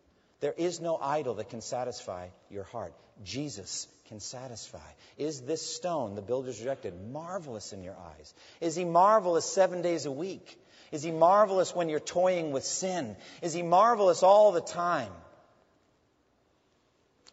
There 0.42 0.54
is 0.58 0.82
no 0.82 0.98
idol 0.98 1.36
that 1.36 1.50
can 1.50 1.62
satisfy 1.62 2.28
your 2.50 2.64
heart. 2.64 2.94
Jesus 3.24 3.88
can 4.08 4.20
satisfy. 4.20 4.80
Is 5.18 5.42
this 5.42 5.62
stone 5.62 6.16
the 6.16 6.22
builders 6.22 6.60
rejected 6.60 6.94
marvelous 7.12 7.74
in 7.74 7.84
your 7.84 7.96
eyes? 7.96 8.34
Is 8.60 8.76
he 8.76 8.84
marvelous 8.84 9.46
seven 9.46 9.82
days 9.82 10.06
a 10.06 10.12
week? 10.12 10.60
Is 10.92 11.04
he 11.04 11.12
marvelous 11.12 11.74
when 11.74 11.89
you're 11.89 12.00
toying 12.00 12.52
with 12.52 12.66
sin? 12.66 13.16
Is 13.42 13.54
he 13.54 13.62
marvelous 13.62 14.24
all 14.24 14.52
the 14.52 14.62
time? 14.62 15.12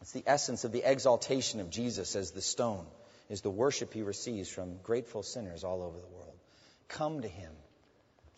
It's 0.03 0.13
the 0.13 0.25
essence 0.27 0.65
of 0.65 0.73
the 0.73 0.89
exaltation 0.89 1.61
of 1.61 1.71
Jesus 1.71 2.15
as 2.15 2.31
the 2.31 2.41
stone, 2.41 2.87
is 3.29 3.41
the 3.41 3.51
worship 3.51 3.93
he 3.93 4.03
receives 4.03 4.49
from 4.49 4.79
grateful 4.83 5.23
sinners 5.23 5.65
all 5.65 5.83
over 5.83 5.99
the 5.99 6.07
world. 6.07 6.37
Come 6.89 7.23
to 7.23 7.29
him. 7.29 7.53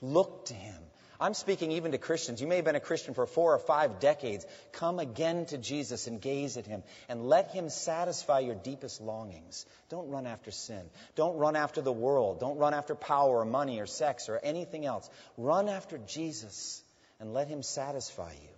Look 0.01 0.47
to 0.47 0.55
him. 0.55 0.81
I'm 1.21 1.35
speaking 1.35 1.73
even 1.73 1.93
to 1.93 1.99
Christians. 1.99 2.41
You 2.41 2.47
may 2.47 2.57
have 2.57 2.65
been 2.65 2.77
a 2.77 2.81
Christian 2.81 3.13
for 3.13 3.27
four 3.27 3.55
or 3.55 3.59
five 3.59 4.01
decades. 4.01 4.47
Come 4.73 4.99
again 4.99 5.45
to 5.47 5.59
Jesus 5.59 6.07
and 6.07 6.19
gaze 6.19 6.57
at 6.57 6.67
him 6.67 6.83
and 7.11 7.29
let 7.29 7.51
him 7.51 7.69
satisfy 7.69 8.39
your 8.39 8.55
deepest 8.55 9.03
longings. 9.03 9.67
Don't 9.91 10.09
run 10.09 10.27
after 10.27 10.51
sin. 10.51 10.83
Don't 11.17 11.37
run 11.37 11.57
after 11.57 11.83
the 11.83 11.93
world. 11.93 12.41
Don't 12.41 12.57
run 12.57 12.73
after 12.73 12.95
power 12.95 13.41
or 13.41 13.45
money 13.45 13.81
or 13.81 13.87
sex 13.87 14.31
or 14.31 14.41
anything 14.43 14.87
else. 14.87 15.11
Run 15.37 15.69
after 15.69 15.99
Jesus 15.99 16.83
and 17.21 17.35
let 17.35 17.49
him 17.49 17.63
satisfy 17.63 18.33
you. 18.33 18.49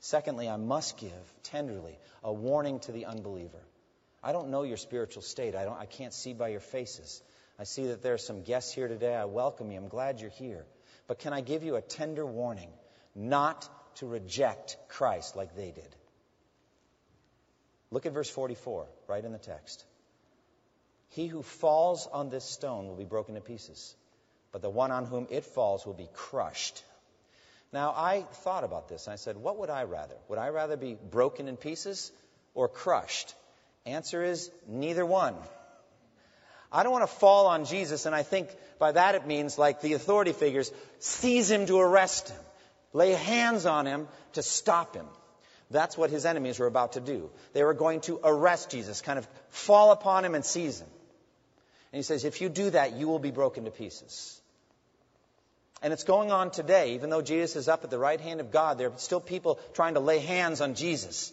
Secondly, 0.00 0.48
I 0.48 0.56
must 0.56 0.96
give 0.96 1.12
tenderly 1.44 1.96
a 2.24 2.32
warning 2.32 2.80
to 2.80 2.92
the 2.92 3.04
unbeliever. 3.04 3.62
I 4.20 4.32
don't 4.32 4.48
know 4.48 4.64
your 4.64 4.78
spiritual 4.78 5.22
state. 5.22 5.54
I, 5.54 5.64
don't, 5.64 5.78
I 5.78 5.86
can't 5.86 6.12
see 6.12 6.32
by 6.32 6.48
your 6.48 6.60
faces. 6.60 7.22
I 7.56 7.64
see 7.64 7.86
that 7.86 8.02
there 8.02 8.14
are 8.14 8.18
some 8.18 8.42
guests 8.42 8.72
here 8.72 8.88
today. 8.88 9.14
I 9.14 9.26
welcome 9.26 9.70
you. 9.70 9.78
I'm 9.78 9.88
glad 9.88 10.20
you're 10.20 10.30
here. 10.30 10.64
But 11.10 11.18
can 11.18 11.32
I 11.32 11.40
give 11.40 11.64
you 11.64 11.74
a 11.74 11.80
tender 11.80 12.24
warning 12.24 12.68
not 13.16 13.68
to 13.96 14.06
reject 14.06 14.76
Christ 14.86 15.34
like 15.34 15.56
they 15.56 15.72
did? 15.72 15.96
Look 17.90 18.06
at 18.06 18.12
verse 18.12 18.30
44, 18.30 18.86
right 19.08 19.24
in 19.24 19.32
the 19.32 19.38
text. 19.38 19.84
He 21.08 21.26
who 21.26 21.42
falls 21.42 22.06
on 22.06 22.30
this 22.30 22.44
stone 22.44 22.86
will 22.86 22.94
be 22.94 23.04
broken 23.04 23.34
to 23.34 23.40
pieces, 23.40 23.96
but 24.52 24.62
the 24.62 24.70
one 24.70 24.92
on 24.92 25.04
whom 25.04 25.26
it 25.30 25.44
falls 25.46 25.84
will 25.84 25.94
be 25.94 26.08
crushed. 26.14 26.84
Now, 27.72 27.92
I 27.96 28.20
thought 28.44 28.62
about 28.62 28.88
this. 28.88 29.08
And 29.08 29.12
I 29.12 29.16
said, 29.16 29.36
what 29.36 29.56
would 29.58 29.68
I 29.68 29.82
rather? 29.82 30.14
Would 30.28 30.38
I 30.38 30.50
rather 30.50 30.76
be 30.76 30.94
broken 30.94 31.48
in 31.48 31.56
pieces 31.56 32.12
or 32.54 32.68
crushed? 32.68 33.34
Answer 33.84 34.22
is 34.22 34.48
neither 34.68 35.04
one. 35.04 35.34
I 36.72 36.82
don't 36.82 36.92
want 36.92 37.08
to 37.08 37.16
fall 37.16 37.46
on 37.46 37.64
Jesus, 37.64 38.06
and 38.06 38.14
I 38.14 38.22
think 38.22 38.48
by 38.78 38.92
that 38.92 39.14
it 39.14 39.26
means, 39.26 39.58
like 39.58 39.80
the 39.80 39.94
authority 39.94 40.32
figures, 40.32 40.70
seize 40.98 41.50
him 41.50 41.66
to 41.66 41.78
arrest 41.78 42.28
him, 42.28 42.40
lay 42.92 43.12
hands 43.12 43.66
on 43.66 43.86
him 43.86 44.06
to 44.34 44.42
stop 44.42 44.94
him. 44.94 45.06
That's 45.70 45.96
what 45.96 46.10
his 46.10 46.26
enemies 46.26 46.58
were 46.58 46.66
about 46.66 46.92
to 46.92 47.00
do. 47.00 47.30
They 47.52 47.62
were 47.62 47.74
going 47.74 48.00
to 48.02 48.20
arrest 48.22 48.70
Jesus, 48.70 49.00
kind 49.00 49.18
of 49.18 49.28
fall 49.50 49.92
upon 49.92 50.24
him 50.24 50.34
and 50.34 50.44
seize 50.44 50.80
him. 50.80 50.88
And 51.92 51.98
he 51.98 52.02
says, 52.02 52.24
if 52.24 52.40
you 52.40 52.48
do 52.48 52.70
that, 52.70 52.94
you 52.94 53.08
will 53.08 53.18
be 53.18 53.30
broken 53.30 53.64
to 53.64 53.70
pieces. 53.70 54.40
And 55.82 55.92
it's 55.92 56.04
going 56.04 56.30
on 56.30 56.50
today. 56.50 56.94
Even 56.94 57.10
though 57.10 57.22
Jesus 57.22 57.56
is 57.56 57.68
up 57.68 57.84
at 57.84 57.90
the 57.90 57.98
right 57.98 58.20
hand 58.20 58.40
of 58.40 58.50
God, 58.50 58.78
there 58.78 58.88
are 58.88 58.98
still 58.98 59.20
people 59.20 59.58
trying 59.72 59.94
to 59.94 60.00
lay 60.00 60.18
hands 60.18 60.60
on 60.60 60.74
Jesus 60.74 61.32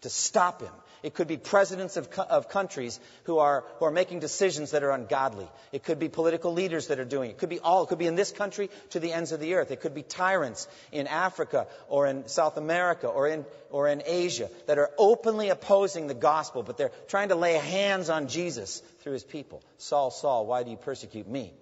to 0.00 0.08
stop 0.08 0.60
him. 0.62 0.72
It 1.02 1.14
could 1.14 1.26
be 1.26 1.36
presidents 1.36 1.96
of, 1.96 2.08
of 2.18 2.48
countries 2.48 3.00
who 3.24 3.38
are, 3.38 3.64
who 3.78 3.86
are 3.86 3.90
making 3.90 4.20
decisions 4.20 4.70
that 4.70 4.82
are 4.82 4.92
ungodly. 4.92 5.48
It 5.72 5.82
could 5.82 5.98
be 5.98 6.08
political 6.08 6.52
leaders 6.52 6.88
that 6.88 7.00
are 7.00 7.04
doing 7.04 7.30
it. 7.30 7.32
It 7.32 7.38
could 7.38 7.48
be 7.48 7.58
all. 7.58 7.82
It 7.82 7.88
could 7.88 7.98
be 7.98 8.06
in 8.06 8.14
this 8.14 8.30
country 8.30 8.70
to 8.90 9.00
the 9.00 9.12
ends 9.12 9.32
of 9.32 9.40
the 9.40 9.54
earth. 9.54 9.70
It 9.70 9.80
could 9.80 9.94
be 9.94 10.02
tyrants 10.02 10.68
in 10.92 11.08
Africa 11.08 11.66
or 11.88 12.06
in 12.06 12.28
South 12.28 12.56
America 12.56 13.08
or 13.08 13.26
in, 13.26 13.44
or 13.70 13.88
in 13.88 14.02
Asia 14.06 14.48
that 14.66 14.78
are 14.78 14.90
openly 14.96 15.48
opposing 15.48 16.06
the 16.06 16.14
gospel, 16.14 16.62
but 16.62 16.76
they're 16.76 16.92
trying 17.08 17.30
to 17.30 17.36
lay 17.36 17.54
hands 17.54 18.08
on 18.08 18.28
Jesus 18.28 18.80
through 19.00 19.14
his 19.14 19.24
people. 19.24 19.62
Saul, 19.78 20.10
Saul, 20.10 20.46
why 20.46 20.62
do 20.62 20.70
you 20.70 20.76
persecute 20.76 21.28
me? 21.28 21.52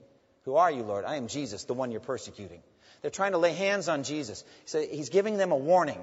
Who 0.45 0.57
are 0.57 0.71
you, 0.71 0.83
Lord? 0.83 1.05
I 1.05 1.17
am 1.17 1.29
Jesus, 1.29 1.65
the 1.65 1.75
one 1.75 1.91
you're 1.91 2.01
persecuting. 2.01 2.63
They're 3.03 3.11
trying 3.11 3.33
to 3.33 3.39
lay 3.39 3.53
hands 3.53 3.89
on 3.89 4.03
Jesus. 4.03 4.45
So 4.67 4.81
he's 4.81 5.09
giving 5.09 5.37
them 5.37 5.53
a 5.53 5.57
warning. 5.57 6.01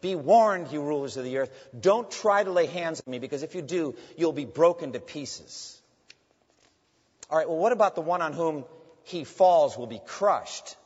Be 0.00 0.14
warned, 0.14 0.72
you 0.72 0.82
rulers 0.82 1.16
of 1.16 1.24
the 1.24 1.38
earth. 1.38 1.50
Don't 1.78 2.10
try 2.10 2.44
to 2.44 2.50
lay 2.50 2.66
hands 2.66 3.02
on 3.06 3.10
me, 3.10 3.18
because 3.18 3.42
if 3.42 3.54
you 3.54 3.62
do, 3.62 3.94
you'll 4.16 4.32
be 4.32 4.44
broken 4.44 4.92
to 4.92 5.00
pieces. 5.00 5.80
All 7.30 7.36
right, 7.36 7.48
well, 7.48 7.58
what 7.58 7.72
about 7.72 7.94
the 7.94 8.00
one 8.00 8.22
on 8.22 8.32
whom 8.32 8.64
he 9.04 9.24
falls 9.24 9.76
will 9.76 9.86
be 9.86 10.00
crushed? 10.06 10.76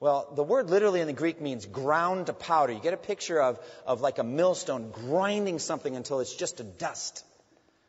Well, 0.00 0.32
the 0.34 0.42
word 0.42 0.68
literally 0.68 1.00
in 1.00 1.06
the 1.06 1.12
Greek 1.12 1.40
means 1.40 1.64
ground 1.66 2.26
to 2.26 2.32
powder. 2.32 2.72
You 2.72 2.80
get 2.80 2.94
a 2.94 2.98
picture 2.98 3.40
of, 3.40 3.58
of 3.86 4.00
like 4.00 4.18
a 4.18 4.24
millstone 4.24 4.90
grinding 4.90 5.58
something 5.58 5.94
until 5.96 6.20
it's 6.20 6.34
just 6.34 6.60
a 6.60 6.64
dust. 6.64 7.24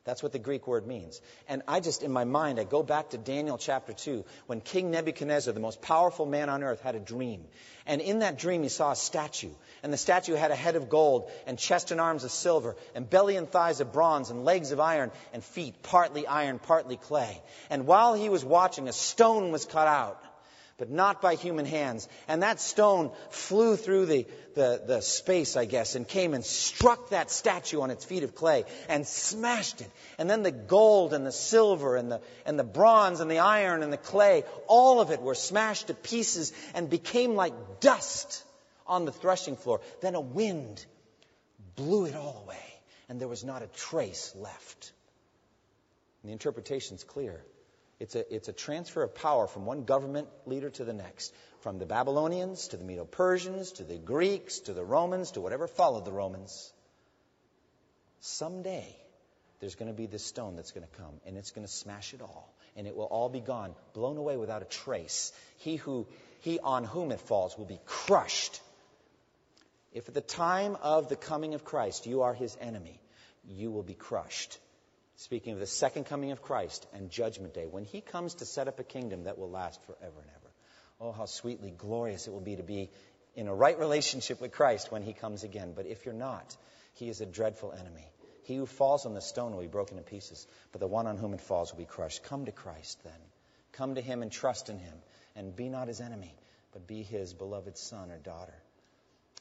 That's 0.06 0.22
what 0.22 0.32
the 0.32 0.40
Greek 0.40 0.68
word 0.68 0.86
means. 0.86 1.20
And 1.50 1.64
I 1.68 1.80
just, 1.80 2.04
in 2.04 2.12
my 2.12 2.26
mind, 2.26 2.60
I 2.60 2.64
go 2.64 2.84
back 2.84 3.10
to 3.10 3.18
Daniel 3.18 3.58
chapter 3.58 3.92
2, 3.92 4.24
when 4.46 4.62
King 4.62 4.92
Nebuchadnezzar, 4.92 5.52
the 5.52 5.60
most 5.60 5.82
powerful 5.82 6.28
man 6.28 6.48
on 6.48 6.64
earth, 6.64 6.80
had 6.82 6.94
a 6.94 7.00
dream. 7.00 7.44
And 7.88 8.02
in 8.02 8.20
that 8.20 8.38
dream, 8.38 8.62
he 8.62 8.70
saw 8.70 8.92
a 8.92 8.96
statue. 8.96 9.50
And 9.82 9.92
the 9.92 9.98
statue 9.98 10.36
had 10.36 10.52
a 10.52 10.56
head 10.56 10.76
of 10.76 10.90
gold, 10.90 11.32
and 11.48 11.58
chest 11.58 11.90
and 11.90 12.00
arms 12.00 12.24
of 12.24 12.30
silver, 12.30 12.76
and 12.94 13.10
belly 13.10 13.36
and 13.36 13.50
thighs 13.50 13.80
of 13.80 13.92
bronze, 13.92 14.30
and 14.30 14.46
legs 14.46 14.72
of 14.72 14.80
iron, 14.80 15.12
and 15.34 15.44
feet 15.44 15.82
partly 15.82 16.28
iron, 16.28 16.60
partly 16.60 16.98
clay. 16.98 17.42
And 17.72 17.88
while 17.88 18.14
he 18.14 18.30
was 18.30 18.46
watching, 18.46 18.88
a 18.88 18.94
stone 18.94 19.52
was 19.52 19.66
cut 19.66 19.88
out 19.88 20.22
but 20.78 20.90
not 20.90 21.22
by 21.22 21.36
human 21.36 21.66
hands. 21.66 22.08
And 22.28 22.44
that 22.44 22.60
stone 22.60 23.12
flew 23.30 23.78
through 23.78 24.08
the, 24.08 24.28
the, 24.56 24.82
the, 24.86 25.02
space, 25.02 25.56
I 25.56 25.66
guess, 25.66 25.96
and 25.96 26.08
came 26.08 26.34
and 26.34 26.44
struck 26.44 27.10
that 27.10 27.32
statue 27.32 27.82
on 27.82 27.92
its 27.92 28.04
feet 28.04 28.24
of 28.24 28.36
clay 28.36 28.66
and 28.90 29.08
smashed 29.08 29.82
it. 29.82 29.90
And 30.18 30.30
then 30.30 30.44
the 30.44 30.52
gold 30.52 31.14
and 31.14 31.26
the 31.26 31.32
silver 31.32 31.96
and 31.96 32.12
the, 32.12 32.22
and 32.46 32.60
the 32.60 32.66
bronze 32.66 33.22
and 33.22 33.32
the 33.32 33.40
iron 33.40 33.84
and 33.84 33.94
the 33.94 33.98
clay, 33.98 34.44
all 34.68 35.00
of 35.00 35.12
it 35.12 35.22
were 35.22 35.36
smashed 35.36 35.88
to 35.88 35.94
pieces 35.94 36.52
and 36.74 36.90
became 36.90 37.36
like 37.36 37.54
dust 37.80 38.44
on 38.86 39.06
the 39.06 39.12
threshing 39.12 39.56
floor. 39.56 39.80
Then 40.02 40.16
a 40.16 40.22
wind 40.22 40.86
blew 41.76 42.06
it 42.06 42.16
all 42.16 42.44
away, 42.46 42.64
and 43.08 43.20
there 43.20 43.28
was 43.28 43.44
not 43.44 43.62
a 43.62 43.68
trace 43.68 44.34
left. 44.36 44.92
And 46.22 46.30
the 46.30 46.34
interpretation's 46.34 47.04
clear. 47.04 47.44
It's 48.00 48.16
a, 48.16 48.36
it's 48.36 48.50
a 48.50 48.54
transfer 48.54 49.04
of 49.04 49.16
power 49.16 49.48
from 49.48 49.66
one 49.66 49.86
government 49.86 50.28
leader 50.46 50.70
to 50.72 50.84
the 50.84 50.94
next, 50.94 51.34
from 51.62 51.80
the 51.80 51.86
Babylonians 51.86 52.68
to 52.70 52.78
the 52.78 52.84
Medo 52.84 53.06
Persians 53.06 53.72
to 53.74 53.84
the 53.84 53.98
Greeks 53.98 54.60
to 54.62 54.74
the 54.74 54.84
Romans 54.84 55.32
to 55.32 55.42
whatever 55.42 55.68
followed 55.68 56.04
the 56.04 56.12
Romans. 56.12 56.74
Someday, 58.20 58.96
there's 59.60 59.76
going 59.76 59.88
to 59.88 59.98
be 59.98 60.08
this 60.08 60.26
stone 60.26 60.56
that's 60.56 60.72
going 60.72 60.86
to 60.86 60.98
come, 60.98 61.22
and 61.26 61.38
it's 61.38 61.52
going 61.52 61.66
to 61.66 61.72
smash 61.72 62.14
it 62.14 62.22
all, 62.22 62.54
and 62.76 62.86
it 62.86 62.96
will 62.96 63.06
all 63.06 63.30
be 63.30 63.40
gone, 63.40 63.74
blown 63.94 64.18
away 64.18 64.36
without 64.36 64.62
a 64.62 64.66
trace. 64.66 65.32
He 65.58 65.78
who 65.78 66.06
he 66.42 66.60
on 66.60 66.84
whom 66.84 67.12
it 67.12 67.22
falls 67.22 67.58
will 67.58 67.66
be 67.66 67.80
crushed. 67.86 68.62
If 69.94 70.10
at 70.10 70.14
the 70.14 70.22
time 70.22 70.76
of 70.82 71.08
the 71.08 71.16
coming 71.16 71.54
of 71.54 71.64
Christ 71.64 72.06
you 72.06 72.24
are 72.24 72.34
his 72.34 72.58
enemy, 72.60 73.00
you 73.48 73.72
will 73.72 73.84
be 73.84 73.94
crushed. 73.94 74.60
Speaking 75.18 75.54
of 75.54 75.60
the 75.60 75.66
second 75.66 76.06
coming 76.06 76.32
of 76.32 76.42
Christ 76.42 76.86
and 76.94 77.10
Judgment 77.10 77.54
Day, 77.54 77.66
when 77.66 77.86
He 77.86 78.02
comes 78.02 78.36
to 78.36 78.46
set 78.46 78.68
up 78.68 78.80
a 78.80 78.84
kingdom 78.84 79.24
that 79.24 79.38
will 79.38 79.50
last 79.50 79.82
forever 79.84 80.20
and 80.20 80.30
ever. 80.30 80.52
Oh, 81.00 81.12
how 81.12 81.26
sweetly 81.26 81.72
glorious 81.72 82.28
it 82.28 82.32
will 82.32 82.42
be 82.42 82.56
to 82.56 82.64
be 82.64 82.90
in 83.36 83.48
a 83.48 83.56
right 83.56 83.78
relationship 83.78 84.42
with 84.42 84.52
Christ 84.52 84.92
when 84.92 85.04
He 85.04 85.14
comes 85.14 85.44
again. 85.44 85.74
But 85.76 85.86
if 85.86 86.06
you're 86.06 86.14
not, 86.14 86.56
He 86.96 87.10
is 87.10 87.22
a 87.22 87.26
dreadful 87.26 87.72
enemy. 87.72 88.08
He 88.44 88.56
who 88.56 88.66
falls 88.66 89.06
on 89.06 89.14
the 89.14 89.22
stone 89.22 89.54
will 89.54 89.62
be 89.62 89.68
broken 89.68 89.98
to 89.98 90.04
pieces, 90.04 90.46
but 90.72 90.80
the 90.80 90.88
one 90.88 91.08
on 91.08 91.18
whom 91.18 91.34
it 91.34 91.42
falls 91.42 91.72
will 91.72 91.80
be 91.80 91.86
crushed. 91.86 92.24
Come 92.24 92.46
to 92.46 92.52
Christ 92.52 93.04
then. 93.04 93.14
Come 93.72 93.96
to 93.96 94.02
Him 94.02 94.22
and 94.22 94.32
trust 94.32 94.70
in 94.70 94.78
Him, 94.78 94.94
and 95.36 95.56
be 95.56 95.70
not 95.70 95.88
His 95.88 96.00
enemy, 96.00 96.34
but 96.72 96.88
be 96.88 97.04
His 97.04 97.34
beloved 97.34 97.78
son 97.78 98.12
or 98.12 98.18
daughter. 98.18 98.54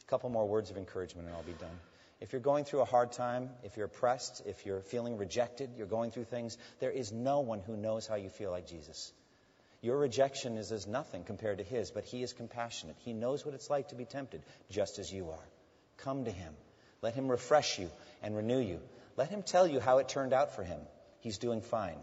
A 0.06 0.10
couple 0.10 0.30
more 0.30 0.46
words 0.46 0.70
of 0.70 0.76
encouragement, 0.76 1.28
and 1.28 1.36
I'll 1.36 1.42
be 1.42 1.52
done. 1.52 1.78
If 2.24 2.32
you're 2.32 2.40
going 2.40 2.64
through 2.64 2.80
a 2.80 2.86
hard 2.86 3.12
time, 3.12 3.50
if 3.64 3.76
you're 3.76 3.84
oppressed, 3.84 4.44
if 4.46 4.64
you're 4.64 4.80
feeling 4.80 5.18
rejected, 5.18 5.68
you're 5.76 5.86
going 5.86 6.10
through 6.10 6.24
things, 6.24 6.56
there 6.80 6.90
is 6.90 7.12
no 7.12 7.40
one 7.40 7.60
who 7.60 7.76
knows 7.76 8.06
how 8.06 8.14
you 8.14 8.30
feel 8.30 8.50
like 8.50 8.66
Jesus. 8.66 9.12
Your 9.82 9.98
rejection 9.98 10.56
is 10.56 10.72
as 10.72 10.86
nothing 10.86 11.24
compared 11.24 11.58
to 11.58 11.64
his, 11.64 11.90
but 11.90 12.04
he 12.04 12.22
is 12.22 12.32
compassionate. 12.32 12.96
He 13.00 13.12
knows 13.12 13.44
what 13.44 13.54
it's 13.54 13.68
like 13.68 13.88
to 13.88 13.94
be 13.94 14.06
tempted, 14.06 14.40
just 14.70 14.98
as 14.98 15.12
you 15.12 15.28
are. 15.32 15.48
Come 15.98 16.24
to 16.24 16.30
him. 16.30 16.54
Let 17.02 17.14
him 17.14 17.30
refresh 17.30 17.78
you 17.78 17.90
and 18.22 18.34
renew 18.34 18.58
you. 18.60 18.80
Let 19.18 19.28
him 19.28 19.42
tell 19.42 19.66
you 19.66 19.78
how 19.78 19.98
it 19.98 20.08
turned 20.08 20.32
out 20.32 20.54
for 20.54 20.62
him. 20.62 20.80
He's 21.20 21.36
doing 21.36 21.60
fine. 21.60 21.98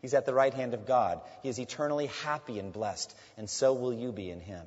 He's 0.00 0.14
at 0.14 0.26
the 0.26 0.34
right 0.34 0.52
hand 0.52 0.74
of 0.74 0.84
God. 0.84 1.20
He 1.44 1.48
is 1.48 1.60
eternally 1.60 2.06
happy 2.24 2.58
and 2.58 2.72
blessed, 2.72 3.14
and 3.36 3.48
so 3.48 3.72
will 3.72 3.94
you 3.94 4.10
be 4.10 4.30
in 4.30 4.40
him. 4.40 4.66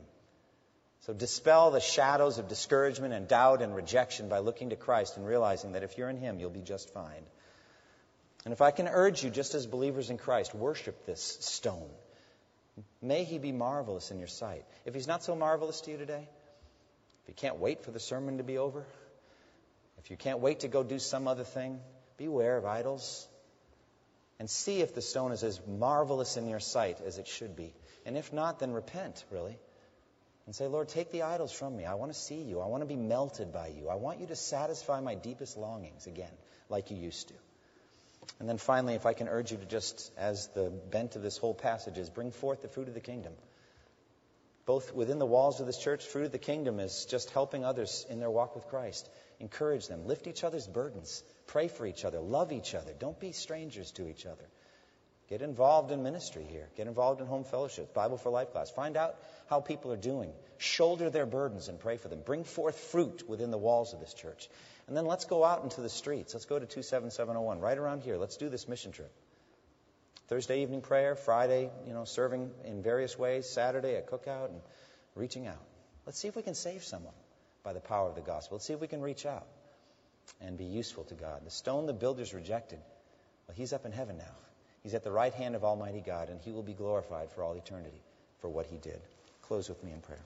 So 1.05 1.13
dispel 1.13 1.69
the 1.69 1.79
shadows 1.79 2.39
of 2.39 2.47
discouragement 2.47 3.13
and 3.13 3.27
doubt 3.27 3.61
and 3.61 3.75
rejection 3.75 4.27
by 4.27 4.39
looking 4.39 4.71
to 4.71 4.75
Christ 4.75 5.17
and 5.17 5.27
realizing 5.27 5.73
that 5.73 5.83
if 5.83 5.99
you're 5.99 6.09
in 6.09 6.17
Him, 6.17 6.39
you'll 6.39 6.49
be 6.49 6.63
just 6.63 6.91
fine. 6.91 7.21
And 8.43 8.51
if 8.51 8.59
I 8.59 8.71
can 8.71 8.87
urge 8.87 9.23
you, 9.23 9.29
just 9.29 9.53
as 9.53 9.67
believers 9.67 10.09
in 10.09 10.17
Christ, 10.17 10.55
worship 10.55 11.05
this 11.05 11.37
stone. 11.41 11.89
May 13.03 13.23
he 13.23 13.37
be 13.37 13.51
marvelous 13.51 14.09
in 14.09 14.17
your 14.17 14.27
sight. 14.27 14.65
If 14.83 14.95
he's 14.95 15.05
not 15.05 15.23
so 15.23 15.35
marvelous 15.35 15.81
to 15.81 15.91
you 15.91 15.97
today, 15.97 16.27
if 17.21 17.27
you 17.27 17.35
can't 17.35 17.57
wait 17.57 17.83
for 17.83 17.91
the 17.91 17.99
sermon 17.99 18.37
to 18.37 18.43
be 18.43 18.57
over, 18.57 18.83
if 19.99 20.09
you 20.09 20.17
can't 20.17 20.39
wait 20.39 20.61
to 20.61 20.67
go 20.67 20.83
do 20.83 20.97
some 20.97 21.27
other 21.27 21.43
thing, 21.43 21.79
beware 22.17 22.57
of 22.57 22.65
idols 22.65 23.27
and 24.39 24.49
see 24.49 24.81
if 24.81 24.95
the 24.95 25.01
stone 25.01 25.31
is 25.31 25.43
as 25.43 25.61
marvelous 25.67 26.35
in 26.35 26.47
your 26.47 26.59
sight 26.59 26.99
as 27.05 27.19
it 27.19 27.27
should 27.27 27.55
be. 27.55 27.73
And 28.07 28.17
if 28.17 28.33
not, 28.33 28.57
then 28.57 28.71
repent, 28.73 29.23
really 29.31 29.57
and 30.45 30.55
say, 30.55 30.67
Lord, 30.67 30.89
take 30.89 31.11
the 31.11 31.23
idols 31.23 31.51
from 31.51 31.75
me. 31.75 31.85
I 31.85 31.95
want 31.95 32.13
to 32.13 32.17
see 32.17 32.41
you. 32.41 32.59
I 32.59 32.67
want 32.67 32.81
to 32.81 32.87
be 32.87 32.95
melted 32.95 33.51
by 33.51 33.67
you. 33.67 33.89
I 33.89 33.95
want 33.95 34.19
you 34.19 34.27
to 34.27 34.35
satisfy 34.35 34.99
my 34.99 35.15
deepest 35.15 35.57
longings 35.57 36.07
again, 36.07 36.31
like 36.69 36.91
you 36.91 36.97
used 36.97 37.29
to. 37.29 37.33
And 38.39 38.49
then 38.49 38.57
finally, 38.57 38.95
if 38.95 39.05
I 39.05 39.13
can 39.13 39.27
urge 39.27 39.51
you 39.51 39.57
to 39.57 39.65
just, 39.65 40.11
as 40.17 40.47
the 40.47 40.69
bent 40.69 41.15
of 41.15 41.21
this 41.21 41.37
whole 41.37 41.53
passage 41.53 41.97
is, 41.97 42.09
bring 42.09 42.31
forth 42.31 42.61
the 42.61 42.67
fruit 42.67 42.87
of 42.87 42.93
the 42.93 42.99
kingdom. 42.99 43.33
Both 44.65 44.95
within 44.95 45.19
the 45.19 45.27
walls 45.27 45.59
of 45.59 45.67
this 45.67 45.77
church, 45.77 46.05
fruit 46.05 46.25
of 46.25 46.31
the 46.31 46.39
kingdom 46.39 46.79
is 46.79 47.05
just 47.05 47.29
helping 47.29 47.63
others 47.63 48.05
in 48.09 48.19
their 48.19 48.31
walk 48.31 48.55
with 48.55 48.67
Christ. 48.67 49.07
Encourage 49.39 49.87
them. 49.87 50.07
Lift 50.07 50.25
each 50.27 50.43
other's 50.43 50.65
burdens. 50.65 51.23
Pray 51.45 51.67
for 51.67 51.85
each 51.85 52.03
other. 52.03 52.19
Love 52.19 52.51
each 52.51 52.73
other. 52.73 52.93
Don't 52.97 53.19
be 53.19 53.31
strangers 53.31 53.91
to 53.91 54.07
each 54.07 54.25
other. 54.25 54.43
Get 55.27 55.41
involved 55.41 55.91
in 55.91 56.03
ministry 56.03 56.45
here. 56.47 56.69
Get 56.77 56.87
involved 56.87 57.19
in 57.19 57.25
home 57.25 57.45
fellowships, 57.45 57.91
Bible 57.93 58.17
for 58.17 58.29
Life 58.29 58.51
class. 58.51 58.69
Find 58.69 58.95
out 58.95 59.15
how 59.47 59.59
people 59.59 59.91
are 59.91 59.97
doing. 59.97 60.31
Shoulder 60.57 61.09
their 61.09 61.25
burdens 61.25 61.67
and 61.67 61.79
pray 61.79 61.97
for 61.97 62.09
them. 62.09 62.21
Bring 62.23 62.43
forth 62.43 62.77
fruit 62.77 63.27
within 63.27 63.49
the 63.49 63.57
walls 63.57 63.93
of 63.93 63.99
this 63.99 64.13
church. 64.13 64.47
And 64.87 64.95
then 64.95 65.05
let's 65.05 65.25
go 65.25 65.43
out 65.43 65.63
into 65.63 65.81
the 65.81 65.89
streets. 65.89 66.35
Let's 66.35 66.45
go 66.45 66.59
to 66.59 66.65
27701, 66.67 67.59
right 67.59 67.77
around 67.77 68.03
here. 68.03 68.17
Let's 68.17 68.37
do 68.37 68.49
this 68.49 68.67
mission 68.67 68.91
trip. 68.91 69.11
Thursday 70.27 70.61
evening 70.61 70.81
prayer, 70.81 71.15
Friday, 71.15 71.71
you 71.87 71.93
know, 71.93 72.05
serving 72.05 72.51
in 72.63 72.83
various 72.83 73.17
ways, 73.17 73.49
Saturday 73.49 73.95
a 73.95 74.01
cookout 74.01 74.49
and 74.49 74.61
reaching 75.15 75.47
out. 75.47 75.63
Let's 76.05 76.19
see 76.19 76.27
if 76.27 76.35
we 76.35 76.43
can 76.43 76.55
save 76.55 76.83
someone 76.83 77.13
by 77.63 77.73
the 77.73 77.79
power 77.79 78.09
of 78.09 78.15
the 78.15 78.21
gospel. 78.21 78.57
Let's 78.57 78.65
see 78.65 78.73
if 78.73 78.81
we 78.81 78.87
can 78.87 79.01
reach 79.01 79.25
out 79.25 79.47
and 80.39 80.57
be 80.57 80.65
useful 80.65 81.03
to 81.05 81.15
God. 81.15 81.41
The 81.45 81.51
stone 81.51 81.87
the 81.87 81.93
builders 81.93 82.33
rejected, 82.33 82.79
well, 83.47 83.55
he's 83.55 83.73
up 83.73 83.85
in 83.85 83.91
heaven 83.91 84.17
now. 84.17 84.35
He's 84.85 84.93
at 84.93 85.03
the 85.03 85.11
right 85.11 85.33
hand 85.33 85.55
of 85.55 85.63
Almighty 85.63 86.03
God, 86.05 86.29
and 86.29 86.39
he 86.39 86.51
will 86.51 86.61
be 86.61 86.73
glorified 86.73 87.31
for 87.31 87.41
all 87.41 87.55
eternity 87.55 88.03
for 88.39 88.49
what 88.49 88.67
he 88.67 88.77
did. 88.77 89.01
Close 89.41 89.67
with 89.67 89.83
me 89.83 89.91
in 89.91 89.99
prayer. 89.99 90.21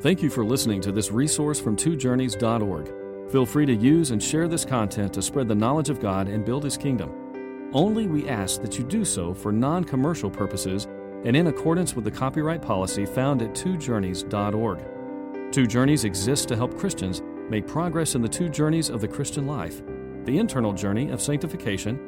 Thank 0.00 0.22
you 0.22 0.30
for 0.30 0.42
listening 0.42 0.80
to 0.80 0.90
this 0.90 1.10
resource 1.10 1.60
from 1.60 1.76
twojourneys.org. 1.76 3.30
Feel 3.30 3.44
free 3.44 3.66
to 3.66 3.74
use 3.74 4.10
and 4.10 4.22
share 4.22 4.48
this 4.48 4.64
content 4.64 5.12
to 5.12 5.20
spread 5.20 5.48
the 5.48 5.54
knowledge 5.54 5.90
of 5.90 6.00
God 6.00 6.28
and 6.28 6.46
build 6.46 6.64
his 6.64 6.78
kingdom. 6.78 7.70
Only 7.74 8.06
we 8.06 8.26
ask 8.26 8.62
that 8.62 8.78
you 8.78 8.84
do 8.84 9.04
so 9.04 9.34
for 9.34 9.52
non 9.52 9.84
commercial 9.84 10.30
purposes 10.30 10.86
and 11.26 11.36
in 11.36 11.48
accordance 11.48 11.94
with 11.94 12.06
the 12.06 12.10
copyright 12.10 12.62
policy 12.62 13.04
found 13.04 13.42
at 13.42 13.50
twojourneys.org. 13.50 15.52
Two 15.52 15.66
Journeys 15.66 16.04
exists 16.04 16.46
to 16.46 16.56
help 16.56 16.78
Christians 16.78 17.20
make 17.50 17.66
progress 17.66 18.14
in 18.14 18.22
the 18.22 18.28
two 18.30 18.48
journeys 18.48 18.88
of 18.88 19.02
the 19.02 19.08
Christian 19.08 19.46
life 19.46 19.82
the 20.24 20.38
internal 20.38 20.72
journey 20.74 21.10
of 21.10 21.22
sanctification 21.22 22.07